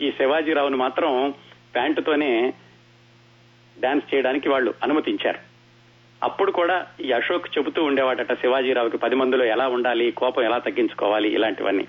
[0.00, 1.34] ఈ శివాజీరావుని మాత్రం
[1.74, 2.52] ప్యాంటుతోనే
[3.80, 5.38] డాన్స్ చేయడానికి వాళ్ళు అనుమతించారు.
[6.22, 11.86] అప్పుడు కూడా ఈ అశోక్ చెబుతూ ఉండేవాడట శివాజీరావుకి పది మందిలో ఎలా ఉండాలి కోపం ఎలా తగ్గించుకోవాలి ఇలాంటివన్నీ.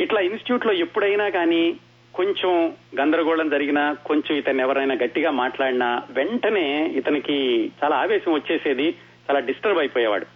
[0.00, 1.76] ఇట్లా ఇన్స్టిట్యూట్లో ఎప్పుడైనా కానీ
[2.14, 8.94] కొంచెం గందరగోళం జరిగినా కొంచెం ఇతను ఎవరైనా గట్టిగా మాట్లాడినా వెంటనే ఇతనికి చాలా ఆవేశం వచ్చేసేది
[9.28, 10.26] చాలా డిస్టర్బ్ అయిపోయేవాడు.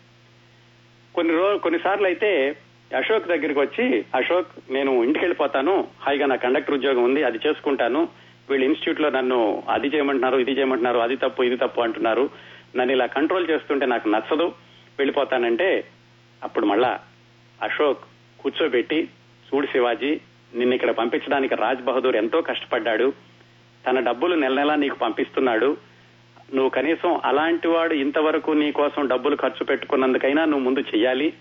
[1.15, 2.57] కొన్ని రోజు కొన్నిసార్లు అయితే
[2.99, 5.89] అశోక్ దగ్గరికి వచ్చి అశోక్ నేను ఇంటికి వెళ్ళిపోతాను.
[6.01, 8.09] హాయిగా నా కండక్టర్ ఉద్యోగం ఉంది అది చేసుకుంటాను.
[8.51, 12.31] వీళ్ళు ఇన్స్టిట్యూట్లో నన్ను అది చేయమంటున్నారు ఇది చేయమంటున్నారు అది తప్పు ఇది తప్పు అంటున్నారు.
[12.77, 14.55] నన్ను ఇలా కంట్రోల్ చేస్తుంటే నాకు నచ్చదు.
[14.99, 15.85] వెళ్ళిపోతానంటే
[16.43, 17.01] అప్పుడు మళ్ళా
[17.63, 18.05] అశోక్
[18.41, 19.09] కూర్చోబెట్టి
[19.49, 20.21] చూడు శివాజీ
[20.55, 23.13] నిన్ను ఇక్కడ పంపించడానికి రాజ్ బహదూర్ ఎంతో కష్టపడ్డాడు.
[23.87, 25.92] తన డబ్బులు నెల నెలా నీకు పంపిస్తున్నాడు.
[26.55, 31.33] నువ్వు కనీసం అలాంటి వాడు ఇంతవరకు నీ కోసం డబ్బులు ఖర్చు పెట్టుకున్నందుకైనా నువ్వు ముందు చెయ్యాలి.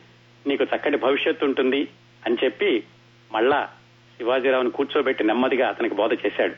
[0.47, 1.87] నీకు చక్కటి భవిష్యత్తు ఉంటుంది
[2.25, 2.83] అని చెప్పి
[3.31, 3.69] మళ్ళా
[4.17, 6.53] శివాజీరావుని కూర్చోబెట్టి నెమ్మదిగా అతనికి బోధ చేశాడు.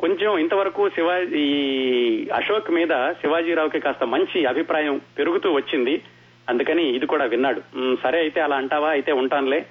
[0.00, 6.02] కొంచెం ఇంతవరకు శివాజీ ఈ అశోక్ మీద శివాజీరావుకి కాస్త మంచి అభిప్రాయం పెరుగుతూ వచ్చింది.
[6.48, 7.60] అందుకని ఇది కూడా విన్నాడు.
[8.02, 8.88] సరే అయితే అలా అంటావా?
[8.88, 9.66] అయితే ఉంటానులే.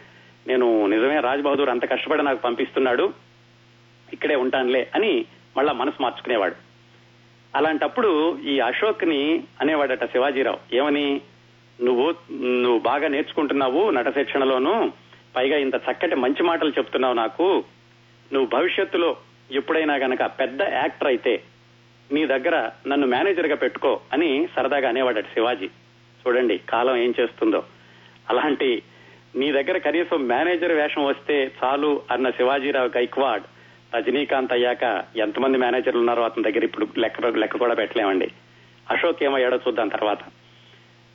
[0.48, 3.14] నేను నిజమే రాజ్ బహదూర్ అంత కష్టపడి నాకు పంపిస్తున్నాడు.
[4.14, 5.26] ఇక్కడే ఉంటానులే అని
[5.58, 6.65] మళ్ళా మనసు మార్చుకునేవాడు.
[7.56, 10.76] అలాంటప్పుడు ఈ అశోక్ని అనేవాడట శివాజీరావు.
[10.76, 11.22] ఏమని?
[11.82, 14.94] నువ్వు నువ్వు బాగా నేర్చుకుంటున్నావు నట శిక్షణలోను
[15.36, 17.64] పైగా ఇంత చక్కటి మంచి మాటలు చెప్తున్నావు నాకు.
[18.34, 19.18] నువ్వు భవిష్యత్తులో
[19.52, 21.42] ఎప్పుడైనా గనక పెద్ద యాక్టర్ అయితే
[22.12, 25.70] నీ దగ్గర నన్ను మేనేజర్గా పెట్టుకో అని సరదాగా అనేవాడట శివాజీ.
[26.28, 27.64] చూడండి కాలం ఏం చేస్తుందో.
[28.30, 28.84] అలాంటి
[29.36, 33.44] నీ దగ్గర కనీసం మేనేజర్ వేషం వస్తే చాలు అన్న శివాజీరావు గైక్వాడ్
[33.96, 38.32] రజనీకాంత్ అయ్యాక ఎంతమంది మేనేజర్లు ఉన్నారో అతని దగ్గర ఇప్పుడు లెక్క లెక్క కూడా పెట్టలేమండి.
[38.92, 40.18] అశోక్ ఏమయ్యాడో చూద్దాం తర్వాత.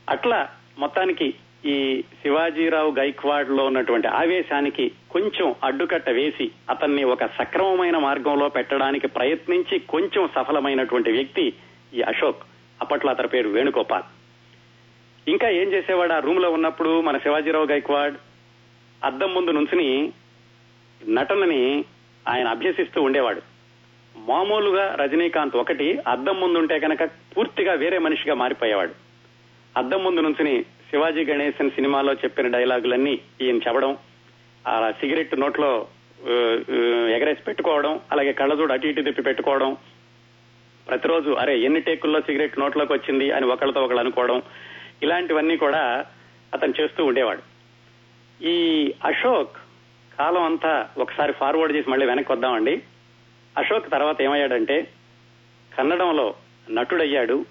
[0.09, 9.09] అట్లా మొత్తానికి ఈ శివాజీరావు గైక్వాడ్లో ఉన్నటువంటి ఆవేశానికి కొంచెం అడ్డుకట్ట వేసి అతన్ని ఒక సక్రమమైన మార్గంలో పెట్టడానికి
[9.09, 11.53] ప్రయత్నించి కొంచెం సఫలమైనటువంటి వ్యక్తి
[11.95, 12.43] ఈ అశోక్.
[12.81, 14.03] అప్పట్లో అతని పేరు వేణుగోపాల్.
[15.29, 16.13] ఇంకా ఏం చేసేవాడు?
[16.13, 18.15] ఆ రూమ్లో ఉన్నప్పుడు మన శివాజీరావు గైక్వాడ్
[19.05, 20.13] అద్దం ముందు నుంచుని
[21.09, 21.85] నటనని
[22.29, 23.43] ఆయన అభ్యసిస్తూ ఉండేవాడు.
[24.17, 28.95] మామూలుగా రజనీకాంత్ ఒకటి అద్దం ముందుంటే కనుక పూర్తిగా వేరే మనిషిగా మారిపోయేవాడు.
[29.77, 33.97] అద్దం ముందు నుంచుని శివాజీ గణేశన్ సినిమాలో చెప్పిన డైలాగులన్నీ ఈయన చెప్పడం
[34.69, 35.87] ఆ సిగరెట్ నోట్లో
[37.17, 39.77] ఎగరేసి పెట్టుకోవడం అలాగే కళ్ళజోడు అటు ఇటు తిప్పి పెట్టుకోవడం
[40.89, 44.43] ప్రతిరోజు అరే ఎన్ని టేకుల్లో సిగరెట్ నోట్లోకి వచ్చింది అని ఒకళ్ళతో ఒకళ్ళు అనుకోవడం
[45.03, 46.05] ఇలాంటివన్నీ కూడా
[46.55, 47.43] అతను చేస్తూ ఉండేవాడు.
[48.45, 48.57] ఈ
[49.05, 49.57] అశోక్
[50.21, 52.83] కాలం అంతా ఒకసారి ఫార్వర్డ్ చేసి మళ్ళీ వెనక్కి వద్దామండి.
[53.59, 54.89] అశోక్ తర్వాత ఏమయ్యాడంటే
[55.79, 56.35] కన్నడంలో
[56.71, 57.45] నటుడయ్యాడు.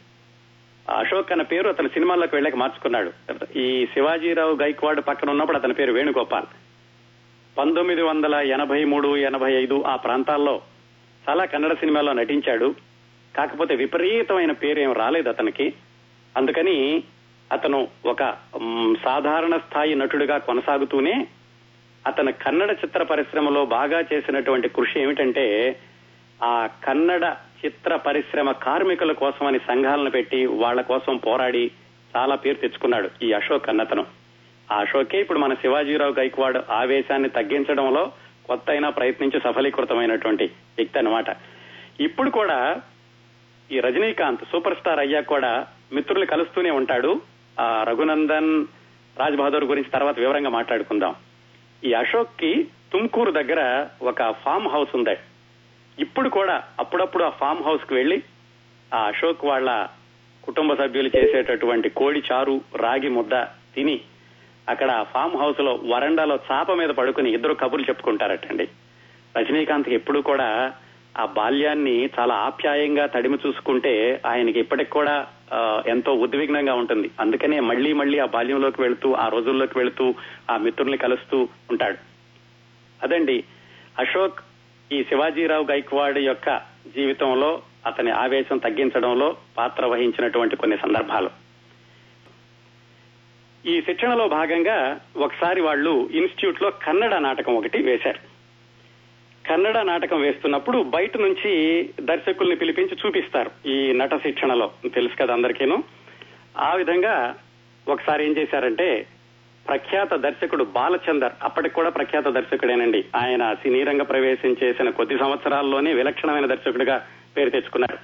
[0.98, 3.12] అశోక్ అన్న పేరు అతను సినిమాల్లోకి వెళ్ళక మార్చుకున్నాడు.
[3.58, 6.46] ఈ శివాజీరావు గైక్వాడ్ పక్కన ఉన్నప్పుడు అతని పేరు వేణుగోపాల్.
[7.58, 10.62] పంతొమ్మిది వందల ఎనభై మూడు ఎనభై ఐదు ఆ ప్రాంతాల్లో
[11.30, 12.76] చాలా కన్నడ సినిమాల్లో నటించాడు.
[13.38, 15.74] కాకపోతే విపరీతమైన పేరు ఏం రాలేదు అతనికి.
[16.38, 17.04] అందుకని
[17.52, 18.24] అతను ఒక
[19.04, 21.28] సాధారణ స్థాయి నటుడిగా కొనసాగుతూనే
[22.08, 25.80] అతను కన్నడ చిత్ర పరిశ్రమలో బాగా చేసినటువంటి కృషి ఏమిటంటే
[26.44, 27.36] ఆ కన్నడ
[27.66, 31.72] చిత్ర పరిశ్రమ కార్మికుల కోసమని సంఘాలను పెట్టి వాళ్ళ కోసం పోరాడి
[32.16, 34.06] చాలా పేరు తెచ్చుకున్నాడు ఈ అశోక్ అన్నతను.
[34.72, 38.12] ఆ అశోకే ఇప్పుడు మన శివాజీరావు గైక్వాడ్ ఆవేశాన్ని తగ్గించడంలో
[38.46, 41.26] కొత్త అయినా ప్రయత్నించి సఫలీకృతమైనటువంటి వ్యక్తి అన్నమాట.
[42.00, 42.82] ఇప్పుడు కూడా
[43.72, 47.22] ఈ రజనీకాంత్ సూపర్ స్టార్ అయ్యాక కూడా మిత్రులు కలుస్తూనే ఉంటాడు.
[47.60, 48.66] ఆ రఘునందన్
[49.18, 51.16] రాజ్ బహదూర్ గురించి తర్వాత వివరంగా మాట్లాడుకుందాం.
[51.84, 55.16] ఈ అశోక్కి తుమ్కూరు దగ్గర ఒక ఫామ్ హౌస్ ఉంది.
[56.00, 58.24] ఇప్పుడు కూడా అప్పుడప్పుడు ఆ ఫామ్ హౌస్కు వెళ్ళి
[58.94, 59.88] ఆ అశోక్ వాళ్ళ
[60.44, 64.02] కుటుంబ సభ్యులు చేసేటటువంటి కోడి చారు రాగి ముద్ద తిని
[64.70, 68.70] అక్కడ ఆ ఫామ్ హౌస్లో వరండాలో చాప మీద పడుకుని ఇద్దరు కబుర్లు చెప్పుకుంటారటండి.
[69.38, 70.74] రజనీకాంత్ ఎప్పుడు కూడా
[71.20, 75.28] ఆ బాల్యాన్ని చాలా ఆప్యాయంగా తడిమి చూసుకుంటే ఆయనకి ఇప్పటికి కూడా
[75.88, 77.10] ఎంతో ఉద్విగ్నంగా ఉంటుంది.
[77.20, 80.14] అందుకనే మళ్ళీ మళ్ళీ ఆ బాల్యంలోకి వెళుతూ ఆ రోజుల్లోకి వెళుతూ
[80.52, 81.98] ఆ మిత్రుల్ని కలుస్తూ ఉంటాడు.
[83.04, 83.44] అదండి.
[84.00, 84.40] అశోక్
[84.92, 86.58] ఈ శివాజీరావు గైక్వాడ్ యొక్క
[86.96, 91.30] జీవితంలో అతని ఆవేశం తగ్గించడంలో పాత్ర వహించినటువంటి కొన్ని సందర్భాలు.
[93.66, 98.29] ఈ శిక్షణలో భాగంగా ఒకసారి వాళ్ళు ఇన్స్టిట్యూట్లో కన్నడ నాటకం ఒకటి వేశారు.
[99.50, 104.72] కన్నడ నాటకం వేస్తున్నప్పుడు బయట నుంచి దర్శకుల్ని పిలిపించి చూపిస్తారు ఈ నట శిక్షణలో.
[104.94, 105.84] తెలుసు కదా అందరికీను.
[106.58, 107.36] ఆ విధంగా
[107.88, 109.06] ఒకసారి ఏం చేశారంటే
[109.68, 113.06] ప్రఖ్యాత దర్శకుడు బాలచందర్ అప్పటికి కూడా ప్రఖ్యాత దర్శకుడేనండి.
[113.16, 117.08] ఆయన సినీ రంగ ప్రవేశం చేసిన కొద్ది సంవత్సరాల్లోనే విలక్షణమైన దర్శకుడిగా
[117.38, 117.98] పేరు తెచ్చుకున్నారు.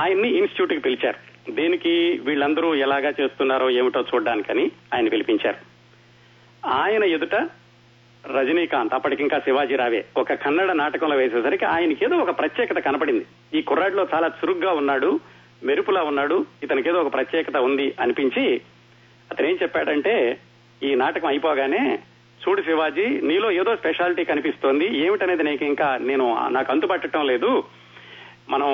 [0.00, 1.50] ఆయన్ని ఇన్స్టిట్యూట్కి పిలిచారు.
[1.50, 5.56] దీనికి వీళ్ళందరూ ఎలాగా చేస్తున్నారో ఏమిటో చూడడానికని ఆయన పిలిపించారు.
[6.68, 7.48] ఆయన ఎదుట
[8.24, 13.24] రజనీకాంత్ అప్పటికింకా శివాజీ రావే ఒక కన్నడ నాటకంలో వేసేసరికి ఆయనకి ఏదో ఒక ప్రత్యేకత కనపడింది.
[13.54, 15.20] ఈ కుర్రాడిలో చాలా చురుగ్గా ఉన్నాడు
[15.64, 18.62] మెరుపులా ఉన్నాడు ఇతనికి ఏదో ఒక ప్రత్యేకత ఉంది అనిపించి
[19.30, 20.40] అతను ఏం చెప్పాడంటే
[20.82, 21.98] ఈ నాటకం అయిపోగానే
[22.46, 27.64] చూడు శివాజీ నీలో ఏదో స్పెషాలిటీ కనిపిస్తోంది ఏమిటనేది నీకు ఇంకా నేను నాకు అంతుపట్టడం లేదు.
[28.48, 28.70] మనం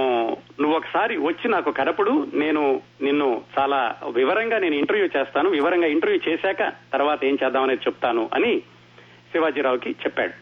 [0.61, 6.62] నువ్వు ఒకసారి వచ్చి నాకు కడపడు నేను నిన్ను చాలా వివరంగా నేను ఇంటర్వ్యూ చేస్తాను వివరంగా ఇంటర్వ్యూ చేశాక
[6.93, 8.62] తర్వాత ఏం చేద్దామనేది చెప్తాను అని
[9.32, 10.32] శివాజీరావుకి చెప్పాడు.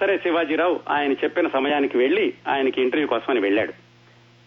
[0.00, 3.72] సరే శివాజీరావు ఆయన చెప్పిన సమయానికి వెళ్ళి ఆయనకి ఇంటర్వ్యూ కోసమని వెళ్ళాడు.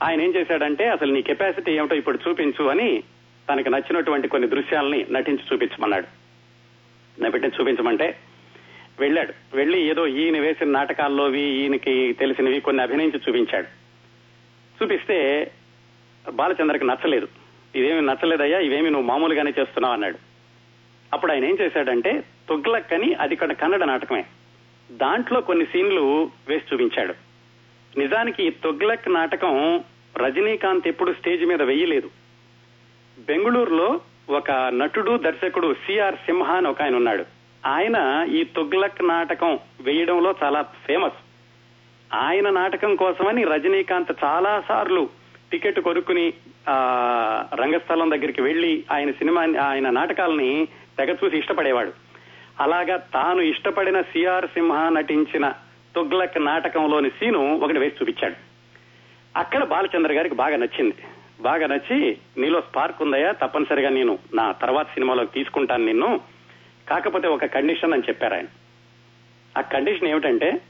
[0.03, 3.03] ఆయన ఏం చేశాడంటే అసలు నీ కెపాసిటీ ఏమిటో ఇప్పుడు చూపించు అని
[3.49, 6.07] తనకు నచ్చినటువంటి కొన్ని దృశ్యాలని నటించి చూపించమన్నాడు.
[7.21, 8.17] నటించి చూపించమంటే
[8.99, 9.33] వెళ్ళాడు.
[9.53, 13.67] వెళ్ళి ఏదో ఈయన వేసిన నాటకాల్లోవి ఈయనకి తెలిసినవి కొన్ని అభినయించి చూపించాడు.
[14.83, 15.51] చూపిస్తే
[16.31, 17.27] బాలచంద్రకి నచ్చలేదు.
[17.75, 20.17] ఇదేమి నచ్చలేదయ్యా ఇవేమి నువ్వు మామూలుగానే చేస్తున్నావు అన్నాడు.
[21.13, 24.25] అప్పుడు ఆయన ఏం చేశాడంటే తుగ్లక్ అని అది ఇక్కడ కన్నడ నాటకమే.
[24.91, 27.13] దాంట్లో కొన్ని సీన్లు వేసి చూపించాడు.
[27.99, 29.83] నిజానికి తుగ్లక్ నాటకం
[30.17, 32.09] రజనీకాంత్ ఎప్పుడు స్టేజ్ మీద వెయ్యలేదు.
[33.19, 37.25] బెంగళూరులో ఒక నటుడు దర్శకుడు సిఆర్ సింహ అని ఒక ఆయన ఉన్నాడు.
[37.65, 41.13] ఆయన ఈ తుగ్లక్ నాటకం వేయడంలో చాలా ఫేమస్.
[42.13, 45.09] ఆయన నాటకం కోసమని రజనీకాంత్ చాలా సార్లు
[45.51, 46.33] టికెట్ కొనుక్కుని
[46.69, 46.77] ఆ
[47.55, 50.67] రంగస్థలం దగ్గరికి వెళ్ళి ఆయన సినిమా ఆయన నాటకాలని
[50.97, 52.06] తెగ చూసి ఇష్టపడేవాడు.
[52.59, 55.53] అలాగా తాను ఇష్టపడిన సిఆర్ సింహ నటించిన
[55.95, 58.35] తుగ్లక్ నాటకంలోని సీను ఒకటి వేసి చూపించాడు.
[59.39, 60.95] అక్కడ బాలచంద్ర గారికి బాగా నచ్చింది.
[61.41, 66.21] బాగా నచ్చి నీలో స్పార్క్ ఉందయా తప్పనిసరిగా నేను నా తర్వాత సినిమాలో తీసుకుంటాను నిన్ను.
[66.89, 68.45] కాకపోతే ఒక కండిషన్ అని చెప్పారు ఆయన.
[69.57, 70.61] ఆ కండిషన్ ఏమిటంటే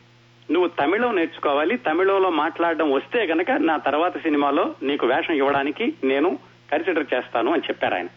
[0.52, 6.40] నువ్వు తమిళం నేర్చుకోవాలి తమిళంలో మాట్లాడడం వస్తే గనక నా తర్వాత సినిమాలో నీకు వేషం ఇవ్వడానికి నేను
[6.72, 8.08] కన్సిడర్ చేస్తాను అని చెప్పారు ఆయన.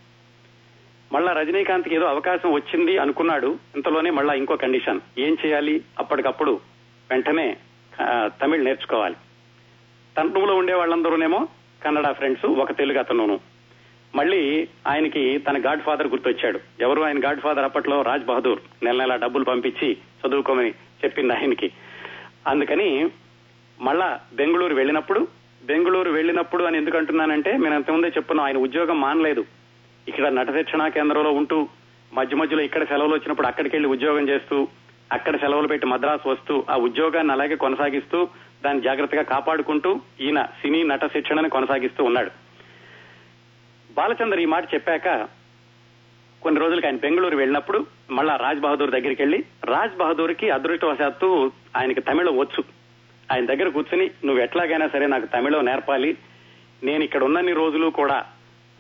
[1.13, 5.01] మళ్ళా రజనీకాంత్కి ఏదో అవకాశం వచ్చింది అనుకున్నాడు ఇంతలోనే మళ్ళా ఇంకో కండిషన్.
[5.19, 5.83] ఏం చేయాలి?
[5.99, 6.61] అప్పటికప్పుడు
[7.11, 7.57] వెంటనే
[8.27, 9.15] తమిళ్ నేర్చుకోవాలి.
[10.19, 11.49] తన ఉండే వాళ్ళందరూనేమో
[11.85, 13.41] కన్నడ ఫ్రెండ్స్ ఒక తెలుగు అతను
[14.15, 16.61] మళ్ళీ ఆయనకి తన గాడ్ ఫాదర్ గుర్తొచ్చాడు.
[16.81, 18.03] ఎవరు ఆయన గాడ్ ఫాదర్ అప్పట్లో?
[18.03, 18.61] రాజ్ బహదూర్.
[18.85, 21.73] నెల నెల డబ్బులు పంపించి చదువుకోమని చెప్పింది ఆయనకి.
[22.47, 23.11] అందుకని
[23.81, 25.29] మళ్ళా బెంగళూరు వెళ్ళినప్పుడు
[25.65, 29.45] బెంగళూరు వెళ్ళినప్పుడు అని ఎందుకంటున్నానంటే నేను అంతకుముందే చెప్పున్నాం ఆయన ఉద్యోగం మానలేదు.
[30.11, 31.59] ఇక్కడ నట శిక్షణా కేంద్రంలో ఉంటూ
[32.13, 34.57] మధ్య మధ్యలో ఇక్కడ సెలవులు వచ్చినప్పుడు అక్కడికి వెళ్ళి ఉద్యోగం చేస్తూ
[35.17, 38.19] అక్కడ సెలవులు పెట్టి మద్రాసు వస్తూ ఆ ఉద్యోగాన్ని అలాగే కొనసాగిస్తూ
[38.65, 39.91] దాన్ని జాగ్రత్తగా కాపాడుకుంటూ
[40.27, 42.31] ఈయన సినీ నట శిక్షణను కొనసాగిస్తూ ఉన్నాడు.
[43.91, 45.09] బాలచందర్ ఈ మాట చెప్పాక
[46.43, 47.79] కొన్ని రోజులకి ఆయన బెంగళూరు వెళ్ళినప్పుడు
[48.17, 49.39] మళ్ళా రాజ్ బహదూర్ దగ్గరికి వెళ్ళి
[49.73, 51.29] రాజ్ బహదూర్కి అదృష్టవశాత్తు
[51.79, 52.63] ఆయనకి తమిళం వచ్చు.
[53.33, 56.11] ఆయన దగ్గర కూర్చుని నువ్వు ఎట్లాగైనా సరే నాకు తమిళం నేర్పాలి.
[56.89, 58.19] నేను ఇక్కడ ఉన్నన్ని రోజులు కూడా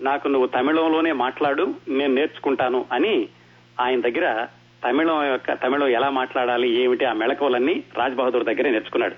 [0.01, 3.28] నాకు నువ్వు తమిళంలోనే మాట్లాడు నేను నేర్చుకుంటాను అని
[3.81, 4.47] ఆయన దగ్గర
[4.85, 9.14] తమిళం యొక్క తమిళం ఎలా మాట్లాడాలి ఏమిటి ఆ మెళకువలన్నీ రాజ్ బహదూర్ దగ్గరే నేర్చుకున్నాడు.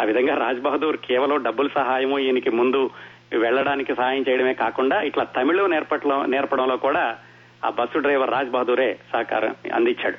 [0.00, 2.90] ఆ విధంగా రాజ్ బహదూర్ కేవలం డబ్బుల సహాయము ఈయనకి ముందు
[3.32, 7.18] వెళ్ళడానికి సహాయం చేయడమే కాకుండా ఇట్లా తమిళం నేర్పట్లో నేర్పడంలో కూడా
[7.64, 10.16] ఆ బస్సు డ్రైవర్ రాజ్ బహదూరే సహకారం అందించాడు.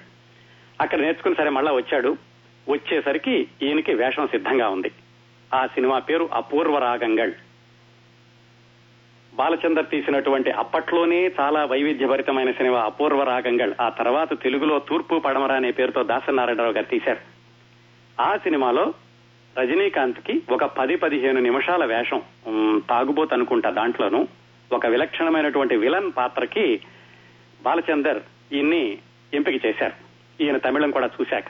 [0.81, 2.17] అక్కడ నేర్చుకుని సరే మళ్ళా వచ్చాడు.
[2.69, 4.91] వచ్చేసరికి ఈయనకి వేషం సిద్ధంగా ఉంది.
[5.53, 7.31] ఆ సినిమా పేరు అపూర్వ రాగంగళ్.
[9.37, 13.73] బాలచందర్ తీసినటువంటి అప్పట్లోనే చాలా వైవిధ్యభరితమైన సినిమా అపూర్వ రాగంగళ్.
[13.81, 17.19] ఆ తర్వాత తెలుగులో తూర్పు పడమర అనే పేరుతో దాసనారాయణరావు గారు తీశారు.
[18.21, 18.93] ఆ సినిమాలో
[19.59, 22.21] రజనీకాంత్కి ఒక పది పదిహేను నిమిషాల వేషం
[22.89, 24.27] తాగుబోత్ అనుకుంటా దాంట్లోనూ
[24.71, 26.79] ఒక విలక్షణమైనటువంటి విలన్ పాత్రకి
[27.61, 28.19] బాలచందర్
[28.53, 28.97] ఈయన్ని
[29.33, 29.93] ఎంపిక చేశారు.
[30.43, 31.45] ఈయన తమిళం కూడా చూశాక.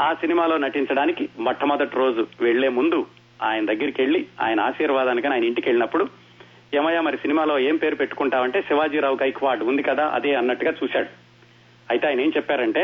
[0.00, 3.06] ఆ సినిమాలో నటించడానికి మొట్టమొదటి రోజు వెళ్ళే ముందు
[3.42, 6.27] ఆయన దగ్గరికి వెళ్ళి ఆయన ఆశీర్వాదానికి ఆయన ఇంటికి వెళ్ళినప్పుడు
[6.74, 11.10] ఏమయ్యా మరి సినిమాలో ఏం పేరు పెట్టుకుంటావంటే శివాజీరావు గైక్వాడ్ ఉంది కదా అదే అన్నట్టుగా చూశాడు.
[11.90, 12.82] అయితే ఆయన ఏం చెప్పారంటే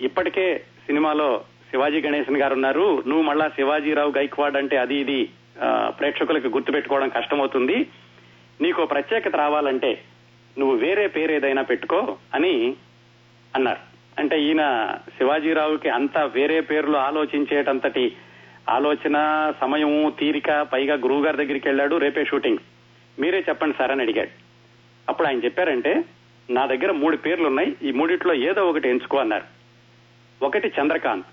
[0.00, 0.44] ఇప్పటికే
[0.86, 1.28] సినిమాలో
[1.70, 5.18] శివాజీ గణేశన్ గారు ఉన్నారు నువ్వు మళ్ళా శివాజీరావు గైక్వాడ్ అంటే అది ఇది
[5.98, 7.78] ప్రేక్షకులకు గుర్తుపెట్టుకోవడం కష్టమవుతుంది
[8.60, 9.90] నీకు ప్రత్యేకత రావాలంటే
[10.58, 12.00] నువ్వు వేరే పేరు ఏదైనా పెట్టుకో
[12.34, 12.54] అని
[13.54, 13.82] అన్నారు.
[14.18, 14.62] అంటే ఈయన
[15.18, 18.04] శివాజీరావుకి అంత వేరే పేర్లు ఆలోచించేటంతటి
[18.68, 19.16] ఆలోచన
[19.60, 22.60] సమయము తీరిక పైగా గురువు గారి దగ్గరికి వెళ్ళాడు రేపే షూటింగ్.
[23.20, 24.30] మీరే చెప్పండి సార్ అని అడిగాడు.
[25.08, 26.04] అప్పుడు ఆయన చెప్పారంటే
[26.50, 29.44] నా దగ్గర మూడు పేర్లు ఉన్నాయి ఈ మూడిట్లో ఏదో ఒకటి ఎంచుకో అన్నారు.
[30.44, 31.26] ఒకటి చంద్రకాంత్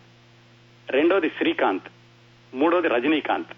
[0.92, 1.84] రెండోది శ్రీకాంత్
[2.54, 3.54] మూడోది రజనీకాంత్.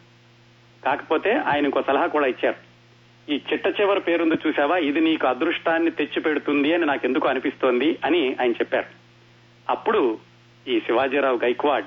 [0.86, 2.70] కాకపోతే ఆయన ఇంకో సలహా కూడా ఇచ్చారు.
[3.32, 8.36] ఈ చిట్ట చివరి పేరుంది చూసావా ఇది నీకు అదృష్టాన్ని తెచ్చి పెడుతుంది అని నాకు ఎందుకు అనిపిస్తోంది అని
[8.42, 8.86] ఆయన చెప్పారు.
[9.70, 10.18] అప్పుడు
[10.68, 11.86] ఈ శివాజీరావు గైక్వాడ్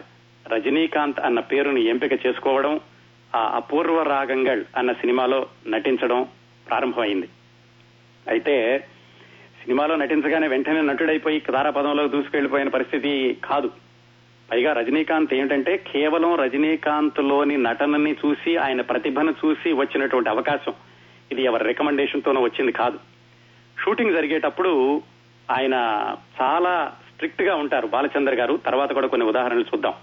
[0.48, 2.80] రజనీకాంత్ అన్న పేరుని ఎంపిక చేసుకోవడం
[3.34, 6.26] ఆ అపూర్వ రాగంగళ్ అన్న సినిమాలో నటించడం
[6.68, 7.28] ప్రారంభమైంది.
[8.28, 8.78] అయితే
[9.62, 13.70] సినిమాలో నటించగానే వెంటనే నటుడైపోయి తారాపదంలో దూసుకెళ్ళిపోయిన పరిస్థితి కాదు.
[14.52, 20.74] పైగా రజనీకాంత్ ఏంటంటే కేవలం రజనీకాంత్లోని నటనని చూసి ఆయన ప్రతిభను చూసి వచ్చినటువంటి అవకాశం.
[21.32, 22.98] ఇది ఎవరి రికమెండేషన్ తోనూ వచ్చింది కాదు.
[23.84, 25.02] షూటింగ్ జరిగేటప్పుడు
[25.50, 25.74] ఆయన
[26.42, 29.94] చాలా స్ట్రిక్ట్గా ఉంటారు బాలచంద్ర గారు తర్వాత కూడా కొన్ని ఉదాహరణలు చూద్దాం.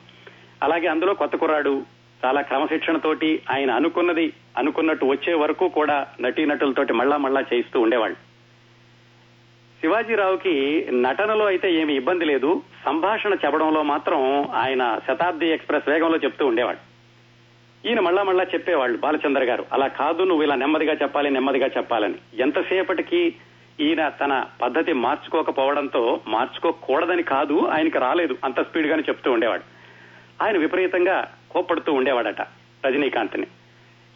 [0.64, 7.42] అలాగే అందులో కొత్త కుర్రాడు చాలా క్రమశిక్షణతోటి ఆయన అనుకున్నది అనుకున్నట్టు వచ్చే వరకు కూడా నటీనటులతోటి మళ్ళా మళ్ళా
[7.42, 8.18] చేయిస్తూ ఉండేవాళ్ళు.
[9.82, 12.62] శివాజీరావుకి నటనలో అయితే ఏమి ఇబ్బంది లేదు.
[12.86, 16.90] సంభాషణ చెప్పడంలో మాత్రం ఆయన శతాబ్ది ఎక్స్ప్రెస్ వేగంలో చెప్తూ ఉండేవాడు
[17.88, 22.16] ఈయన మళ్ళా మళ్ళా చెప్పేవాళ్ళు బాలచంద్ర గారు అలా కాదు నువ్వు ఇలా నెమ్మదిగా చెప్పాలి నెమ్మదిగా చెప్పాలని.
[22.34, 23.36] ఎంతసేపటికి
[23.80, 29.64] ఈయన తన పద్ధతి మార్చుకోకపోవడంతో మార్చుకోకూడదని కాదు ఆయనకి రాలేదు అంత స్పీడ్ గానే చెప్తూ ఉండేవాడు.
[30.44, 31.18] ఆయన విపరీతంగా
[31.52, 32.42] కోప్పడుతూ ఉండేవాడట
[32.86, 33.48] రజనీకాంత్ని.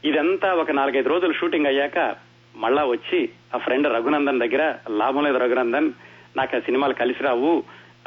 [0.05, 2.15] ఇదంతా ఒక నాలుగైదు రోజులు షూటింగ్ అయ్యాక
[2.55, 5.91] మళ్ళా వచ్చి ఆ ఫ్రెండ్ రఘునందన్ దగ్గర లాభం లేదు రఘునందన్
[6.37, 7.63] నాకు ఆ సినిమాలు కలిసి రావు.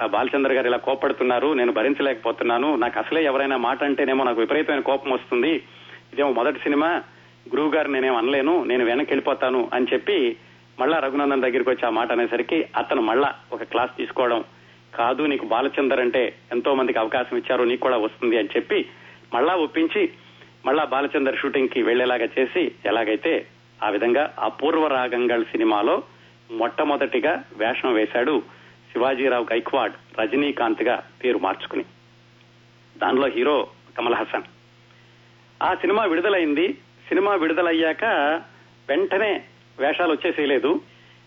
[0.06, 2.76] బాలచంద్ర గారు ఇలా కోపడుతున్నారు నేను భరించలేకపోతున్నాను.
[2.76, 5.52] నాకు అసలే ఎవరైనా మాట అంటేనేమో నాకు విపరీతమైన కోపం వస్తుంది.
[6.12, 7.02] ఇదేమో మొదటి సినిమా
[7.48, 10.36] గురువు గారు నేనేం అనలేను నేను వెనక్కి వెళ్ళిపోతాను అని చెప్పి
[10.80, 14.44] మళ్ళా రఘునందన్ దగ్గరికి వచ్చి ఆ మాట అనేసరికి అతను మళ్ళా ఒక క్లాస్ తీసుకోవడం
[14.94, 18.86] కాదు నీకు బాలచందర్ అంటే ఎంతో మందికి అవకాశం ఇచ్చారు నీకు కూడా వస్తుంది అని చెప్పి
[19.34, 20.10] మళ్ళా ఒప్పించి
[20.66, 23.46] మళ్ళా బాలచందర్ షూటింగ్కి వెళ్ళేలాగా చేసి ఎలాగైతే
[23.84, 26.02] ఆ విధంగా అపూర్వ రాగంగల్ సినిమాలో
[26.50, 28.42] మొట్టమొదటిగా వేషం వేశాడు
[28.92, 31.84] శివాజీరావు గైక్వాడ్ రజనీకాంత్గా పేరు మార్చుకుని.
[32.98, 34.42] దానిలో హీరో కమల్ హాసన్.
[35.62, 36.72] ఆ సినిమా విడుదలైంది.
[37.08, 38.04] సినిమా విడుదలయ్యాక
[38.88, 39.42] వెంటనే
[39.78, 40.80] వేషాలు వచ్చేసేయలేదు.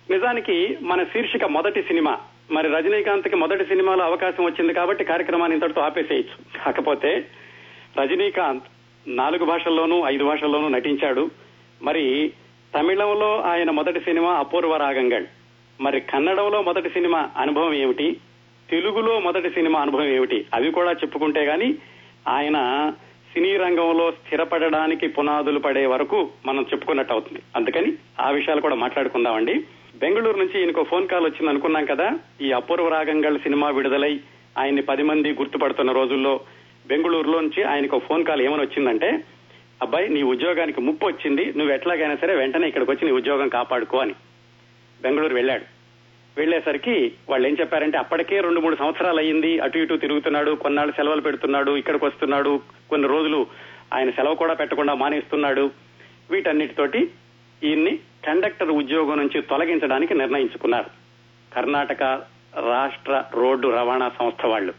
[0.10, 2.18] నిజానికి మన శీర్షిక మొదటి సినిమా.
[2.52, 6.66] మరి రజనీకాంత్కి మొదటి సినిమాలో అవకాశం వచ్చింది కాబట్టి కార్యక్రమాన్ని ఇంతటితో ఆపేసేయచ్చు.
[6.66, 7.28] కాకపోతే
[8.00, 8.64] రజనీకాంత్
[9.08, 11.30] నాలుగు భాషల్లోనూ ఐదు భాషల్లోనూ నటించాడు.
[11.82, 12.32] మరి
[12.80, 15.26] తమిళంలో ఆయన మొదటి సినిమా అపూర్వ రాగంగళ్.
[15.82, 18.18] మరి కన్నడంలో మొదటి సినిమా అనుభవం ఏమిటి?
[18.70, 20.46] తెలుగులో మొదటి సినిమా అనుభవం ఏమిటి?
[20.54, 21.76] అవి కూడా చెప్పుకుంటే గాని
[22.28, 22.92] ఆయన
[23.34, 27.42] సినీ రంగంలో స్థిరపడడానికి పునాదులు పడే వరకు మనం చెప్పుకున్నట్టు అవుతుంది.
[27.56, 29.54] అందుకని ఆ విషయాలు కూడా మాట్లాడుకుందామండి.
[29.96, 32.20] బెంగళూరు నుంచి ఈయనకు ఫోన్ కాల్ వచ్చింది అనుకున్నాం కదా.
[32.42, 34.20] ఈ అపూర్వ రాగంగళ్ సినిమా విడుదలై
[34.58, 36.40] ఆయన్ని పది మంది గుర్తుపడుతున్న రోజుల్లో
[36.90, 39.10] బెంగళూరులో నుంచి ఆయనకు ఫోన్ కాల్ ఏమని వచ్చిందంటే
[39.82, 44.16] అబ్బాయి నీ ఉద్యోగానికి ముప్పు వచ్చింది నువ్వు ఎట్లాగైనా సరే వెంటనే ఇక్కడికి వచ్చి నీ ఉద్యోగం కాపాడుకో అని
[45.02, 45.66] బెంగళూరు వెళ్ళాడు.
[46.38, 51.78] వెళ్ళేసరికి వాళ్ళు ఏం చెప్పారంటే అప్పటికే రెండు మూడు సంవత్సరాలు అయ్యింది అటు ఇటు తిరుగుతున్నాడు కొన్నాళ్ళు సెలవులు పెడుతున్నాడు
[51.78, 53.48] ఇక్కడికి వస్తున్నాడు కొన్ని రోజులు
[53.94, 55.72] ఆయన సెలవు కూడా పెట్టకుండా మానేస్తున్నాడు.
[56.32, 57.12] వీటన్నిటితోటి
[57.64, 60.90] ఈయన్ని కండక్టర్ ఉద్యోగం నుంచి తొలగించడానికి నిర్ణయించుకున్నారు.
[61.56, 62.04] కర్ణాటక
[62.72, 64.74] రాష్ట్ర రోడ్డు రవాణా సంస్థ వాళ్ళు.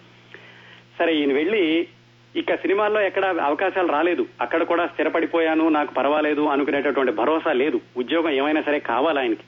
[0.98, 1.88] సరే ఈయన వెళ్ళి
[2.36, 4.27] ఇక సినిమాల్లో ఎక్కడ అవకాశాలు రాలేదు.
[4.40, 7.81] అక్కడ కూడా స్థిరపడిపోయాను నాకు పర్వాలేదు అనుకునేటటువంటి భరోసా లేదు.
[7.97, 9.43] ఉద్యోగం ఏమైనా సరే కావాలి ఆయనకి.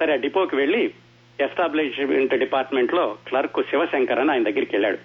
[0.00, 0.94] సరే ఆ డిపోకి వెళ్ళి
[1.40, 4.98] ఎస్టాబ్లిష్మెంట్ డిపార్ట్మెంట్లో క్లర్క్ శివశంకర్ అని ఆయన దగ్గరికి వెళ్ళాడు.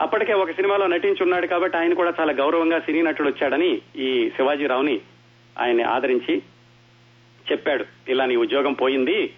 [0.00, 5.00] అప్పటికే ఒక సినిమాలో నటించున్నాడు కాబట్టి ఆయన కూడా చాలా గౌరవంగా సినీ నటుడు వచ్చాడని ఈ శివాజీరావుని
[5.60, 6.42] ఆయన ఆదరించి
[7.52, 7.84] చెప్పాడు.
[8.08, 9.32] ఇలా నీ ఉద్యోగం పోయింది.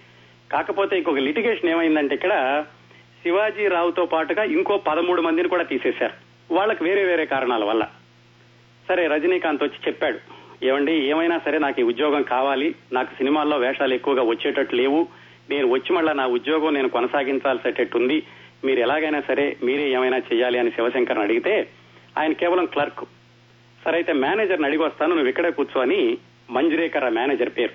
[0.53, 2.65] కాకపోతే ఇంకొక లిటిగేషన్ ఏమైందంటే ఇక్కడ
[3.23, 6.24] శివాజీరావుతో పాటుగా ఇంకో పదమూడు మందిని కూడా తీసేశారు.
[6.51, 7.89] వాళ్ళకి వేరే వేరే కారణాల వల్ల.
[8.89, 10.19] సరే రజనీకాంత్ వచ్చి చెప్పాడు.
[10.65, 15.09] ఏమండి ఏమైనా సరే నాకు ఈ ఉద్యోగం కావాలి నాకు సినిమాల్లో వేషాలు ఎక్కువగా వచ్చేటట్టు లేవు
[15.51, 18.23] నేను వచ్చి మళ్ళా నా ఉద్యోగం నేను కొనసాగించాల్సేటట్టుంది
[18.65, 21.69] మీరు ఎలాగైనా సరే మీరే ఏమైనా చేయాలి అని శివశంకర్ అడిగితే
[22.19, 23.05] ఆయన కేవలం క్లర్క్.
[23.85, 26.19] సరే అయితే మేనేజర్ని అడిగి వస్తాను నువ్వు ఇక్కడే కూర్చోని
[26.51, 27.73] మంజురేకర్ మేనేజర్ పేరు.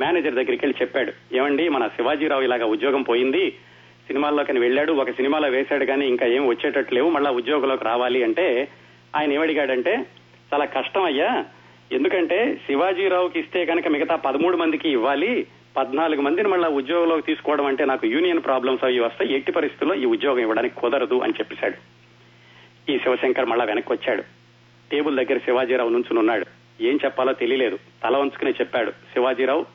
[0.00, 1.36] మేనేజర్ దగ్గరికి వెళ్ళి చెప్పాడు.
[1.36, 3.56] ఏమండి మన శివాజీరావు ఇలాగా ఉద్యోగం పోయింది
[4.06, 8.68] సినిమాల్లోకి వెళ్ళాడు ఒక సినిమాలో వేశాడు కానీ ఇంకా ఏం వచ్చేటట్టు లేవు మళ్ళా ఉద్యోగంలోకి రావాలి అంటే
[9.16, 10.06] ఆయన ఏమడిగాడంటే
[10.54, 11.44] చాలా కష్టం అయ్యా
[11.92, 18.06] ఎందుకంటే శివాజీరావుకి ఇస్తే కనుక మిగతా పదమూడు మందికి ఇవ్వాలి పద్నాలుగు మందిని మళ్ళా ఉద్యోగంలోకి తీసుకోవడం అంటే నాకు
[18.06, 21.74] యూనియన్ ప్రాబ్లమ్స్ అవి వస్తాయి ఎట్టి పరిస్థితుల్లో ఈ ఉద్యోగం ఇవ్వడానికి కుదరదు అని చెప్పేశాడు.
[22.90, 24.22] ఈ శివశంకర్ మళ్ళా వెనక్కి వచ్చాడు
[24.90, 26.46] టేబుల్ దగ్గర శివాజీరావు నుంచుని ఉన్నాడు.
[26.80, 27.78] ఏం చెప్పాలో తెలియలేదు.
[28.04, 28.90] తల వంచుకుని చెప్పాడు.
[28.90, 29.66] శివాజీరావు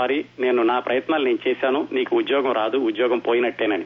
[0.00, 3.84] సారీ నేను నా ప్రయత్నాలు నేను చేశాను నీకు ఉద్యోగం రాదు ఉద్యోగం పోయినట్టేనని.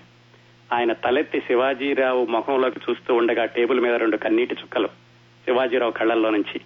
[0.72, 4.86] ఆయన తలెత్తి శివాజీరావు ముఖంలోకి చూస్తూ ఉండగా టేబుల్ మీద రెండు కన్నీటి చుక్కలు
[5.44, 6.60] శివాజీరావు కళ్ళల్లో నుంచి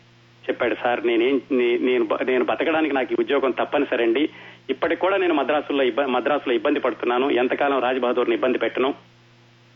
[0.48, 4.28] చెప్పాడు సార్ నేనేం నే- నేను నేను బతకడానికి నాకు ఈ ఉద్యోగం తప్పనిసరి అండి
[4.70, 7.30] ఇప్పటికి కూడా నేను మద్రాసులో ఇబ్బంది మద్రాసులో ఇబ్బంది పడుతున్నాను.
[7.30, 8.94] ఎంతకాలం రాజ్బహదూర్ని ఇబ్బంది పెట్టను?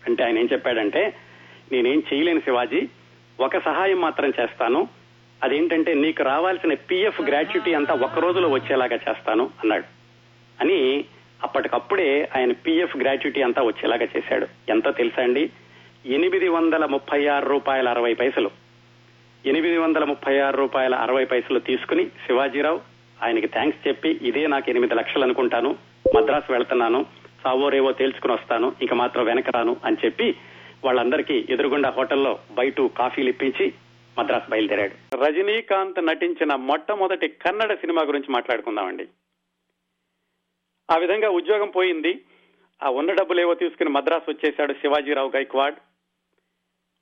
[0.06, 1.14] అంటే ఆయన ఏం చెప్పాడంటే
[1.72, 2.88] నేనేం చేయలేను శివాజీ.
[3.40, 4.88] ఒక సహాయం మాత్రం చేస్తాను.
[5.42, 9.84] అదేంటంటే నీకు రావాల్సిన పిఎఫ్ గ్రాట్యుటీ అంతా ఒక రోజులో వచ్చేలాగా చేస్తాను అన్నాడు.
[10.60, 11.04] అని
[11.42, 14.46] అప్పటికప్పుడే ఆయన పిఎఫ్ గ్రాట్యుటీ అంతా వచ్చేలాగా చేశాడు.
[14.68, 15.50] ఎంతో తెలుసా అండి?
[16.06, 18.50] ఎనిమిది వందల ముప్పై ఆరు రూపాయల అరవై పైసలు.
[19.46, 22.80] ఎనిమిది వందల ముప్పై ఆరు రూపాయల అరవై పైసలు తీసుకుని శివాజీరావు
[23.22, 25.76] ఆయనకి థ్యాంక్స్ చెప్పి ఇదే నాకు ఎనిమిది లక్షలు అనుకుంటాను.
[26.16, 27.06] మద్రాసు వెళ్తున్నాను.
[27.44, 28.72] సావోరేవో తేల్చుకుని వస్తాను.
[28.82, 29.76] ఇక మాత్రం వెనక రాను.
[29.84, 30.34] అని చెప్పి
[30.84, 33.72] వాళ్ళందరికీ ఎదురుగుండా హోటల్లో బయట కాఫీలు ఇప్పించి
[34.18, 35.16] మద్రాసు బయలుదేరాడు.
[35.16, 39.08] రజనీకాంత్ నటించిన మొట్టమొదటి కన్నడ సినిమా గురించి మాట్లాడుకుందామండి.
[40.90, 42.22] ఆ విధంగా ఉద్యోగం పోయింది.
[42.82, 45.76] ఆ ఉన్న డబ్బులేవో తీసుకుని మద్రాసు వచ్చేశాడు శివాజీరావు గైక్వాడ్.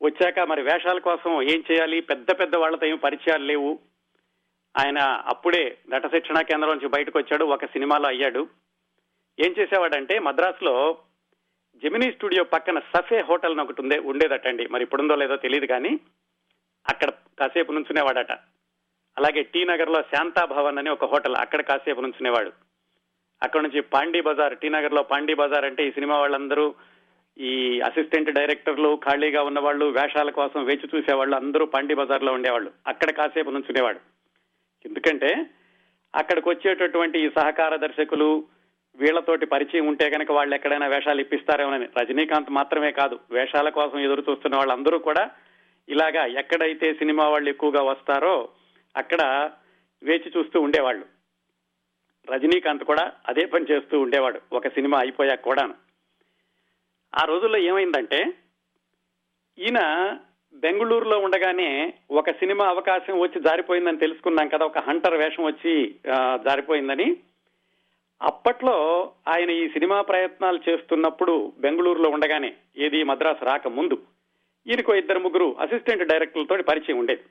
[0.02, 2.00] వచ్చాక మరి వేషాల కోసం ఏం చేయాలి?
[2.00, 3.78] పెద్ద పెద్ద వాళ్ళతో ఏం పరిచయాలు లేవు.
[4.78, 7.44] ఆయన అప్పుడే నట శిక్షణ కేంద్రం నుంచి బయటకు వచ్చాడు.
[7.44, 8.48] ఒక సినిమాలో అయ్యాడు.
[9.38, 10.98] ఏం చేసేవాడంటే మద్రాసులో
[11.76, 14.66] జెమినీ స్టూడియో పక్కన సఫే హోటల్ అని ఒకటి ఉండే ఉండేదటండి.
[14.66, 16.00] మరి ఇప్పుడుందో లేదో తెలియదు కానీ
[16.88, 18.32] అక్కడ కాసేపు నుంచునేవాడట.
[19.18, 22.52] అలాగే టీ నగర్లో శాంతా భవన్ అని ఒక హోటల్ అక్కడ కాసేపు నుంచునేవాడు.
[23.42, 26.74] అక్కడ నుంచి పాండీ బజార్ టీ నగర్లో పాండీ బజార్ అంటే ఈ సినిమా వాళ్ళందరూ
[27.38, 32.72] ఈ అసిస్టెంట్ డైరెక్టర్లు ఖాళీగా ఉన్న వాళ్ళు వేషాల కోసం వేచి చూసేవాళ్ళు అందరూ పాండీ బజార్లో ఉండేవాళ్ళు.
[32.86, 34.00] అక్కడ కాసేపు నుంచునేవాడు.
[34.86, 35.46] ఎందుకంటే
[36.14, 38.44] అక్కడికి వచ్చేటటువంటి ఈ సహకార దర్శకులు
[38.96, 41.88] వీళ్ళతోటి పరిచయం ఉంటే కనుక వాళ్ళు ఎక్కడైనా వేషాలు ఇప్పిస్తారేమోనని.
[42.00, 45.30] రజనీకాంత్ మాత్రమే కాదు వేషాల కోసం ఎదురు చూస్తున్న వాళ్ళందరూ కూడా
[45.90, 48.48] ఇలాగా ఎక్కడైతే సినిమా వాళ్ళు ఎక్కువగా వస్తారో
[48.96, 49.50] అక్కడ
[50.02, 51.04] వేచి చూస్తూ ఉండేవాళ్ళు.
[52.32, 55.74] రజనీకాంత్ కూడా అదే పని చేస్తూ ఉండేవాడు ఒక సినిమా అయిపోయాక కూడాను.
[57.14, 58.20] ఆ రోజుల్లో ఏమైందంటే
[59.58, 59.80] ఈయన
[60.54, 65.74] బెంగళూరులో ఉండగానే ఒక సినిమా అవకాశం వచ్చి జారిపోయిందని తెలుసుకున్నాం కదా ఒక హంటర్ వేషం వచ్చి
[66.44, 67.16] జారిపోయిందని.
[68.22, 68.76] అప్పట్లో
[69.28, 73.98] ఆయన ఈ సినిమా ప్రయత్నాలు చేస్తున్నప్పుడు బెంగళూరులో ఉండగానే ఏది మద్రాసు రాక ముందు
[74.66, 77.24] ఈయనకు ఇద్దరు ముగ్గురు అసిస్టెంట్ డైరెక్టర్లతో పరిచయం ఉండేది.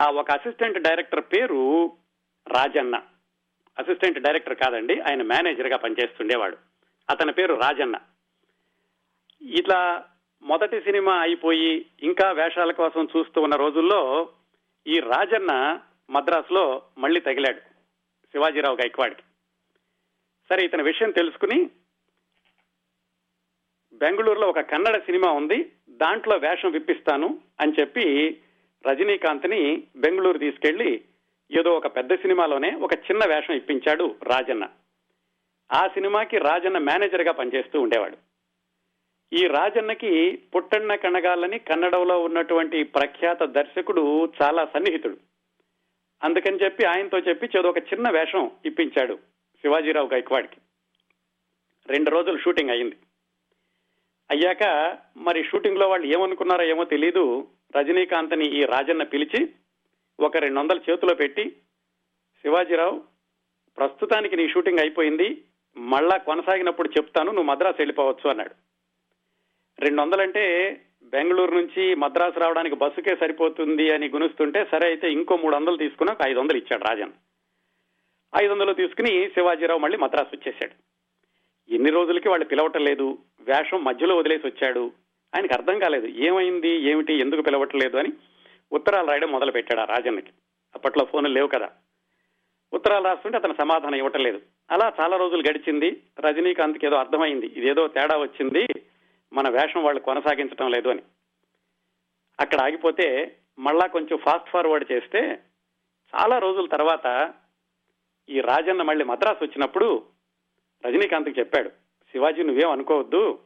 [0.00, 1.92] ఆ ఒక అసిస్టెంట్ డైరెక్టర్ పేరు
[2.48, 2.96] రాజన్న.
[3.78, 6.56] అసిస్టెంట్ డైరెక్టర్ కాదండి ఆయన మేనేజర్గా పనిచేస్తుండేవాడు.
[7.10, 8.00] అతని పేరు రాజన్న.
[9.42, 10.04] ఇట్లా
[10.42, 14.30] మొదటి సినిమా అయిపోయి ఇంకా వేషాల కోసం చూస్తూ ఉన్న రోజుల్లో
[14.86, 17.60] ఈ రాజన్న మద్రాసులో మళ్ళీ తగిలాడు
[18.32, 19.22] శివాజీరావు గైక్వాడికి
[20.48, 21.70] సరే ఇతని విషయం తెలుసుకుని
[24.00, 28.36] బెంగళూరులో ఒక కన్నడ సినిమా ఉంది దాంట్లో వేషం విప్పిస్తాను అని చెప్పి
[28.86, 31.02] రజనీకాంత్ని బెంగళూరు తీసుకెళ్ళి
[31.58, 34.68] ఏదో ఒక పెద్ద సినిమాలోనే ఒక చిన్న వేషం ఇప్పించాడు రాజన్న.
[35.72, 38.16] ఆ సినిమాకి రాజన్న మేనేజర్గా పనిచేస్తూ ఉండేవాడు.
[39.32, 45.16] ఈ రాజన్నకి పుట్టన్న కనగాలని కన్నడంలో ఉన్నటువంటి ప్రఖ్యాత దర్శకుడు చాలా సన్నిహితుడు.
[46.24, 49.14] అందుకని చెప్పి ఆయనతో చెప్పి ఏదో ఒక చిన్న వేషం ఇప్పించాడు
[49.62, 50.60] శివాజీరావు గైక్వాడ్కి.
[51.88, 52.96] రెండు రోజులు షూటింగ్ అయింది.
[54.30, 54.64] అయ్యాక
[55.16, 57.48] మరి షూటింగ్లో వాళ్ళు ఏమనుకున్నారో ఏమో తెలీదు.
[57.76, 59.48] రజనీకాంత్ని ఈ రాజన్న పిలిచి
[60.20, 61.50] ఒక రెండు వందల చేతిలో పెట్టి
[62.42, 63.02] శివాజీరావు
[63.78, 65.42] ప్రస్తుతానికి నీ షూటింగ్ అయిపోయింది.
[65.76, 68.54] మళ్ళా కొనసాగినప్పుడు చెప్తాను నువ్వు మద్రాసు వెళ్ళిపోవచ్చు అన్నాడు.
[69.78, 70.44] రెండు వందలంటే
[71.02, 76.22] బెంగళూరు నుంచి మద్రాసు రావడానికి బస్సుకే సరిపోతుంది అని గునుస్తుంటే సరే అయితే ఇంకో మూడు వందలు తీసుకుని ఒక
[76.26, 77.12] ఐదు వందలు ఇచ్చాడు రాజన్
[78.38, 80.74] ఐదు వందలు తీసుకుని శివాజీరావు మళ్ళీ మద్రాసు వచ్చేశాడు.
[81.70, 83.18] ఎన్ని రోజులకి వాళ్ళు పిలవటం లేదు?
[83.40, 84.92] వేషం మధ్యలో వదిలేసి వచ్చాడు.
[85.36, 86.06] ఆయనకు అర్థం కాలేదు.
[86.06, 86.68] ఏమైంది?
[86.68, 87.14] ఏమిటి?
[87.14, 87.96] ఎందుకు పిలవట్లేదు?
[87.96, 88.08] అని
[88.72, 90.30] ఉత్తరాలు రాయడం మొదలు పెట్టాడు ఆ రాజన్నకి.
[90.74, 91.70] అప్పట్లో ఫోన్లు లేవు కదా.
[92.72, 94.40] ఉత్తరాలు రాస్తుంటే అతను సమాధానం ఇవ్వటం లేదు.
[94.70, 96.02] అలా చాలా రోజులు గడిచింది.
[96.20, 97.46] రజనీకాంత్కి ఏదో అర్థమైంది.
[97.46, 98.66] ఇదేదో తేడా వచ్చింది.
[99.32, 101.02] మన వేషం వాళ్ళు కొనసాగించడం లేదు అని.
[102.40, 105.38] అక్కడ ఆగిపోతే మళ్ళా కొంచెం ఫాస్ట్ ఫార్వర్డ్ చేస్తే
[106.14, 107.34] చాలా రోజుల తర్వాత
[108.28, 110.02] ఈ రాజన్న మళ్ళీ మద్రాసు వచ్చినప్పుడు
[110.86, 111.68] రజనీకాంత్కి చెప్పాడు
[112.12, 113.38] శివాజీ నువ్వేం అనుకోవద్దు.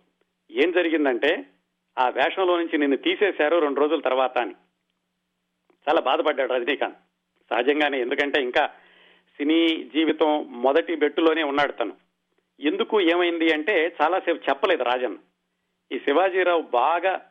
[0.51, 1.47] ఏం జరిగిందంటే
[1.99, 4.55] ఆ వేషంలో నుంచి నిన్ను తీసేశారు రెండు రోజుల తర్వాత అని.
[5.89, 6.97] చాలా బాధపడ్డాడు రజనీకాంత్.
[7.51, 8.67] సహజంగానే ఎందుకంటే ఇంకా
[9.37, 11.93] సినీ జీవితం మొదటి బెట్టులోనే ఉన్నాడు తను.
[12.61, 15.17] ఎందుకు ఏమైంది అంటే చాలాసేపు చెప్పలేదు రాజన్.
[15.93, 17.31] ఈ శివాజీరావు బాగా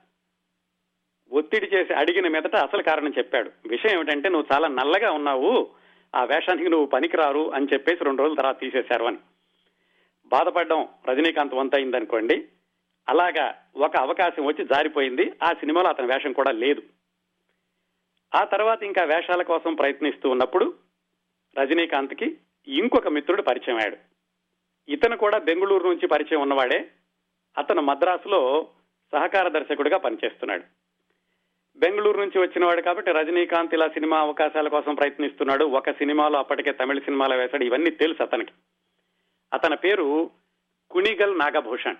[1.31, 3.51] ఒత్తిడి చేసి అడిగిన మీదట అసలు కారణం చెప్పాడు.
[3.67, 5.69] విషయం ఏమిటంటే నువ్వు చాలా నల్లగా ఉన్నావు.
[6.15, 9.17] ఆ వేషానికి నువ్వు పనికిరారు అని చెప్పేసి రెండు రోజుల తర్వాత తీసేశారు అని.
[10.33, 12.35] బాధపడడం రజనీకాంత్ వంత అయిందనుకోండి
[13.09, 13.45] అలాగా
[13.75, 16.81] ఒక అవకాశం వచ్చి జారిపోయింది ఆ సినిమాలో అతని వేషం కూడా లేదు.
[18.35, 20.73] ఆ తర్వాత ఇంకా వేషాల కోసం ప్రయత్నిస్తూ ఉన్నప్పుడు
[21.57, 22.37] రజనీకాంత్కి
[22.67, 23.97] ఇంకొక మిత్రుడు పరిచయం అయ్యాడు.
[24.89, 26.79] ఇతను కూడా బెంగళూరు నుంచి పరిచయం ఉన్నవాడే
[27.57, 28.67] అతను మద్రాసులో
[29.13, 30.63] సహకార దర్శకుడిగా పనిచేస్తున్నాడు.
[31.77, 37.37] బెంగళూరు నుంచి వచ్చినవాడు కాబట్టి రజనీకాంత్ ఇలా సినిమా అవకాశాల కోసం ప్రయత్నిస్తున్నాడు ఒక సినిమాలో అప్పటికే తమిళ సినిమాలో
[37.37, 38.53] వేశాడు ఇవన్నీ తెలుసు అతనికి.
[39.53, 40.31] అతని పేరు
[40.91, 41.95] కుణిగల్ నాగభూషణ్.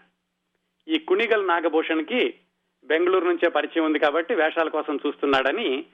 [0.87, 2.39] ఈ కుణిగల్ నాగభూషణ్కి
[2.83, 5.85] బెంగళూరు నుంచే పరిచయం ఉంది కాబట్టి వేషాల కోసం చూస్తున్నాడని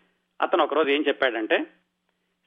[0.41, 1.63] అతను ఒకరోజు ఏం చెప్పాడంటే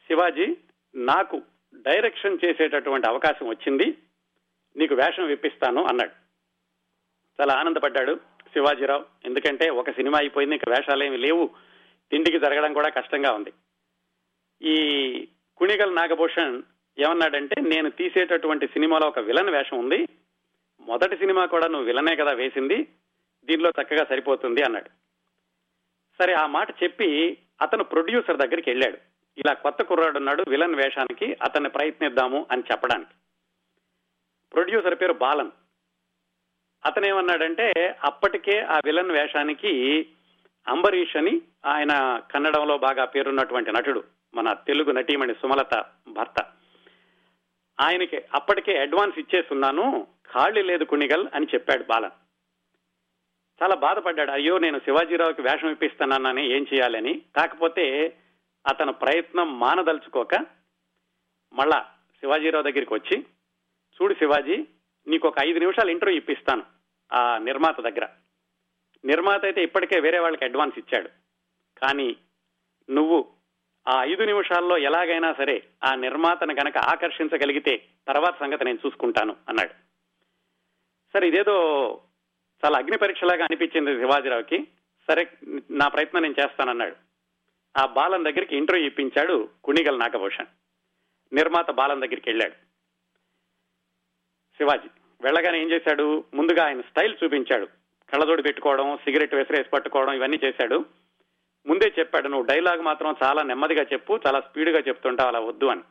[0.07, 0.57] శివాజీ
[0.95, 1.43] నాకు
[1.75, 3.99] డైరెక్షన్ చేసేటటువంటి అవకాశం వచ్చింది
[4.77, 6.11] నీకు వేషం విప్పిస్తాను అన్నాడు.
[7.41, 8.21] చాలా ఆనందపడ్డాడు
[8.53, 9.05] శివాజీరావు.
[9.25, 11.51] ఎందుకంటే ఒక సినిమా అయిపోయింది ఇంకా వేషాలేమి లేవు
[12.11, 13.53] తిండికి జరగడం కూడా కష్టంగా ఉంది.
[14.63, 14.77] ఈ
[15.57, 16.63] కుణిగల్ నాగభూషణ్
[16.98, 20.09] ఏమన్నాడంటే నేను తీసేటటువంటి సినిమాలో ఒక విలన్ వేషం ఉంది.
[20.81, 22.89] మొదటి సినిమా కూడా నువ్వు విలనే కదా వేసింది.
[23.44, 24.90] దీనిలో చక్కగా సరిపోతుంది అన్నాడు.
[26.23, 28.98] సరే ఆ మాట చెప్పి అతను ప్రొడ్యూసర్ దగ్గరికి వెళ్ళాడు.
[29.39, 33.10] ఇలా కొత్త కుర్రాడు ఉన్నాడు విలన్ వేషానికి అతన్ని ప్రయత్నిద్దాము అని చెప్పడానికి.
[34.52, 35.51] ప్రొడ్యూసర్ పేరు బాలన్.
[36.86, 40.06] అతను ఏమన్నాడంటే అప్పటికే ఆ విలన్ వేషానికి
[40.69, 44.05] అంబరీష్ అని ఆయన కన్నడంలో బాగా పేరున్నటువంటి నటుడు.
[44.35, 46.52] మన తెలుగు నటీమణి సుమలత భర్త.
[47.83, 50.07] ఆయనకి అప్పటికే అడ్వాన్స్ ఇచ్చేస్తున్నాను.
[50.33, 52.11] ఖాళీ లేదు కుణిగల్ అని చెప్పాడు బాలన్.
[53.63, 54.31] చాలా బాధపడ్డాడు.
[54.31, 57.23] అయ్యో నేను శివాజీరావుకి వేషం ఇప్పిస్తానన్నానే ఏం చేయాలని.
[57.37, 58.17] కాకపోతే
[58.69, 60.35] అతను ప్రయత్నం మానదలుచుకోక
[61.53, 61.81] మళ్ళా
[62.21, 63.27] శివాజీరావు దగ్గరికి వచ్చి
[63.97, 64.67] చూడు శివాజీ
[65.07, 66.63] నీకు ఒక ఐదు నిమిషాలు ఇంటర్వ్యూ ఇప్పిస్తాను
[67.13, 68.09] ఆ నిర్మాత దగ్గర.
[69.05, 71.09] నిర్మాత అయితే ఇప్పటికే వేరే వాళ్ళకి అడ్వాన్స్ ఇచ్చాడు.
[71.81, 72.17] కానీ
[72.91, 73.35] నువ్వు
[73.89, 79.73] ఆ ఐదు నిమిషాల్లో ఎలాగైనా సరే ఆ నిర్మాతను గనక ఆకర్షించగలిగితే తర్వాత సంగతి నేను చూసుకుంటాను అన్నాడు.
[81.13, 81.55] సరే ఇదేదో
[82.65, 84.69] చాలా అగ్ని పరీక్షలాగా అనిపించింది శివాజీరావుకి.
[85.11, 85.31] సరే
[85.71, 86.97] నా ప్రయత్నం నేను చేస్తానన్నాడు.
[87.77, 90.47] ఆ బాలన్ దగ్గరికి ఇంటర్వ్యూ ఇప్పించాడు కుణిగల్ నాగభూషణ్.
[91.35, 92.53] నిర్మాత బాలన్ దగ్గరికి వెళ్ళాడు.
[94.57, 94.89] శివాజీ
[95.23, 96.25] వెళ్ళగానే ఏం చేశాడు?
[96.35, 97.67] ముందుగా ఆయన స్టైల్ చూపించాడు.
[98.13, 100.85] కళ్ళజోడు పెట్టుకోవడం సిగరెట్ విసిరేసి పట్టుకోవడం ఇవన్నీ చేశాడు.
[101.67, 105.85] ముందే చెప్పాడు నువ్వు డైలాగ్ మాత్రం చాలా నెమ్మదిగా చెప్పు చాలా స్పీడ్గా చెప్తుంటావు అలా వద్దు అని.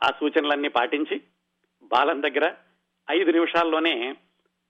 [0.00, 1.16] ఆ సూచనలన్నీ పాటించి
[1.90, 2.46] బాలన్ దగ్గర
[3.10, 3.94] ఐదు నిమిషాల్లోనే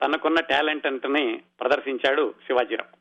[0.00, 1.24] తనకున్న టాలెంట్ అంటని
[1.60, 2.92] ప్రదర్శించాడు శివాజీరావు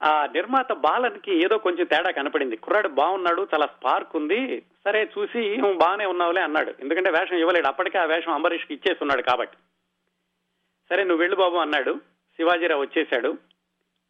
[0.00, 2.56] ఆ నిర్మాత బాలన్కి ఏదో కొంచెం తేడా కనపడింది.
[2.56, 4.40] కుర్రాడు బాగున్నాడు చాలా స్పార్క్ ఉంది
[4.84, 6.74] సరే చూసి "నువ్వు బాగానే ఉన్నావులే అన్నాడు.
[6.80, 9.56] ఎందుకంటే వేషం ఇవ్వలేడు అప్పటికే ఆ వేషం అంబరీష్కి ఇచ్చేస్తున్నాడు కాబట్టి.
[10.90, 11.92] సరే నువ్వు వెళ్ళు బాబు అన్నాడు.
[12.38, 13.30] శివాజీరావు వచ్చేశాడు.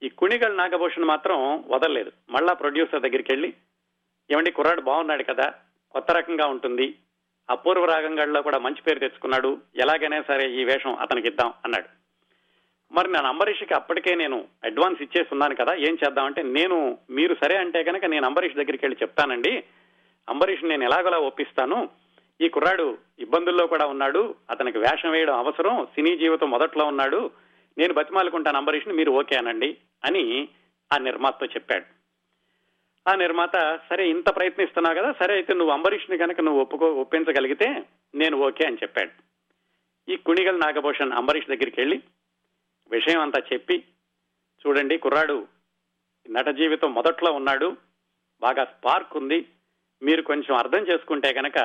[0.03, 2.11] ఈ కుణిగల్ నాగభూషణ్ మాత్రం వదలలేదు.
[2.31, 3.51] మళ్ళా ప్రొడ్యూసర్ దగ్గరికి వెళ్ళి
[4.31, 5.47] ఏమండి కుర్రాడు బాగున్నాడు కదా
[5.95, 6.87] కొత్త రకంగా ఉంటుంది
[7.49, 11.89] అపూర్వ రాగంగాడిలో కూడా మంచి పేరు తెచ్చుకున్నాడు ఎలాగైనా సరే ఈ వేషం అతనికి ఇద్దాం అన్నాడు.
[12.93, 17.85] మరి నేను అంబరీష్కి అప్పటికే నేను అడ్వాన్స్ ఇచ్చేసి ఉన్నాను కదా ఏం చేద్దామంటే నేను మీరు సరే అంటే
[17.85, 19.65] కనుక నేను అంబరీష్ దగ్గరికి వెళ్ళి చెప్తానండి
[20.29, 21.79] అంబరీష్ నేను ఎలాగోలా ఒప్పిస్తాను
[22.41, 27.21] ఈ కుర్రాడు ఇబ్బందుల్లో కూడా ఉన్నాడు అతనికి వేషం వేయడం అవసరం సినీ జీవితం మొదట్లో ఉన్నాడు
[27.79, 30.49] నేను బతిమాలుకుంటాను అంబరీష్ని మీరు ఓకే అనండి అని
[30.93, 31.87] ఆ నిర్మాతతో చెప్పాడు.
[33.07, 37.69] ఆ నిర్మాత సరే ఇంత ప్రయత్నిస్తున్నావు కదా సరే అయితే నువ్వు అంబరీష్ని కనుక నువ్వు ఒప్పుకో ఒప్పించగలిగితే
[38.15, 39.13] నేను ఓకే అని చెప్పాడు.
[40.09, 41.99] ఈ కుణిగల్ నాగభూషణ్ అంబరీష్ దగ్గరికి వెళ్ళి
[42.91, 43.77] విషయం అంతా చెప్పి
[44.65, 45.49] చూడండి కుర్రాడు
[46.31, 47.77] నట జీవితం మొదట్లో ఉన్నాడు
[48.43, 49.39] బాగా స్పార్క్ ఉంది
[50.03, 51.59] మీరు కొంచెం అర్థం చేసుకుంటే కనుక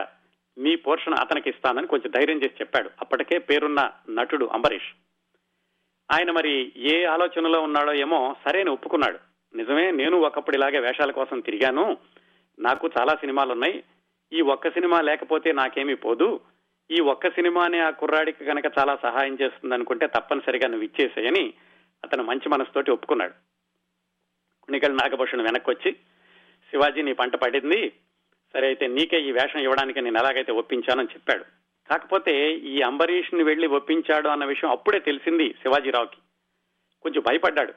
[0.57, 2.89] మీ పోర్షన్ అతనికి ఇస్తానని కొంచెం ధైర్యం చేసి చెప్పాడు.
[3.01, 4.89] అప్పటికే పేరున్న నటుడు అంబరీష్.
[6.11, 9.19] ఆయన మరి ఏ ఆలోచనలో ఉన్నాడో ఏమో సరే ఒప్పుకున్నాడు.
[9.55, 11.97] నిజమే నేను ఒకప్పుడు ఇలాగే వేషాల కోసం తిరిగాను.
[12.59, 13.83] నాకు చాలా సినిమాలు ఉన్నాయి
[14.33, 16.39] ఈ ఒక్క సినిమా లేకపోతే నాకేమీ పోదు.
[16.91, 21.53] ఈ ఒక్క సినిమానే ఆ కుర్రాడికి కనుక చాలా సహాయం చేస్తుంది అనుకుంటే తప్పనిసరిగా నువ్వు ఇచ్చేసేయని
[22.03, 23.33] అతను మంచి మనసుతోటి ఒప్పుకున్నాడు.
[24.63, 25.91] కుణికల్ నాగభూషణ్ వెనక్కి వచ్చి
[26.71, 27.93] శివాజీ నీ పంట పడింది.
[28.53, 31.60] సరే అయితే నీకే ఈ వేషం ఇవ్వడానికి నేను ఎలాగైతే ఒప్పించానని చెప్పాడు.
[31.91, 36.17] కాకపోతే ఈ అంబరీష్ని వెళ్ళి ఒప్పించాడు అన్న విషయం అప్పుడే తెలిసింది శివాజీరావుకి.
[37.01, 37.73] కొంచెం భయపడ్డాడు.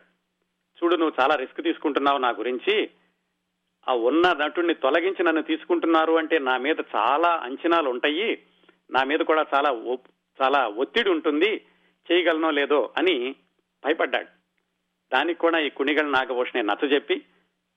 [0.75, 2.91] చూడు నువ్వు చాలా రిస్క్ తీసుకుంటున్నావు నా గురించి.
[3.89, 8.43] ఆ ఉన్న నటుడిని తొలగించి నన్ను తీసుకుంటున్నారు అంటే నా మీద చాలా అంచనాలు ఉంటాయి.
[8.91, 10.13] నా మీద కూడా చాలా ఒప్-
[10.43, 11.67] చాలా ఒత్తిడి ఉంటుంది.
[12.13, 13.35] చేయగలనో లేదో అని
[13.85, 14.29] భయపడ్డాడు.
[15.13, 17.23] దానికి కూడా ఈ కుణిగల్ నాగభూషణి నచ్చజెప్పి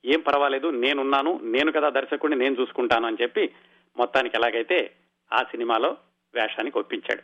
[0.06, 1.40] ఏం పర్వాలేదు నేనున్నాను.
[1.44, 3.54] నేను కదా దర్శకుడిని నేను చూసుకుంటాను అని చెప్పి
[3.98, 4.92] మొత్తానికి ఎలాగైతే
[5.34, 5.98] ఆ సినిమాలో
[6.36, 7.22] వేషానికి ఒప్పించాడు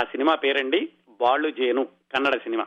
[0.00, 0.88] ఆ సినిమా పేరండి
[1.20, 2.66] బాళ్ళు జేను కన్నడ సినిమా.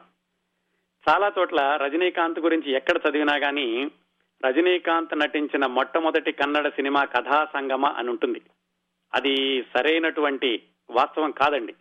[1.09, 3.91] చాలా చోట్ల రజనీకాంత్ గురించి ఎక్కడ చదివినా గానీ
[4.45, 8.41] రజనీకాంత్ నటించిన మొట్టమొదటి కన్నడ సినిమా కథా సంగమ అని ఉంటుంది.
[9.13, 11.75] అది సరైనటువంటి వాస్తవం కాదండి.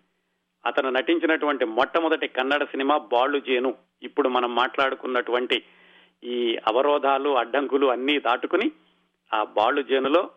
[0.66, 3.74] అతను నటించినటువంటి మొట్టమొదటి కన్నడ సినిమా బాళ్ళు జేను.
[4.02, 5.62] ఇప్పుడు మనం మాట్లాడుకున్నటువంటి
[6.24, 8.73] ఈ అవరోధాలు అడ్డంకులు అన్నీ దాటుకుని
[9.35, 10.31] ఆ బాళ్ళు జేనులో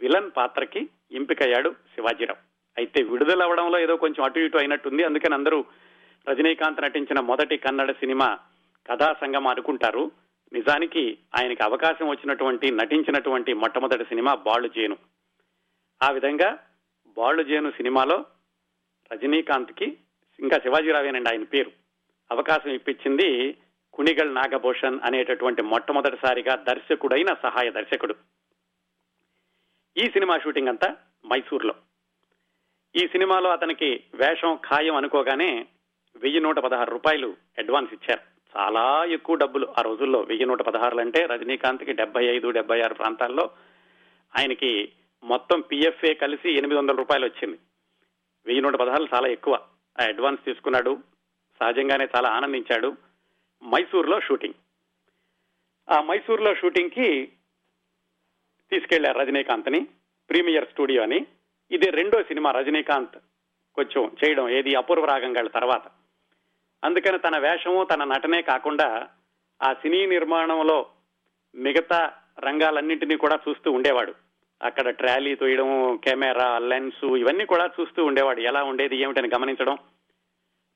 [0.00, 2.53] విలన్ పాత్రకి ఎంపికయ్యాడు శివాజీరావు.
[2.78, 5.04] అయితే విడుదల అవడంలో ఏదో కొంచెం అటు ఇటు అయినట్టుంది.
[5.04, 5.64] అందుకని అందరూ
[6.28, 8.38] రజనీకాంత్ నటించిన మొదటి కన్నడ సినిమా
[8.90, 10.10] కథా సంఘం అనుకుంటారు.
[10.52, 14.96] నిజానికి ఆయనకి అవకాశం వచ్చినటువంటి నటించినటువంటి మొట్టమొదటి సినిమా బాళ్ళు జేను.
[16.02, 16.58] ఆ విధంగా
[17.08, 18.24] బాళ్ళు జేను సినిమాలో
[19.12, 19.98] రజనీకాంత్కి
[20.40, 21.72] ఇంకా శివాజీరావేనండి ఆయన పేరు.
[22.32, 23.56] అవకాశం ఇప్పించింది
[23.92, 28.14] కుణిగల్ నాగభూషణ్ అనేటటువంటి మొట్టమొదటిసారిగా దర్శకుడైన సహాయ దర్శకుడు.
[29.96, 30.96] ఈ సినిమా షూటింగ్ అంతా
[31.26, 31.74] మైసూర్లో.
[32.96, 35.66] ఈ సినిమాలో అతనికి వేషం ఖాయం అనుకోగానే
[36.16, 38.20] వెయ్యి నూట పదహారు రూపాయలు అడ్వాన్స్ ఇచ్చారు.
[38.58, 39.74] చాలా ఎక్కువ డబ్బులు.
[39.78, 43.50] ఆ రోజుల్లో వెయ్యి నూట పదహారులు అంటే రజనీకాంత్కి డెబ్బై ఐదు డెబ్బై ఆరు ప్రాంతాల్లో
[44.38, 44.92] ఆయనకి
[45.24, 47.58] మొత్తం పిఎఫ్ఏ కలిసి ఎనిమిది వందల రూపాయలు వచ్చింది.
[48.46, 49.54] వెయ్యి నూట పదహారులు చాలా ఎక్కువ.
[50.00, 50.98] ఆ అడ్వాన్స్ తీసుకున్నాడు.
[51.60, 52.96] సహజంగానే చాలా ఆనందించాడు.
[53.64, 54.54] మైసూర్లో షూటింగ్.
[55.90, 57.32] ఆ మైసూర్లో షూటింగ్కి
[58.70, 59.86] తీసుకెళ్ళారు రజనీకాంత్ని.
[60.30, 61.26] ప్రీమియర్ స్టూడియో అని.
[61.70, 63.18] ఇది రెండో సినిమా రజనీకాంత్
[63.74, 65.82] కొంచెం చేయడం ఏది అపూర్వ రాగంగాళ్ళ తర్వాత.
[66.84, 69.08] అందుకని తన వేషము తన నటనే కాకుండా
[69.62, 70.86] ఆ సినీ నిర్మాణంలో
[71.54, 74.14] మిగతా రంగాలన్నింటినీ కూడా చూస్తూ ఉండేవాడు.
[74.62, 78.40] అక్కడ ట్రాలీ తోయడం కెమెరా లెన్స్ ఇవన్నీ కూడా చూస్తూ ఉండేవాడు.
[78.40, 79.78] ఎలా ఉండేది ఏమిటని గమనించడం.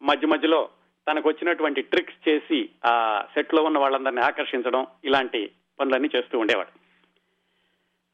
[0.02, 0.68] మధ్య మధ్యలో
[1.10, 5.50] తనకు వచ్చినటువంటి ట్రిక్స్ చేసి ఆ సెట్లో ఉన్న వాళ్ళందరినీ ఆకర్షించడం ఇలాంటి
[5.80, 6.78] పనులన్నీ చేస్తూ ఉండేవాడు.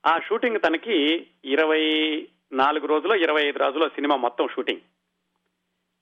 [0.08, 1.82] ఆ షూటింగ్ తనకి ఇరవై
[2.52, 4.80] నాలుగు రోజుల్లో ఇరవై ఐదు రోజుల్లో సినిమా మొత్తం షూటింగ్.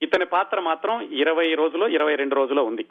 [0.03, 2.87] ఇతని పాత్ర మాత్రం ఇరవై రోజులు ఇరవై రెండు రోజుల్లో ఉంది.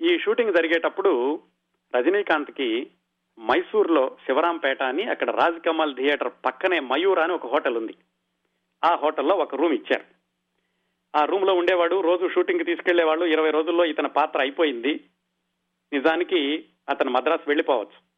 [0.00, 1.42] ఈ షూటింగ్ జరిగేటప్పుడు
[1.96, 2.90] రజనీకాంత్కి
[3.40, 7.94] మైసూర్లో శివరాంపేట అని అక్కడ రాజ్ కమల్ థియేటర్ పక్కనే మయూర్ అని ఒక హోటల్ ఉంది.
[8.84, 10.04] ఆ హోటల్లో ఒక రూమ్ ఇచ్చారు.
[11.16, 15.04] ఆ రూమ్లో ఉండేవాడు రోజు షూటింగ్ తీసుకెళ్ళేవాళ్ళు ఇరవై రోజుల్లో ఇతని పాత్ర అయిపోయింది.
[15.92, 18.12] నిజానికి అతను మద్రాసు వెళ్ళిపోవచ్చు.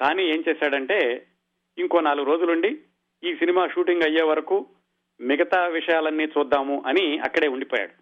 [0.00, 1.26] కానీ ఏం చేశాడంటే
[1.78, 2.82] ఇంకో నాలుగు రోజులుండి
[3.24, 4.66] ఈ సినిమా షూటింగ్ అయ్యే వరకు
[5.20, 7.92] మిగతా విషయాలన్నీ చూద్దాము అని అక్కడే ఉండిపోయాడు.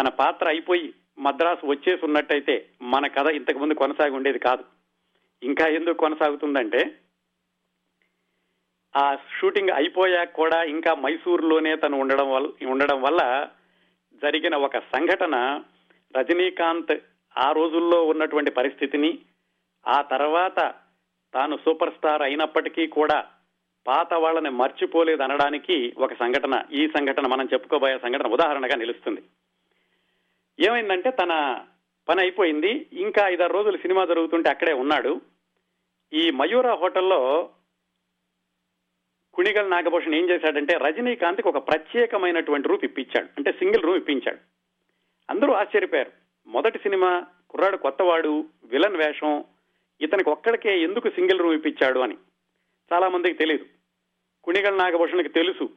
[0.00, 4.64] తన పాత్ర అయిపోయి మద్రాసు వచ్చేసి ఉన్నట్టయితే మన కథ ఇంతకుముందు కొనసాగి ఉండేది కాదు.
[5.42, 6.96] ఇంకా ఎందుకు కొనసాగుతుందంటే
[8.96, 13.48] ఆ షూటింగ్ అయిపోయాక కూడా ఇంకా మైసూరులోనే తను ఉండడం వల్ల ఉండడం వల్ల
[14.22, 15.64] జరిగిన ఒక సంఘటన
[16.16, 16.92] రజనీకాంత్
[17.36, 19.18] ఆ రోజుల్లో ఉన్నటువంటి పరిస్థితిని
[19.86, 20.74] ఆ తర్వాత
[21.34, 23.30] తాను సూపర్ స్టార్ అయినప్పటికీ కూడా
[23.86, 29.22] పాత వాళ్ళని మర్చిపోలేదు అనడానికి ఒక సంఘటన ఈ సంఘటన మనం చెప్పుకోబోయే సంఘటన ఉదాహరణగా నిలుస్తుంది.
[30.60, 31.60] ఏమైందంటే తన
[32.08, 35.20] పని అయిపోయింది ఇంకా ఐదారు రోజులు సినిమా జరుగుతుంటే అక్కడే ఉన్నాడు.
[36.12, 37.50] ఈ మయూర హోటల్లో
[39.34, 43.26] కుణిగల్ నాగభూషణ్ ఏం చేశాడంటే రజనీకాంత్కి ఒక ప్రత్యేకమైనటువంటి రూప్ ఇప్పించాడు.
[43.36, 44.38] అంటే సింగిల్ రూమ్ ఇప్పించాడు.
[45.30, 46.12] అందరూ ఆశ్చర్యపోయారు.
[46.46, 49.44] మొదటి సినిమా కుర్రాడు కొత్తవాడు విలన్ వేషం
[50.00, 52.16] ఇతనికి ఒక్కడికే ఎందుకు సింగిల్ రూమ్ ఇప్పించాడు అని.
[52.92, 53.66] చాలా మందికి తెలియదు
[54.44, 55.70] కుణిగల్ నాగభూషణ్కి తెలుసు.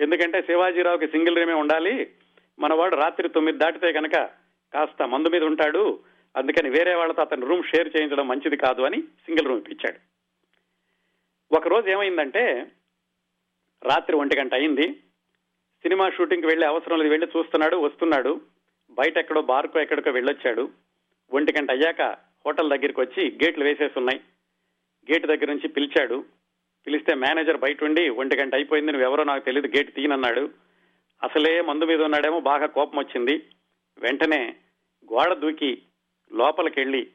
[0.00, 2.10] ఎందుకంటే శివాజీరావుకి సింగిల్ రూమే ఉండాలి.
[2.58, 4.12] మనవాడు రాత్రి తొమ్మిది దాటితే కనుక
[4.74, 6.00] కాస్త మందు మీద ఉంటాడు.
[6.36, 9.98] అందుకని వేరే వాళ్ళతో అతని రూమ్ షేర్ చేయించడం మంచిది కాదు అని సింగిల్ రూమ్ ఇప్పించాడు.
[11.54, 12.66] ఒక రోజు ఏమైందంటే
[13.84, 14.92] రాత్రి ఒంటి గంట అయింది.
[15.82, 17.10] సినిమా షూటింగ్కి వెళ్ళే అవసరం లేదు.
[17.10, 18.40] వెళ్ళి చూస్తున్నాడు వస్తున్నాడు.
[18.90, 20.70] బయట ఎక్కడో బార్కో ఎక్కడికో వెళ్ళొచ్చాడు.
[21.32, 22.02] ఒంటి గంట అయ్యాక
[22.46, 24.20] హోటల్ దగ్గరికి వచ్చి గేట్లు వేసేసి ఉన్నాయి
[25.12, 26.24] గేట్ దగ్గర నుంచి పిలిచాడు.
[26.86, 30.50] పిలిస్తే మేనేజర్ బయట ఉండి ఒంటి గంట అయిపోయింది నువ్వెవరో నాకు తెలియదు గేట్ తీయనన్నాడు.
[31.22, 33.42] అసలే మందు మీద ఉన్నాడేమో బాగా కోపం వచ్చింది.
[33.98, 34.56] వెంటనే
[35.12, 35.82] గోడ దూకి
[36.32, 37.06] లోపలికెళ్ళి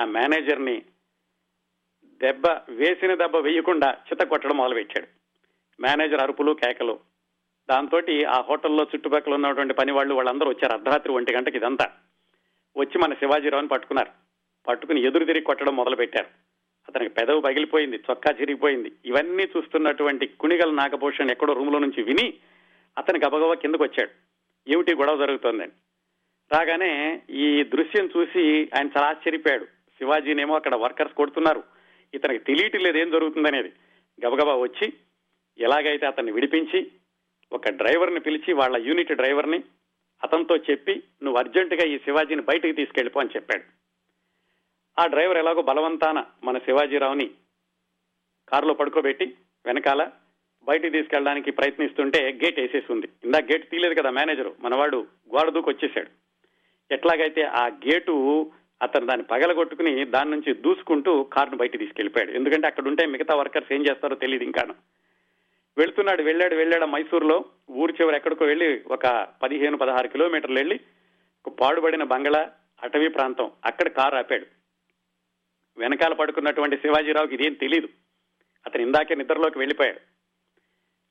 [0.00, 0.82] ఆ మేనేజర్ని
[2.22, 5.06] దెబ్బ వేసిన దెబ్బ వేయకుండా చిత కొట్టడం మొదలుపెట్టాడు.
[5.82, 6.98] మేనేజర్ అరుపులు కేకలు.
[7.70, 10.72] దాంతో ఆ హోటల్లో చుట్టుపక్కల ఉన్నటువంటి పని వాళ్ళు వాళ్ళందరూ వచ్చారు.
[10.72, 11.90] అర్ధరాత్రి ఒంటి గంటకి ఇదంతా.
[12.76, 14.10] వచ్చి మన శివాజీరావుని పట్టుకున్నారు.
[14.66, 16.26] పట్టుకుని ఎదురు తిరిగి కొట్టడం మొదలుపెట్టారు.
[16.88, 18.92] అతనికి పెదవి పగిలిపోయింది చొక్కా చిరిగిపోయింది.
[19.06, 22.34] ఇవన్నీ చూస్తున్నటువంటి కుణిగల నాగభూషణ్ ఎక్కడో రూమ్లో నుంచి విని
[22.98, 24.10] అతని గబగబ కిందకు వచ్చాడు.
[24.68, 25.72] ఏమిటి గొడవ జరుగుతోందని.
[26.52, 29.64] రాగానే ఈ దృశ్యం చూసి ఆయన చాలా ఆశ్చర్యపోయాడు.
[29.64, 31.62] శివాజీనేమో అక్కడ వర్కర్స్ కొడుతున్నారు.
[32.14, 33.72] ఇతనికి తెలియటం లేదు ఏం జరుగుతుందనేది.
[34.26, 34.92] గబగబా వచ్చి
[35.58, 36.90] ఎలాగైతే అతన్ని విడిపించి
[37.52, 39.64] ఒక డ్రైవర్ని పిలిచి వాళ్ళ యూనిట్ డ్రైవర్ని
[40.22, 43.83] అతనితో చెప్పి నువ్వు అర్జెంటుగా ఈ శివాజీని బయటకు తీసుకెళ్ళిపో అని చెప్పాడు.
[44.98, 47.30] ఆ డ్రైవర్ ఎలాగో బలవంతాన మన శివాజీరావుని
[48.48, 49.34] కారులో పడుకోబెట్టి
[49.66, 50.10] వెనకాల
[50.64, 54.54] బయటికి తీసుకెళ్ళడానికి ప్రయత్నిస్తుంటే గేట్ వేసేసి ఉంది ఇందా గేట్ తీయలేదు కదా మేనేజరు.
[54.60, 55.06] మనవాడు
[55.36, 56.10] గోడ దూకి వచ్చేసాడు.
[56.94, 58.50] ఎట్లాగైతే ఆ గేటు
[58.82, 63.82] అతను దాన్ని పగలగొట్టుకుని దాని నుంచి దూసుకుంటూ కారును బయట తీసుకెళ్ళిపోయాడు ఎందుకంటే అక్కడ ఉంటే మిగతా వర్కర్స్ ఏం
[63.82, 64.74] చేస్తారో తెలియదు ఇంకాను.
[65.78, 67.44] వెళ్తున్నాడు వెళ్ళాడు వెళ్ళాడు మైసూరులో.
[67.70, 70.80] ఊరు చివరి ఎక్కడికో వెళ్ళి ఒక పదిహేను పదహారు కిలోమీటర్లు వెళ్ళి
[71.46, 72.50] ఒక పాడుబడిన బంగళా
[72.82, 74.63] అటవీ ప్రాంతం అక్కడ కారు ఆపాడు.
[75.78, 77.88] వెనకాల పడుకున్నటువంటి శివాజీరావుకి ఇదేం తెలియదు
[78.66, 80.00] అతను ఇందాకే నిద్రలోకి వెళ్ళిపోయాడు.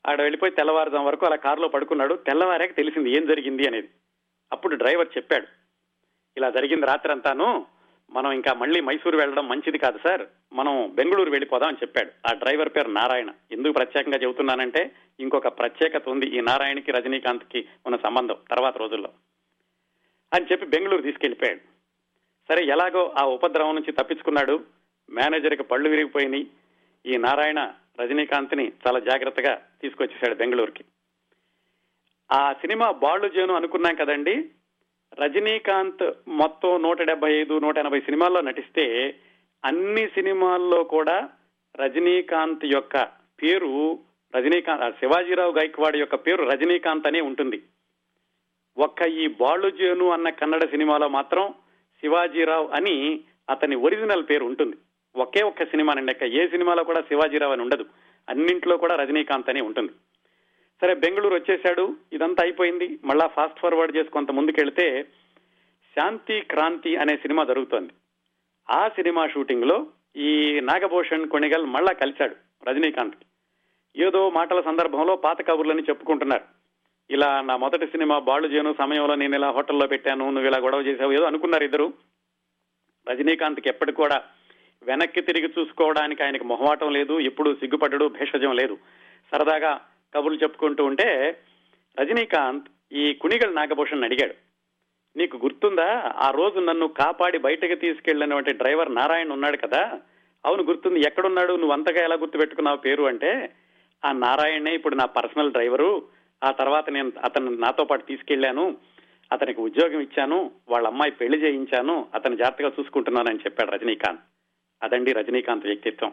[0.10, 2.16] ఆడ వెళ్ళిపోయి తెల్లవారుజాం వరకు అలా కారులో పడుకున్నాడు.
[2.16, 3.90] తెల్లవారాక తెలిసింది ఏం జరిగింది అనేది.
[4.52, 5.48] అప్పుడు డ్రైవర్ చెప్పాడు
[6.38, 7.66] ఇలా జరిగింది రాత్రి అంతాను
[8.12, 10.24] మనం ఇంకా మళ్ళీ మైసూరు వెళ్ళడం మంచిది కాదు సార్.
[10.54, 12.12] మనం బెంగళూరు వెళ్ళిపోదాం అని చెప్పాడు.
[12.30, 13.30] ఆ డ్రైవర్ పేరు నారాయణ.
[13.52, 19.10] ఎందుకు ప్రత్యేకంగా చెబుతున్నానంటే ఇంకొక ప్రత్యేకత ఉంది ఈ నారాయణకి రజనీకాంత్కి ఉన్న సంబంధం తర్వాత రోజుల్లో
[20.34, 21.73] అని చెప్పి బెంగళూరు తీసుకెళ్ళిపోయాడు
[22.50, 24.64] సరే ఎలాగో ఆ ఉపద్రవం నుంచి తప్పించుకున్నాడు.
[25.10, 26.48] మేనేజర్కి పళ్ళు విరిగిపోయినాయి.
[27.06, 30.84] ఈ నారాయణ రజనీకాంత్ని చాలా జాగ్రత్తగా తీసుకొచ్చేశాడు బెంగళూరుకి.
[32.32, 34.50] ఆ సినిమా బాళ్ళు జేను అనుకున్నాం కదండి.
[35.14, 39.16] రజనీకాంత్ మొత్తం నూట డెబ్బై ఐదు నూట ఎనభై సినిమాల్లో నటిస్తే
[39.66, 41.30] అన్ని సినిమాల్లో కూడా
[41.76, 43.04] రజనీకాంత్ యొక్క
[43.44, 44.00] పేరు
[44.36, 47.64] రజనీకాంత్ ఆ శివాజీరావు గైక్వాడ్ యొక్క పేరు రజనీకాంత్ అనే ఉంటుంది.
[48.78, 51.54] ఒక్క ఈ బాలుజేను అన్న కన్నడ సినిమాలో మాత్రం
[52.04, 53.20] శివాజీరావు అని
[53.50, 54.78] అతని ఒరిజినల్ పేరు ఉంటుంది.
[55.16, 57.86] ఒకే ఒక్క సినిమానండి అక్క ఏ సినిమాలో కూడా శివాజీరావు అని ఉండదు.
[58.30, 59.92] అన్నింట్లో కూడా రజనీకాంత్ అని ఉంటుంది.
[60.82, 61.96] సరే బెంగళూరు వచ్చేశాడు.
[62.14, 63.00] ఇదంతా అయిపోయింది.
[63.06, 65.04] మళ్ళా ఫాస్ట్ ఫార్వర్డ్ చేసి కొంత ముందుకెళ్తే
[65.96, 67.94] శాంతి క్రాంతి అనే సినిమా జరుగుతోంది.
[68.72, 72.36] ఆ సినిమా షూటింగ్లో ఈ నాగభూషణ్ కొణిగల్ మళ్ళా కలిశాడు
[72.70, 73.16] రజనీకాంత్
[73.98, 76.63] ఏదో మాటల సందర్భంలో పాత కబుర్లని చెప్పుకుంటున్నారు.
[77.10, 81.12] ఇలా నా మొదటి సినిమా బాళ్ళు చేయను సమయంలో నేను ఇలా హోటల్లో పెట్టాను నువ్వు ఇలా గొడవ చేసావు
[81.12, 81.94] ఏదో అనుకున్నారు ఇద్దరు.
[83.08, 84.24] రజనీకాంత్కి ఎప్పటికి కూడా
[84.84, 88.78] వెనక్కి తిరిగి చూసుకోవడానికి ఆయనకి మొహమాటం లేదు ఎప్పుడు సిగ్గుపడ్డడు భేషజం లేదు.
[89.32, 89.82] సరదాగా
[90.16, 91.38] కబుర్లు చెప్పుకుంటూ ఉంటే
[92.00, 94.34] రజనీకాంత్ ఈ కుణిగల్ నాగభూషణ్ అడిగాడు.
[95.18, 100.02] నీకు గుర్తుందా ఆ రోజు నన్ను కాపాడి బయటకు తీసుకెళ్ళినటువంటి డ్రైవర్ నారాయణ ఉన్నాడు కదా?
[100.46, 103.54] అవును గుర్తుంది ఎక్కడున్నాడు నువ్వు అంతగా ఎలా గుర్తు పెట్టుకున్నావు పేరు అంటే
[104.06, 106.08] ఆ నారాయణే ఇప్పుడు నా పర్సనల్ డ్రైవరు
[106.44, 108.78] ఆ తర్వాత నేను అతను నాతో పాటు తీసుకెళ్ళాను
[109.32, 114.24] అతనికి ఉద్యోగం ఇచ్చాను వాళ్ళ అమ్మాయి పెళ్ళి చేయించాను అతను జాగ్రత్తగా చూసుకుంటున్నానని చెప్పాడు రజనీకాంత్.
[114.84, 116.12] అదండి రజనీకాంత్ వ్యక్తిత్వం.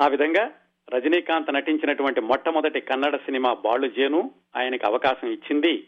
[0.00, 0.44] ఆ విధంగా
[0.88, 5.86] రజనీకాంత్ నటించినటువంటి మొట్టమొదటి కన్నడ సినిమా బాలుజేను ఆయనకు అవకాశం ఇచ్చింది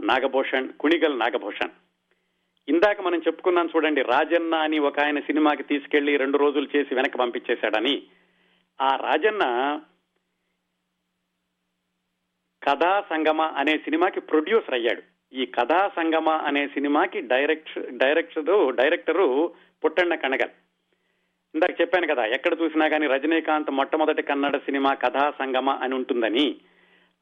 [0.00, 1.74] నాగభూషణ్ కుణిగల్ నాగభూషణ్.
[2.68, 8.02] ఇందాక మనం చెప్పుకున్నాం చూడండి రాజన్న అని ఒక ఆయన సినిమాకి తీసుకెళ్ళి రెండు రోజులు చేసి వెనక్కి పంపించేశాడని.
[8.80, 9.44] ఆ రాజన్న
[12.68, 15.02] కథా సంగమ అనే సినిమాకి ప్రొడ్యూసర్ అయ్యాడు.
[15.32, 20.54] ఈ కథా సంగమ అనే సినిమాకి direct director director Puttanna Kanagal
[21.54, 26.56] ఇందాక చెప్పాను కదా ఎక్కడ చూసినా కానీ రజనీకాంత్ మొట్టమొదటి కన్నడ సినిమా కథా సంగమ అని ఉంటుందని.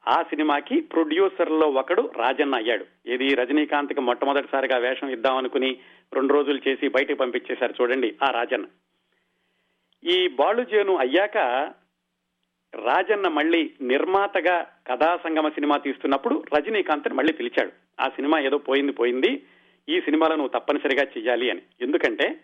[0.07, 2.85] ఆ సినిమాకి ప్రొడ్యూసర్లో ఒకడు రాజన్న అయ్యాడు.
[3.09, 5.77] ఇది రజనీకాంత్కి మొట్టమొదటిసారిగా వేషం ఇద్దామనుకుని
[6.13, 8.65] రెండు రోజులు చేసి బయటకు పంపించేశారు చూడండి ఆ రాజన్న.
[10.03, 11.37] ఈ బాలుజేను అయ్యాక
[12.75, 17.71] రాజన్న మళ్ళీ నిర్మాతగా కథా సంగమ సినిమా తీస్తున్నప్పుడు రజనీకాంత్ మళ్ళీ పిలిచాడు.
[17.99, 19.43] ఆ సినిమా ఏదో పోయింది పోయింది.
[19.89, 21.61] ఈ సినిమాలో నువ్వు తప్పనిసరిగా చెయ్యాలి అని.
[21.81, 22.39] ఎందుకంటే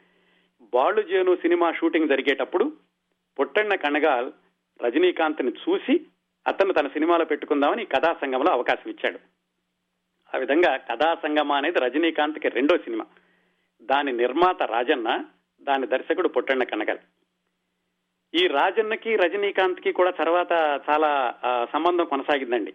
[0.62, 2.74] బాలుజేను సినిమా షూటింగ్ జరిగేటప్పుడు
[3.40, 4.32] పుట్టన్న కణగాల్
[4.84, 6.06] రజనీకాంత్ని చూసి
[6.48, 9.20] అతను తన సినిమాలో పెట్టుకుందామని కథా సంగంలో అవకాశం ఇచ్చాడు.
[10.36, 13.06] ఆ విధంగా కథా సంగమ అనేది రజనీకాంత్కి రెండో సినిమా.
[13.82, 15.26] దాని నిర్మాత రాజన్న
[15.62, 16.98] దాని దర్శకుడు పుట్టన్న కనగల్.
[18.36, 20.52] ఈ రాజన్నకి రజనీకాంత్కి కూడా తర్వాత
[20.90, 21.10] చాలా
[21.74, 22.74] సంబంధం కొనసాగిందండి.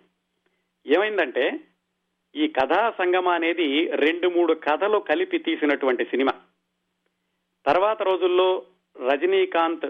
[0.86, 1.60] ఏమైందంటే
[2.36, 6.32] ఈ కథా సంగమ అనేది రెండు మూడు కథలు కలిపి తీసినటువంటి సినిమా.
[7.66, 8.62] తర్వాత రోజుల్లో
[9.12, 9.86] రజనీకాంత్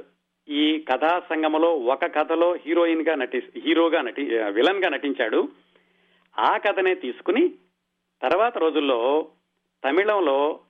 [0.48, 5.48] ఈ కథా సంగమలో ఒక కథలో హీరోయిన్గా నటి హీరోగా నటి విలన్గా నటించాడు.
[6.38, 7.48] ఆ కథనే తీసుకుని
[8.22, 9.28] తర్వాత రోజుల్లో
[9.84, 10.60] తమిళంలో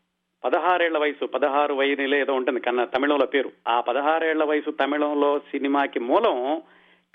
[0.44, 3.52] పదహారేళ్ళ వయసు పదహారు వయసులో ఏదో ఉంటుంది కన్న తమిళంలో పేరు.
[3.68, 6.62] ఆ పదహారేళ్ళ వయసు తమిళంలో సినిమాకి మూలం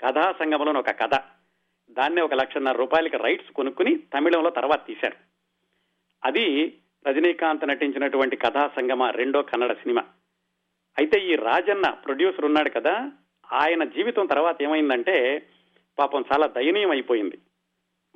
[0.04, 1.14] కథా సంగమలో ఒక కథ.
[1.90, 5.16] దాన్నే ఒక లక్షన్నర రూపాయలకి రైట్స్ కొనుక్కుని తమిళంలో తర్వాత తీశారు.
[6.24, 6.76] అది
[7.06, 10.04] రజనీకాంత్ నటించినటువంటి కథా సంగమ రెండో కన్నడ సినిమా.
[10.98, 13.12] అయితే ఈ రాజన్న ప్రొడ్యూసర్ ఉన్నాడు కదా
[13.52, 15.46] ఆయన జీవితం తర్వాత ఏమైందంటే
[15.98, 17.38] పాపం చాలా దయనీయం అయిపోయింది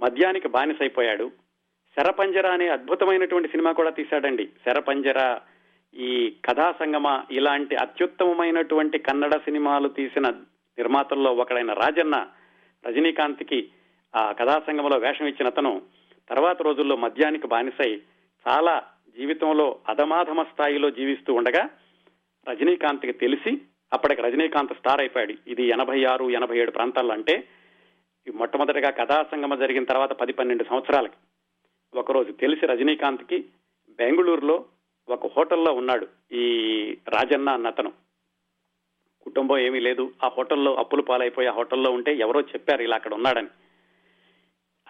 [0.00, 1.30] మద్యానికి బానిసైపోయాడు.
[1.98, 4.46] శరపంజర అనే అద్భుతమైనటువంటి సినిమా కూడా తీశాడండి.
[4.46, 5.38] శరపంజర
[5.94, 10.28] ఈ కథా సంగమ ఇలాంటి అత్యుత్తమమైనటువంటి కన్నడ సినిమాలు తీసిన
[10.78, 12.26] నిర్మాతల్లో ఒకడైన రాజన్న
[12.86, 13.68] రజనీకాంత్కి
[14.16, 15.82] ఆ కథా సంగమలో వేషం ఇచ్చిన అతను
[16.30, 17.96] తర్వాత రోజుల్లో మద్యానికి బానిసై
[18.48, 18.82] చాలా
[19.18, 21.68] జీవితంలో అధమాధమ స్థాయిలో జీవిస్తూ ఉండగా
[22.48, 23.60] రజనీకాంత్కి తెలిసి
[23.92, 25.34] అప్పటికి రజనీకాంత్ స్టార్ అయిపోయాడు.
[25.46, 27.44] ఇది ఎనభై ఆరు ఎనభై ఏడు ప్రాంతాల్లో అంటే
[28.28, 31.14] ఈ మొట్టమొదటిగా కథా సంగమ జరిగిన తర్వాత పది పన్నెండు సంవత్సరాలకి.
[31.96, 33.44] ఒకరోజు తెలిసి రజనీకాంత్కి
[33.90, 34.64] బెంగళూరులో
[35.08, 36.44] ఒక హోటల్లో ఉన్నాడు ఈ
[37.08, 37.92] రాజన్న అన్న అతను
[39.22, 40.10] కుటుంబం ఏమీ లేదు.
[40.24, 43.48] ఆ హోటల్లో అప్పులు పాలైపోయి ఆ హోటల్లో ఉంటే ఎవరో చెప్పారు ఇలా అక్కడ ఉన్నాడని.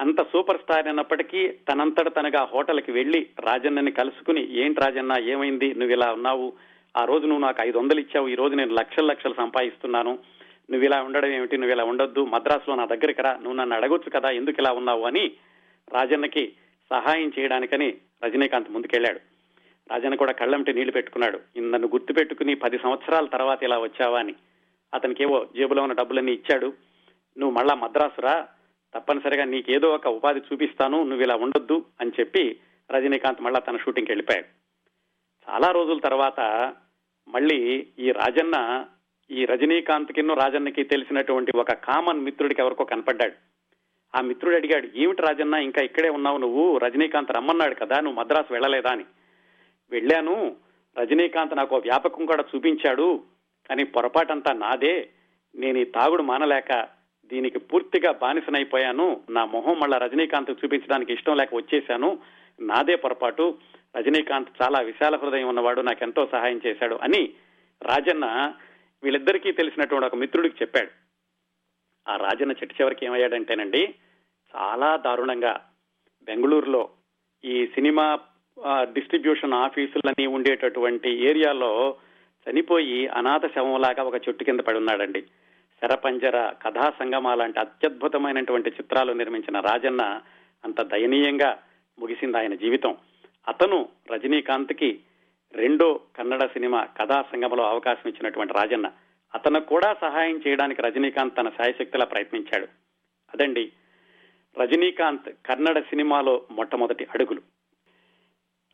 [0.01, 5.74] అంత సూపర్ స్టార్ అయినప్పటికీ తనంతట తనగా హోటల్కి వెళ్ళి రాజన్నని కలుసుకుని ఏంటి రాజన్న ఏమైంది?
[5.74, 6.53] నువ్వు ఇలా ఉన్నావు.
[6.97, 8.28] ఆ రోజు నువ్వు నాకు ఐదు వందలు ఇచ్చావు.
[8.28, 10.19] ఈ రోజు నేను లక్షలు లక్షలు సంపాదిస్తున్నాను.
[10.70, 11.57] నువ్వు ఇలా ఉండడం ఏమిటి?
[11.57, 12.24] నువ్వు ఇలా ఉండొద్దు.
[12.24, 13.33] మద్రాసులో నా దగ్గరికి రా.
[13.33, 14.31] నువ్వు నన్ను అడగొచ్చు కదా.
[14.31, 15.03] ఎందుకు ఇలా ఉన్నావు?
[15.03, 15.31] అని
[15.93, 16.53] రాజన్నకి
[16.90, 17.94] సహాయం చేయడానికని
[18.24, 19.20] రజనీకాంత్ ముందుకెళ్ళాడు
[19.90, 21.40] రాజన్న కూడా కళ్ళంటి నీళ్ళు పెట్టుకున్నాడు.
[21.58, 24.34] నన్ను గుర్తు పెట్టుకుని పది సంవత్సరాల తర్వాత ఇలా వచ్చావా అని.
[24.94, 26.66] అతనికి ఏవో జేబులో ఉన్న డబ్బులన్నీ ఇచ్చాడు.
[27.38, 28.48] నువ్వు మళ్ళా మద్రాసురా.
[28.94, 31.04] తప్పనిసరిగా నీకేదో ఒక ఉపాధి చూపిస్తాను.
[31.04, 32.60] నువ్వు ఇలా ఉండొద్దు అని చెప్పి
[32.90, 34.46] రజనీకాంత్ మళ్ళా తన షూటింగ్కి వెళ్ళిపోయాడు.
[35.50, 36.40] చాలా రోజుల తర్వాత
[37.28, 38.86] మళ్ళీ ఈ రాజన్న
[39.30, 43.56] ఈ రజనీకాంత్ కిన్నో రాజన్నకి తెలిసినటువంటి ఒక కామన్ మిత్రుడికి ఎవరికో కనపడ్డాడు.
[44.15, 46.78] ఆ మిత్రుడు అడిగాడు ఏమిటి రాజన్న ఇంకా ఇక్కడే ఉన్నావు నువ్వు?
[46.78, 48.91] రజనీకాంత్ రమ్మన్నాడు కదా నువ్వు మద్రాసు వెళ్ళలేదా?
[48.93, 49.05] అని.
[49.91, 50.57] వెళ్ళాను.
[50.99, 53.23] రజనీకాంత్ నాకు వ్యాపకం కూడా చూపించాడు
[53.69, 55.09] కానీ పొరపాటంతా నాదే.
[55.57, 56.89] నేను ఈ తాగుడు మానలేక
[57.27, 59.20] దీనికి పూర్తిగా బానిసనైపోయాను.
[59.31, 62.19] నా మొహం మళ్ళా రజనీకాంత్ చూపించడానికి ఇష్టం లేక వచ్చేశాను.
[62.61, 63.59] నాదే పొరపాటు.
[63.97, 67.33] రజనీకాంత్ చాలా విశాల హృదయం ఉన్నవాడు నాకెంతో సహాయం చేశాడు అని
[67.83, 68.53] రాజన్న
[69.03, 71.06] వీళ్ళిద్దరికీ తెలిసినటువంటి ఒక మిత్రుడికి చెప్పాడు.
[72.09, 73.83] ఆ రాజన్న చెట్టు చివరికి ఏమయ్యాడంటేనండి
[74.55, 75.53] చాలా దారుణంగా
[76.24, 76.89] బెంగళూరులో
[77.45, 78.19] ఈ సినిమా
[78.83, 81.97] డిస్ట్రిబ్యూషన్ ఆఫీసులన్నీ ఉండేటటువంటి ఏరియాలో
[82.47, 85.20] చనిపోయి అనాథ శవంలాగా ఒక చెట్టు కింద పడి ఉన్నాడండి.
[85.83, 90.20] శరపంజర కథా సంగమా లాంటి అత్యద్భుతమైనటువంటి చిత్రాలు నిర్మించిన రాజన్న
[90.65, 91.59] అంత దయనీయంగా
[91.99, 92.97] ముగిసింది ఆయన జీవితం.
[93.49, 95.01] అతను రజనీకాంత్కి
[95.55, 98.87] రెండో కన్నడ సినిమా కథా సంగమలో అవకాశం ఇచ్చినటువంటి రాజన్న.
[99.35, 102.66] అతను కూడా సహాయం చేయడానికి రజనీకాంత్ తన శాయశక్తిలా ప్రయత్నించాడు.
[103.35, 103.73] అదండి
[104.57, 107.43] రజనీకాంత్ కన్నడ సినిమాలో మొట్టమొదటి అడుగులు.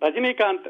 [0.02, 0.68] రజనీకాంత్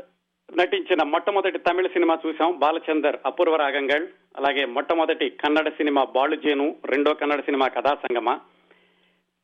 [0.48, 4.06] నటించిన మొట్టమొదటి తమిళ సినిమా చూసాం బాలచందర్ అపూర్వ రాగంగల్
[4.36, 8.38] అలాగే మొట్టమొదటి కన్నడ సినిమా బాలుజేను రెండో కన్నడ సినిమా కథా సంగమ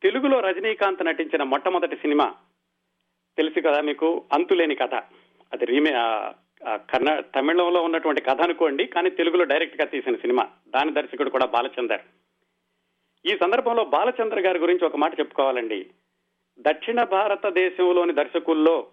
[0.03, 2.27] తెలుగులో రజనీకాంత్ నటించిన మొట్టమొదటి సినిమా
[3.37, 4.95] తెలుసు కదా మీకు అంతులేని కథ.
[5.53, 5.91] అది రీమే
[6.67, 10.49] కన్నడ తమిళంలో ఉన్నటువంటి కథ అనుకోండి కానీ తెలుగులో డైరెక్ట్గా తీసిన సినిమా.
[10.67, 12.01] దాని దర్శకుడు కూడా బాలచందర్.
[13.25, 15.89] ఈ సందర్భంలో బాలచంద్ర గారి గురించి ఒక మాట చెప్పుకోవాలండి.
[16.59, 18.87] దక్షిణ భారతదేశంలోని దర్శకుల్లో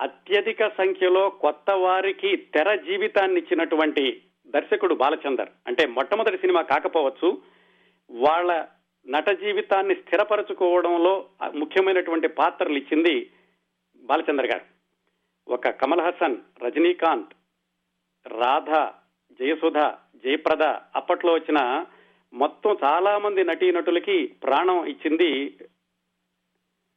[0.00, 5.48] అత్యధిక సంఖ్యలో కొత్త వారికి తెర జీవితాన్ని ఇచ్చినటువంటి దర్శకుడు బాలచందర్.
[5.66, 7.42] అంటే మొట్టమొదటి సినిమా కాకపోవచ్చు
[8.10, 8.64] వాళ్ళ
[9.08, 13.30] నట జీవితాన్ని స్థిరపరచుకోవడంలో ముఖ్యమైనటువంటి పాత్రలు ఇచ్చింది
[13.96, 14.79] బాలచందర్ గారు.
[15.50, 17.34] ఒక కమల్ హసన్ రజనీకాంత్
[18.26, 18.70] రాధ
[19.32, 19.78] జయసుధ
[20.24, 20.62] జయప్రద
[20.96, 21.84] అప్పట్లో వచ్చిన
[22.32, 25.58] మొత్తం చాలా మంది నటీనటులకి ప్రాణం ఇచ్చింది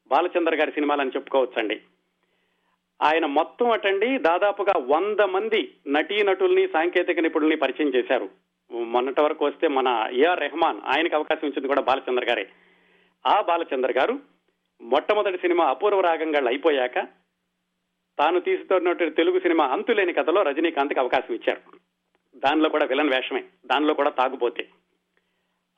[0.08, 1.82] బాలచంద్ర గారి సినిమాలని చెప్పుకోవచ్చండి.
[3.02, 8.30] ఆయన మొత్తం అటండి దాదాపుగా వంద మంది నటీనటుల్ని సాంకేతిక నిపుణుల్ని పరిచయం చేశారు.
[8.72, 12.50] మొన్నటి వరకు వస్తే మన ఏఆర్ రెహమాన్ ఆయనకి అవకాశం ఇచ్చింది కూడా బాలచంద్ర గారే.
[13.28, 14.20] ఆ బాలచంద్ర గారు
[14.82, 17.23] మొట్టమొదటి సినిమా అపూర్వ రాగంగా అయిపోయాక
[18.20, 21.78] తాను తీసుకున్నటువంటి తెలుగు సినిమా అంతులేని కథలో రజనీకాంత్కి అవకాశం ఇచ్చారు.
[22.36, 23.44] దానిలో కూడా విలన్ వేషమే.
[23.66, 24.68] దానిలో కూడా తాగుపోతే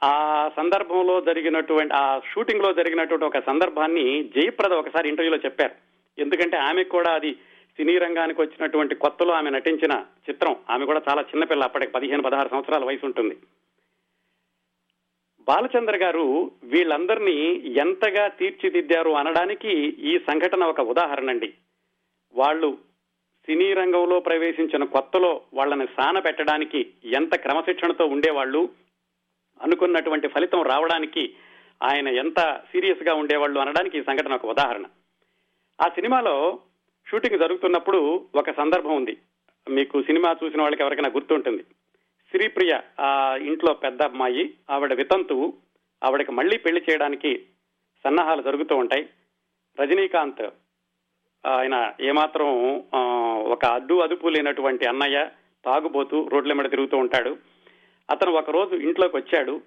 [0.03, 5.71] ఆ సందర్భంలో జరిగినటువంటి ఆ షూటింగ్లో జరిగినటువంటి ఒక సందర్భాన్ని జయప్రద ఒకసారి ఇంటర్వ్యూలో చెప్పారు.
[6.21, 7.33] ఎందుకంటే ఆమెకు కూడా అది
[7.77, 10.55] సినీ రంగానికి వచ్చినటువంటి కొత్తలో ఆమె నటించిన చిత్రం.
[10.69, 13.37] ఆమె కూడా చాలా చిన్నపిల్ల అప్పటికి పదిహేను పదహారు సంవత్సరాల వయసు ఉంటుంది.
[15.41, 21.53] బాలచంద్ర గారు వీళ్ళందరినీ ఎంతగా తీర్చిదిద్దారు అనడానికి ఈ సంఘటన ఒక ఉదాహరణ అండి
[22.35, 22.77] వాళ్ళు
[23.45, 28.69] సినీ రంగంలో ప్రవేశించిన కొత్తలో వాళ్ళని సాన పెట్టడానికి ఎంత క్రమశిక్షణతో ఉండేవాళ్ళు
[29.61, 31.35] అనుకున్నటువంటి ఫలితం రావడానికి
[31.83, 34.85] ఆయన ఎంత సీరియస్గా ఉండేవాళ్ళు అనడానికి ఈ సంఘటన ఒక ఉదాహరణ.
[35.81, 36.59] ఆ సినిమాలో
[37.09, 39.17] షూటింగ్ జరుగుతున్నప్పుడు ఒక సందర్భం ఉంది.
[39.69, 41.63] మీకు సినిమా చూసిన వాళ్ళకి ఎవరికైనా గుర్తుంటుంది.
[42.31, 45.53] శ్రీప్రియ ఆ ఇంట్లో పెద్ద అమ్మాయి ఆవిడ వితంతువు
[46.03, 47.45] ఆవిడకి మళ్ళీ పెళ్ళి చేయడానికి
[48.03, 49.09] సన్నాహాలు జరుగుతూ ఉంటాయి.
[49.79, 50.49] రజనీకాంత్
[51.45, 52.47] ఆయన ఏమాత్రం
[53.51, 55.27] ఒక అడ్డు అదుపు లేనటువంటి అన్నయ్య
[55.65, 57.37] తాగుబోతూ రోడ్ల మీద తిరుగుతూ ఉంటాడు.
[58.09, 59.61] అతను ఒకరోజు ఇంట్లోకి వచ్చాడు.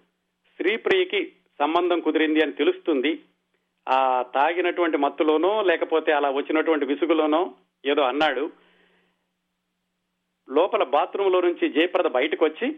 [0.57, 3.19] శ్రీప్రియకి సంబంధం కుదిరింది అని తెలుస్తుంది.
[3.89, 8.51] ఆ తాగినటువంటి మత్తులోనో లేకపోతే అలా వచ్చినటువంటి విసుగులోనో ఏదో అన్నాడు.
[10.51, 12.77] లోపల బాత్రూంలో నుంచి జయప్రద బయటకు వచ్చి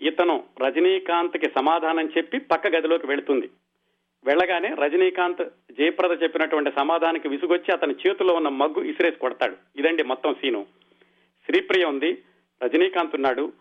[0.00, 3.50] ఇతను రజనీకాంత్కి సమాధానం చెప్పి పక్క గదిలోకి వెళుతుంది.
[4.24, 5.42] వెళ్ళగానే రజనీకాంత్
[5.72, 9.56] జయప్రద చెప్పినటువంటి సమాధానానికి విసుగొచ్చి అతని చేతిలో ఉన్న మగ్గు ఇసిరేసి కొడతాడు.
[9.76, 10.66] ఇదండి మొత్తం సీను.
[11.46, 12.22] శ్రీప్రియ ఉంది.
[12.62, 13.52] రజనీకాంత్ ఉన్నాడు.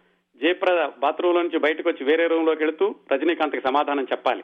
[0.42, 4.44] జయప్రద బాత్రూంలో నుంచి బయటకు వచ్చి వేరే రూమ్లోకి వెళుతూ రజనీకాంత్కి సమాధానం చెప్పాలి.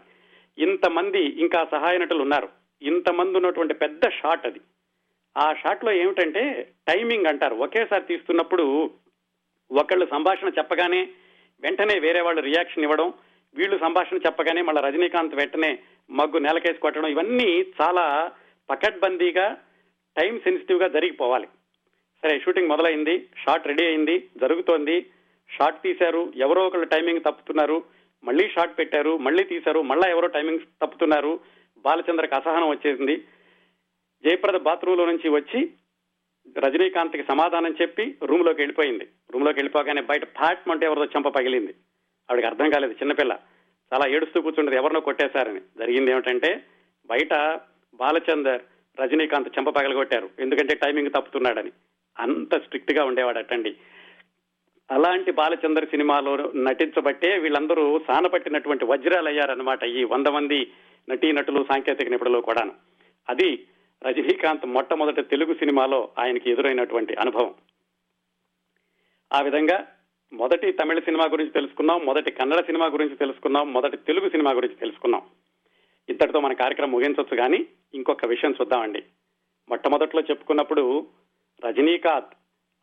[0.57, 2.49] ఇంతమంది ఇంకా సహాయ నటులు ఉన్నారు.
[2.81, 4.59] ఇంతమంది ఉన్నటువంటి పెద్ద షాట్ అది.
[5.37, 7.55] ఆ షాట్లో ఏమిటంటే టైమింగ్ అంటారు.
[7.55, 8.91] ఒకేసారి తీస్తున్నప్పుడు
[9.71, 11.07] ఒకళ్ళు సంభాషణ చెప్పగానే
[11.61, 13.13] వెంటనే వేరే వాళ్ళు రియాక్షన్ ఇవ్వడం
[13.55, 15.79] వీళ్ళు సంభాషణ చెప్పగానే మళ్ళీ రజనీకాంత్ వెంటనే
[16.09, 18.31] మగ్గు నేలకేసి కొట్టడం ఇవన్నీ చాలా
[18.69, 19.57] పకడ్బందీగా
[20.17, 21.47] టైం సెన్సిటివ్గా జరిగిపోవాలి.
[22.23, 25.05] సరే షూటింగ్ మొదలైంది షాట్ రెడీ అయింది జరుగుతోంది.
[25.49, 27.83] షాట్ తీశారు ఎవరో ఒకళ్ళు టైమింగ్ తప్పుతున్నారు
[28.23, 31.39] మళ్ళీ షాట్ పెట్టారు మళ్ళీ తీశారు మళ్ళా ఎవరో టైమింగ్ తప్పుతున్నారు.
[31.77, 33.15] బాలచంద్రకి అసహనం వచ్చేసింది.
[34.25, 35.69] జయప్రద బాత్రూంలో నుంచి వచ్చి
[36.57, 39.07] రజనీకాంత్కి సమాధానం చెప్పి రూమ్లోకి వెళ్ళిపోయింది.
[39.31, 41.73] రూమ్లోకి వెళ్ళిపోగానే బయట ఫ్లాట్ అంటే ఎవరిదో చెంప పగిలింది.
[42.31, 43.37] ఆవిడకి అర్థం కాలేదు చిన్నపిల్ల.
[43.93, 44.75] చాలా ఏడుస్తూ కూర్చుండదు.
[44.75, 45.59] ఎవరినో కొట్టేశారని.
[45.59, 46.63] జరిగింది ఏమిటంటే
[47.05, 47.59] బయట
[47.93, 48.61] బాలచందర్
[49.01, 50.29] రజనీకాంత్ చెంప పగలగొట్టారు.
[50.39, 51.71] ఎందుకంటే టైమింగ్ తప్పుతున్నాడని.
[52.19, 53.75] అంత స్ట్రిక్ట్గా ఉండేవాడటండి
[54.91, 60.71] అలాంటి బాలచందర్ సినిమాలో నటించబట్టే వీళ్ళందరూ సానపట్టినటువంటి వజ్రాలు అయ్యారనమాట ఈ వంద మంది
[61.09, 62.73] నటీనటులు సాంకేతిక నిపుణులు కూడాను.
[63.29, 63.67] అది
[64.07, 67.53] రజనీకాంత్ మొట్టమొదటి తెలుగు సినిమాలో ఆయనకి ఎదురైనటువంటి అనుభవం.
[69.33, 69.94] ఆ విధంగా
[70.33, 75.21] మొదటి తమిళ సినిమా గురించి తెలుసుకున్నాం మొదటి కన్నడ సినిమా గురించి తెలుసుకున్నాం మొదటి తెలుగు సినిమా గురించి తెలుసుకున్నాం
[76.09, 79.03] ఇంతటితో మన కార్యక్రమం ముగించవచ్చు కానీ ఇంకొక విషయం చూద్దామండి.
[79.69, 81.07] మొట్టమొదట్లో చెప్పుకున్నప్పుడు
[81.65, 82.35] రజనీకాంత్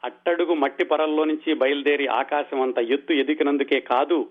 [0.05, 4.29] అట్టడుగు మట్టి పొరల్లో నుంచి బయలుదేరి ఆకాశం అంత ఎత్తు ఎదికినందుకే కాదు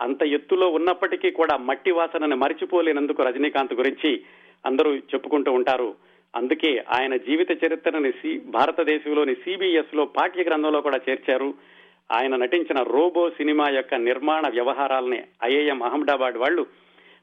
[0.00, 4.22] అంత ఎత్తులో ఉన్నప్పటికీ కూడా మట్టి వాసనను మరిచిపోలేనందుకు రజనీకాంత్ గురించి
[4.66, 5.94] అందరూ చెప్పుకుంటూ ఉంటారు.
[6.36, 11.54] అందుకే ఆయన జీవిత చరిత్రని సి భారతదేశంలోని సిబిఎస్లో పాఠ్య గ్రంథంలో కూడా చేర్చారు.
[12.12, 16.66] ఆయన నటించిన రోబో సినిమా యొక్క నిర్మాణ వ్యవహారాలని ఐఐఎం అహ్మదాబాద్ వాళ్ళు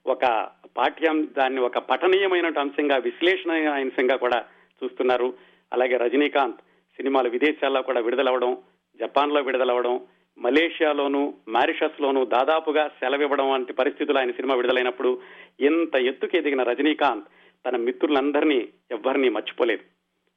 [0.08, 4.46] ఒక పాఠ్యం దాన్ని ఒక పఠనీయమైన అంశంగా విశ్లేషణ అంశంగా కూడా
[4.84, 5.34] చూస్తున్నారు.
[5.74, 6.62] అలాగే రజనీకాంత్
[6.98, 8.58] సినిమాలు విదేశాల్లో కూడా విడుదలవడం
[9.00, 10.00] జపాన్లో విడుదలవడం
[10.38, 15.22] మలేషియాలోను మారిషస్ లోను దాదాపుగా సెలవివ్వడం వంటి పరిస్థితులు ఆయన సినిమా విడుదలైనప్పుడు
[15.60, 17.28] ఇంత ఎత్తుకు ఎదిగిన రజనీకాంత్
[17.66, 19.84] తన మిత్రులందరినీ ఎవ్వరినీ మర్చిపోలేదు.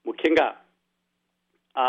[0.07, 0.61] ముఖ్యంగా
[1.79, 1.87] ఆ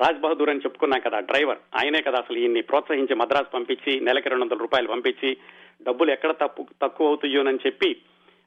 [0.00, 1.58] రాజ్ బహదూర్ అని చెప్పుకున్నాం కదా డ్రైవర్.
[1.74, 5.30] ఆయనే కదా అసలు ఈయన్ని ప్రోత్సహించి మద్రాసు పంపించి నెలకి రెండు వందల రూపాయలు పంపించి
[5.82, 7.90] డబ్బులు ఎక్కడ తప్పు తక్కువ అవుతాయోనని చెప్పి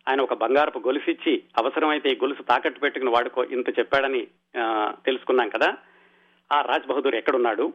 [0.08, 4.28] ఆయన ఒక బంగారపు గొలుసిచ్చి అవసరమైతే ఈ గొలుసు తాకట్టు పెట్టుకుని వాడుకో ఇంత చెప్పాడని
[5.06, 5.78] తెలుసుకున్నాం కదా.
[6.54, 7.74] ఆ రాజ్ బహదూర్ ఎక్కడున్నాడు?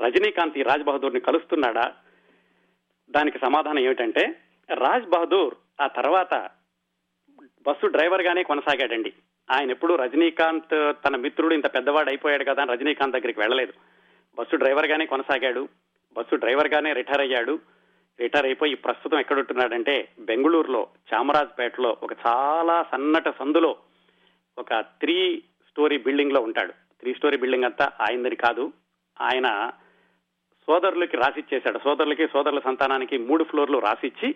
[0.00, 1.94] రజనీకాంత్ ఈ రాజ్ బహదూర్ని కలుస్తున్నాడా?
[3.10, 4.24] దానికి సమాధానం ఏమిటంటే
[4.70, 6.34] రాజ్ బహదూర్ ఆ తర్వాత
[7.66, 9.12] బస్సు డ్రైవర్ గానే కొనసాగాడండి.
[9.50, 13.72] ఆయన ఎప్పుడు రజనీకాంత్ తన మిత్రుడు ఇంత పెద్దవాడు అయిపోయాడు కదా అని రజనీకాంత్ దగ్గరికి వెళ్ళలేదు.
[14.38, 15.68] బస్సు డ్రైవర్ గానే కొనసాగాడు.
[16.12, 17.58] బస్సు డ్రైవర్ గానే రిటైర్ అయ్యాడు.
[18.20, 23.76] రిటైర్ అయిపోయి ప్రస్తుతం ఎక్కడుంటున్నాడంటే బెంగళూరులో చామరాజ్పేటలో ఒక చాలా సన్నట సందులో
[24.58, 26.72] ఒక త్రీ స్టోరీ బిల్డింగ్లో ఉంటాడు.
[26.72, 28.72] త్రీ స్టోరీ బిల్డింగ్ అంతా ఆయనది కాదు.
[29.20, 29.70] ఆయన
[30.66, 31.80] సోదరులకి రాసిచ్చేశాడు.
[31.84, 34.34] సోదరులకి సోదరుల సంతానానికి మూడు ఫ్లోర్లు రాసిచ్చి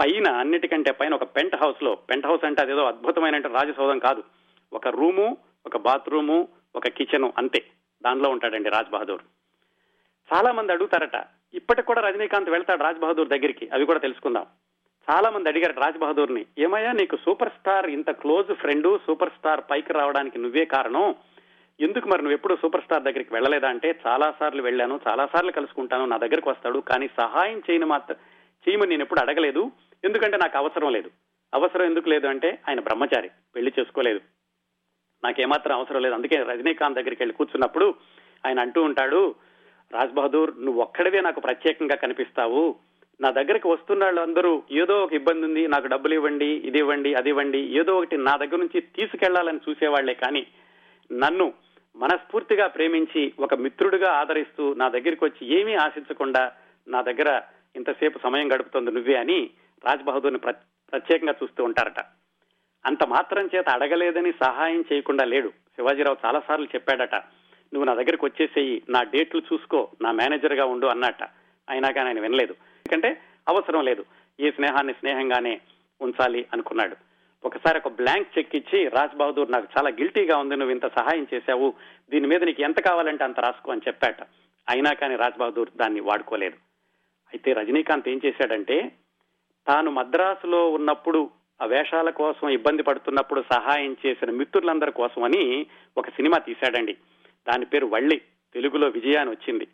[0.00, 4.22] పైన అన్నిటికంటే పైన ఒక పెంట్ హౌస్లో పెంట్ హౌస్ అంటే అదేదో అద్భుతమైన రాజసౌధం కాదు.
[4.72, 5.36] ఒక రూము
[5.66, 7.64] ఒక బాత్రూము ఒక కిచెన్ అంతే.
[8.04, 9.22] దానిలో ఉంటాడండి రాజ్ బహదూర్.
[10.32, 11.24] చాలా మంది అడుగుతారట
[11.54, 13.68] ఇప్పటికి కూడా రజనీకాంత్ వెళ్తాడు రాజ్ బహదూర్ దగ్గరికి?
[13.72, 14.46] అవి కూడా తెలుసుకుందాం.
[15.10, 19.92] చాలా మంది అడిగారు రాజ్ బహదూర్ని ఏమయ్యా నీకు సూపర్ స్టార్ ఇంత క్లోజ్ ఫ్రెండ్ సూపర్ స్టార్ పైకి
[19.92, 21.14] రావడానికి నువ్వే కారణం?
[21.80, 23.68] ఎందుకు మరి నువ్వు ఎప్పుడు సూపర్ స్టార్ దగ్గరికి వెళ్ళలేదా?
[23.68, 28.16] అంటే చాలా సార్లు వెళ్ళాను చాలా సార్లు కలుసుకుంటాను నా దగ్గరకు వస్తాడు కానీ సహాయం చేయని మాత్రం
[28.64, 29.62] చేయమని నేను ఎప్పుడు అడగలేదు.
[30.04, 31.10] ఎందుకంటే నాకు అవసరం లేదు.
[31.52, 34.20] అవసరం ఎందుకు లేదు అంటే ఆయన బ్రహ్మచారి పెళ్ళి చేసుకోలేదు.
[35.22, 36.14] నాకేమాత్రం అవసరం లేదు.
[36.14, 37.86] అందుకే రజనీకాంత్ దగ్గరికి వెళ్ళి కూర్చున్నప్పుడు
[38.46, 39.20] ఆయన అంటూ ఉంటాడు
[39.90, 42.62] రాజ్ బహదూర్ నువ్వు ఒక్కడివే నాకు ప్రత్యేకంగా కనిపిస్తావు.
[43.20, 44.52] నా దగ్గరికి వస్తున్న వాళ్ళందరూ
[44.82, 48.58] ఏదో ఒక ఇబ్బంది ఉంది నాకు డబ్బులు ఇవ్వండి ఇది ఇవ్వండి అది ఇవ్వండి ఏదో ఒకటి నా దగ్గర
[48.58, 50.42] నుంచి తీసుకెళ్ళాలని చూసేవాళ్ళే కానీ
[51.10, 51.46] నన్ను
[51.96, 56.42] మనస్ఫూర్తిగా ప్రేమించి ఒక మిత్రుడిగా ఆదరిస్తూ నా దగ్గరికి వచ్చి ఏమీ ఆశించకుండా
[56.86, 57.30] నా దగ్గర
[57.76, 59.50] ఇంతసేపు సమయం గడుపుతోంది నువ్వే అని
[59.84, 62.00] రాజ్ బహదూర్ని ప్ర- ప్రత్యేకంగా చూస్తూ ఉంటారట.
[62.86, 65.48] అంత మాత్రం చేత అడగలేదని సహాయం చేయకుండా లేడు.
[65.48, 67.14] శివాజీరావు చాలా సార్లు చెప్పాడట
[67.74, 71.22] నువ్వు నా దగ్గరికి వచ్చేసేయి నా డేట్లు చూసుకో నా మేనేజర్గా ఉండు అన్నట్ట.
[71.70, 72.52] అయినా కానీ ఆయన వినలేదు.
[72.52, 74.04] ఎందుకంటే అవసరం లేదు.
[74.40, 75.60] ఈ స్నేహాన్ని స్నేహంగానే
[76.00, 76.96] ఉంచాలి అనుకున్నాడు.
[77.44, 81.74] ఒకసారి ఒక బ్లాంక్ చెక్ ఇచ్చి రాజ్ బహదూర్ నాకు చాలా గిల్టీగా ఉంది నువ్వు ఇంత సహాయం చేశావు
[82.10, 84.16] దీని మీద నీకు ఎంత కావాలంటే అంత రాసుకో అని చెప్పాట.
[84.68, 86.71] అయినా కానీ రాజ్ బహదూర్ దాన్ని వాడుకోలేదు.
[87.34, 88.92] అయితే రజనీకాంత్ ఏం చేశాడంటే
[89.66, 91.30] తాను మద్రాసులో ఉన్నప్పుడు
[91.62, 95.66] ఆ వేషాల కోసం ఇబ్బంది పడుతున్నప్పుడు సహాయం చేసిన మిత్రులందరి కోసం అని
[95.98, 96.92] ఒక సినిమా తీశాడండి.
[97.48, 98.20] దాని పేరు వళ్ళి
[98.54, 99.68] తెలుగులో విజయాన్ని వచ్చింది.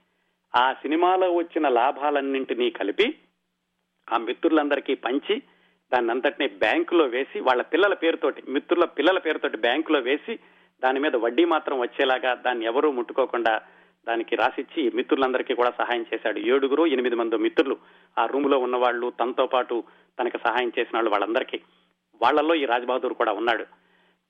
[0.57, 3.15] ఆ సినిమాలో వచ్చిన లాభాలన్నింటినీ కలిపి
[4.13, 5.43] ఆ మిత్రులందరికీ పంచి
[5.93, 10.39] దాన్ని అంతటినీ బ్యాంకులో వేసి వాళ్ళ పిల్లల పేరుతోటి మిత్రుల పిల్లల పేరుతోటి బ్యాంకులో వేసి
[10.85, 13.61] దాని మీద వడ్డీ మాత్రం వచ్చేలాగా దాన్ని ఎవరూ ముట్టుకోకుండా
[14.07, 16.39] దానికి రాసిచ్చి మిత్రులందరికీ కూడా సహాయం చేశాడు.
[16.39, 17.77] ఏడుగురు ఎనిమిది మంది మిత్రులు
[18.19, 19.85] ఆ రూమ్లో ఉన్న వాళ్ళు తనతో పాటు
[20.21, 21.61] తనకు సహాయం చేసిన వాళ్ళు వాళ్ళందరికీ.
[22.23, 23.67] వాళ్ళల్లో ఈ రాజ్బహదూర్ కూడా ఉన్నాడు.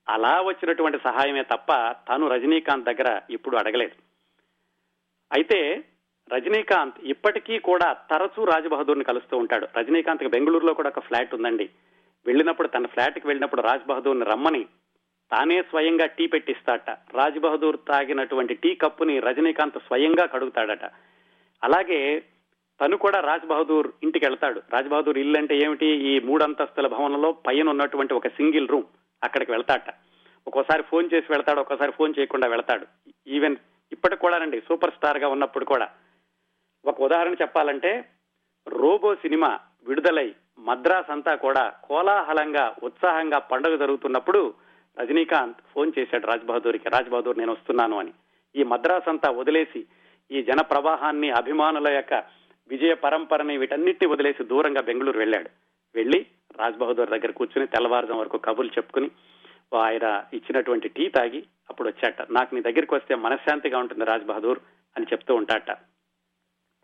[0.08, 1.72] అలా వచ్చినటువంటి సహాయమే తప్ప
[2.08, 4.02] తాను రజనీకాంత్ దగ్గర ఇప్పుడు అడగలేదు.
[5.32, 5.84] అయితే
[6.32, 9.68] రజనీకాంత్ ఇప్పటికీ కూడా తరచూ రాజ్బహదూర్ని కలుస్తూ ఉంటాడు.
[9.76, 11.70] రజనీకాంత్ బెంగళూరులో కూడా ఒక ఫ్లాట్ ఉందండి.
[12.26, 14.66] వెళ్ళినప్పుడు తన ఫ్లాట్కి వెళ్ళినప్పుడు రాజ్ బహదూర్ని రమ్మని
[15.32, 20.84] తానే స్వయంగా టీ పెట్టిస్తాడట రాజ్ బహదూర్ తాగినటువంటి టీ కప్పుని రజనీకాంత్ స్వయంగా కడుగుతాడట.
[21.64, 22.24] అలాగే
[22.80, 24.60] తను కూడా రాజ్ బహదూర్ ఇంటికి వెళ్తాడు.
[24.72, 25.86] రాజ్ బహదూర్ ఇల్లు అంటే ఏమిటి?
[25.86, 28.84] ఈ మూడంతస్తుల భవనంలో పైన ఉన్నటువంటి ఒక సింగిల్ రూమ్
[29.24, 29.94] అక్కడికి వెళ్తాడట
[30.46, 32.86] ఒక్కోసారి ఫోన్ చేసి వెళ్తాడు ఒక్కోసారి ఫోన్ చేయకుండా వెళ్తాడు.
[33.26, 33.56] ఈవెన్
[33.92, 35.88] ఇప్పటికి కూడానండి సూపర్ స్టార్గా ఉన్నప్పుడు కూడా.
[36.84, 38.04] ఒక ఉదాహరణ చెప్పాలంటే
[38.66, 44.54] రోబో సినిమా విడుదలై మద్రాస్ అంతా కూడా కోలాహలంగా ఉత్సాహంగా పండుగ జరుగుతున్నప్పుడు
[45.00, 48.12] రజనీకాంత్ ఫోన్ చేశాడు రాజ్ బహదూర్కి రాజ్ బహదూర్ నేను వస్తున్నాను అని.
[48.56, 49.86] ఈ మద్రాస్ అంతా వదిలేసి
[50.30, 52.14] ఈ జన ప్రవాహాన్ని అభిమానుల యొక్క
[52.70, 55.50] విజయ పరంపరని వీటన్నిటిని వదిలేసి దూరంగా బెంగళూరు వెళ్ళాడు.
[55.94, 56.26] వెళ్ళి
[56.58, 59.10] రాజ్ బహదూర్ దగ్గర కూర్చుని తెల్లవారుజాం వరకు కబుర్లు చెప్పుకుని
[59.74, 62.32] ఆయన ఇచ్చినటువంటి టీ తాగి అప్పుడు వచ్చాట.
[62.32, 64.58] నాకు నీ దగ్గరికి వస్తే మనశ్శాంతిగా ఉంటుంది రాజ్ బహదూర్
[64.96, 65.70] అని చెప్తూ ఉంటాట.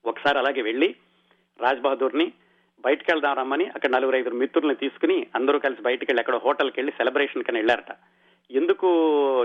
[0.04, 0.96] ఒకసారి అలాగే వెళ్ళి
[1.60, 2.32] రాజ్ బహదూర్ని
[2.84, 6.92] బయటకు వెళ్దాం రమ్మని అక్కడ నలుగురు ఐదుగురు మిత్రుల్ని తీసుకుని అందరూ కలిసి బయటకు వెళ్ళి అక్కడ హోటల్కి వెళ్ళి
[6.92, 7.92] సెలబ్రేషన్ కని వెళ్ళారట.
[8.50, 8.88] ఎందుకు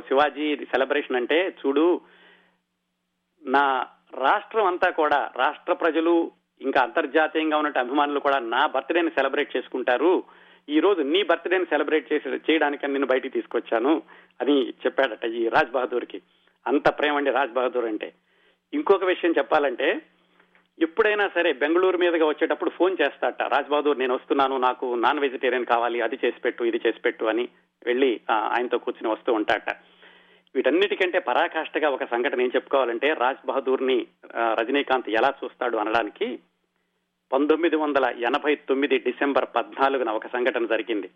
[0.08, 1.86] శివాజీ సెలబ్రేషన్ అంటే చూడు
[3.44, 3.64] నా
[4.14, 6.14] రాష్ట్రం అంతా కూడా రాష్ట్ర ప్రజలు
[6.62, 10.14] ఇంకా అంతర్జాతీయంగా ఉన్నట్టు అభిమానులు కూడా నా బర్త్డేని సెలబ్రేట్ చేసుకుంటారు.
[10.70, 13.94] ఈ రోజు నీ బర్త్డేని సెలబ్రేట్ చేసి చేయడానికి నేను బయటికి తీసుకొచ్చాను
[14.42, 16.22] అని చెప్పాడట ఈ రాజ్ బహదూర్కి.
[16.68, 18.10] అంత ప్రేమ అండి రాజ్ బహదూర్ అంటే.
[18.74, 19.88] ఇంకొక విషయం చెప్పాలంటే
[20.86, 23.40] ఎప్పుడైనా సరే బెంగళూరు మీదుగా వచ్చేటప్పుడు ఫోన్ చేస్తాట.
[23.54, 27.46] రాజ్ బహదూర్ నేను వస్తున్నాను నాకు నాన్ వెజిటేరియన్ కావాలి అది చేసి పెట్టు ఇది చేసి పెట్టు అని
[27.86, 29.70] వెళ్ళి ఆయనతో కూర్చుని వస్తూ ఉంటాట.
[30.56, 34.08] వీటన్నిటికంటే పరాకాష్ఠగా ఒక సంఘటన ఏం చెప్పుకోవాలంటే రాజ్ బహదూర్ని
[34.60, 36.40] రజనీకాంత్ ఎలా చూస్తాడు అనడానికి
[37.32, 41.10] పంతొమ్మిది వందల ఎనభై తొమ్మిది డిసెంబర్ పద్నాలుగున ఒక సంఘటన జరిగింది.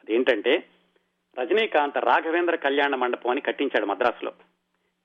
[0.00, 0.54] అదేంటంటే
[1.38, 4.32] రజనీకాంత్ రాఘవేంద్ర కళ్యాణ మండపం అని కట్టించాడు మద్రాసులో.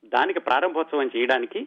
[0.04, 1.60] దానికి ప్రారంభోత్సవం చేయడానికి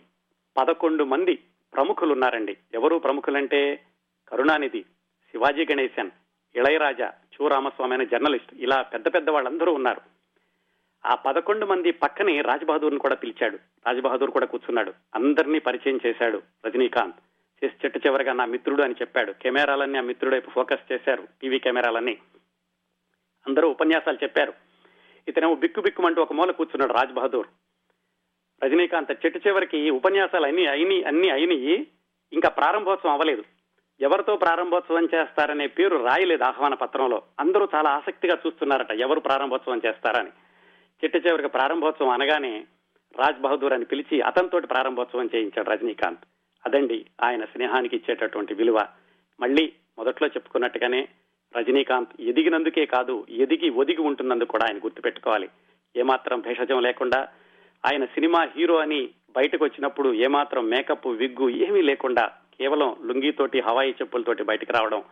[0.57, 1.35] పదకొండు మంది
[1.73, 3.83] ప్రముఖులు ఉన్నారండి ఎవరు ప్రముఖులంటే
[4.29, 4.81] కరుణానిధి
[5.31, 6.11] శివాజీ గణేశన్
[6.55, 8.53] ఇళయరాజా చూ రామస్వామి అనే జర్నలిస్ట్.
[8.53, 10.01] ఇలా పెద్ద పెద్ద వాళ్ళందరూ ఉన్నారు.
[11.05, 13.55] ఆ పదకొండు మంది పక్కనే రాజ్బహదూర్ని కూడా పిలిచాడు.
[13.87, 14.93] రాజ్బహదూర్ కూడా కూర్చున్నాడు.
[15.15, 17.15] అందరినీ పరిచయం చేశాడు రజనీకాంత్.
[17.63, 19.31] చేసి చెట్టు చివరిగా నా మిత్రుడు అని చెప్పాడు.
[19.31, 22.17] కెమెరాలన్నీ ఆ మిత్రుడు వైపు ఫోకస్ చేశారు టీవీ కెమెరాలన్నీ.
[23.47, 24.53] అందరూ ఉపన్యాసాలు చెప్పారు.
[25.27, 27.47] ఇతనేమో బిక్కు బిక్కుమంటూ ఒక మూల కూర్చున్నాడు రాజ్ బహదూర్
[28.63, 31.87] రజనీకాంత్ చెట్టు చివరికి ఉపన్యాసాలు అన్ని అయిని అన్ని అయినాయి
[32.33, 33.43] ఇంకా ప్రారంభోత్సవం అవ్వలేదు.
[34.01, 37.21] ఎవరితో ప్రారంభోత్సవం చేస్తారనే పేరు రాయలేదు ఆహ్వాన పత్రంలో.
[37.39, 40.29] అందరూ చాలా ఆసక్తిగా చూస్తున్నారట ఎవరు ప్రారంభోత్సవం చేస్తారని.
[41.03, 42.65] చెట్టు చివరికి ప్రారంభోత్సవం అనగానే
[43.19, 46.19] రాజ్ బహదూర్ అని పిలిచి అతనితోటి ప్రారంభోత్సవం చేయించాడు రజనీకాంత్.
[46.65, 48.85] అదండి ఆయన స్నేహానికి ఇచ్చేటటువంటి విలువ.
[49.39, 51.07] మళ్ళీ మొదట్లో చెప్పుకున్నట్టుగానే
[51.57, 55.49] రజనీకాంత్ ఎదిగినందుకే కాదు ఎదిగి ఒదిగి ఉంటున్నందుకు కూడా ఆయన గుర్తుపెట్టుకోవాలి.
[55.95, 57.27] ఏమాత్రం భేషజం లేకుండా
[57.85, 64.43] ఆయన సినిమా హీరో అని బయటకు వచ్చినప్పుడు ఏమాత్రం మేకప్ విగ్గు ఏమీ లేకుండా కేవలం లుంగితోటి హవాయి చెప్పులతోటి
[64.43, 65.03] బయటకు రావడం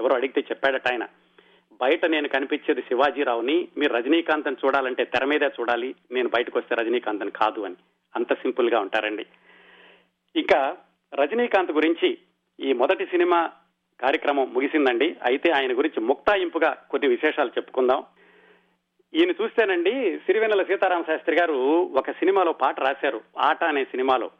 [0.00, 1.06] ఎవరో అడిగితే చెప్పాడట ఆయన.
[1.80, 7.22] బయట నేను కనిపించేది శివాజీరావుని మీరు రజనీకాంత్ అని చూడాలంటే తెర మీదే చూడాలి నేను బయటకు వస్తే రజనీకాంత్
[7.22, 7.74] అని కాదు అని.
[8.16, 9.26] అంత సింపుల్గా ఉంటారండి.
[10.36, 10.76] ఇంకా
[11.14, 12.18] రజనీకాంత్ గురించి
[12.60, 13.50] ఈ మొదటి సినిమా
[14.00, 15.16] కార్యక్రమం ముగిసిందండి.
[15.24, 18.04] అయితే ఆయన గురించి ముక్తాయింపుగా కొన్ని విశేషాలు చెప్పుకుందాం.
[19.16, 21.54] ఈయన చూస్తేనండి సిరివెన్నెల సీతారామ శాస్త్రి గారు
[21.98, 24.30] ఒక సినిమాలో పాట రాశారు ఆట అనే సినిమాలో.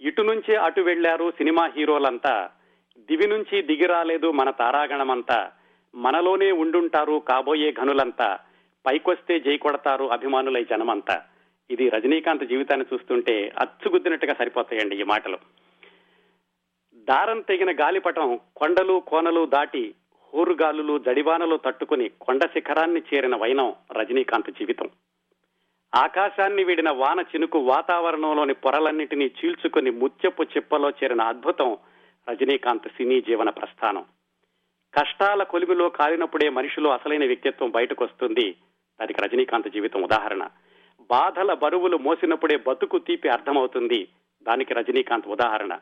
[0.00, 2.50] ఇటు నుంచి అటు వెళ్ళారు సినిమా హీరోలంతా
[2.98, 5.52] దివి నుంచి దిగి రాలేదు మన తారాగణమంతా
[5.94, 8.38] మనలోనే ఉండుంటారు కాబోయే ఘనులంతా
[8.86, 11.22] పైకొస్తే జై కొడతారు అభిమానులై జనమంతా.
[11.70, 15.38] ఇది రజనీకాంత్ జీవితాన్ని చూస్తుంటే అచ్చుగుద్దినట్టుగా సరిపోతాయండి ఈ మాటలు.
[16.94, 19.94] దారం తెగిన గాలిపటం కొండలు కోనలు దాటి
[20.34, 24.90] హోరుగాలులు జడివానలు తట్టుకుని కొండ శిఖరాన్ని చేరిన వైనం రజనీకాంత్ జీవితం.
[25.94, 31.76] ఆకాశాన్ని వీడిన వాన చినుకు వాతావరణంలోని పొరలన్నింటినీ చీల్చుకుని ముత్యపు చిప్పలో చేరిన అద్భుతం
[32.30, 34.04] రజనీకాంత్ సినీ జీవన ప్రస్థానం.
[34.94, 38.50] కష్టాల కొలిమిలో కాలినప్పుడే మనిషిలో అసలైన వ్యక్తిత్వం బయటకు వస్తుంది
[39.00, 40.48] దానికి రజనీకాంత్ జీవితం ఉదాహరణ.
[41.10, 44.08] బాధల బరువులు మోసినప్పుడే బతుకు తీపి అర్థమవుతుంది.
[44.42, 45.78] దానికి రజనీకాంత్ ఉదాహరణ.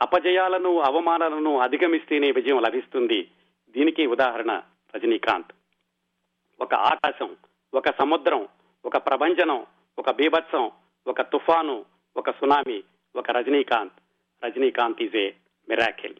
[0.00, 3.28] అపజయాలను అవమానాలను అధిగమిస్తేనే విజయం లభిస్తుంది.
[3.76, 4.62] దీనికి ఉదాహరణ
[4.96, 5.52] రజనీకాంత్.
[6.60, 7.36] ఒక ఆకాశం
[7.74, 8.48] ఒక సముద్రం
[8.84, 9.66] ఒక ప్రభంజనం
[9.98, 10.70] ఒక బీభత్సం
[11.06, 11.84] ఒక తుఫాను
[12.16, 12.84] ఒక సునామీ
[13.16, 13.98] ఒక Rajinikanth.
[14.44, 15.32] Rajinikanth is a
[15.68, 16.14] miracle.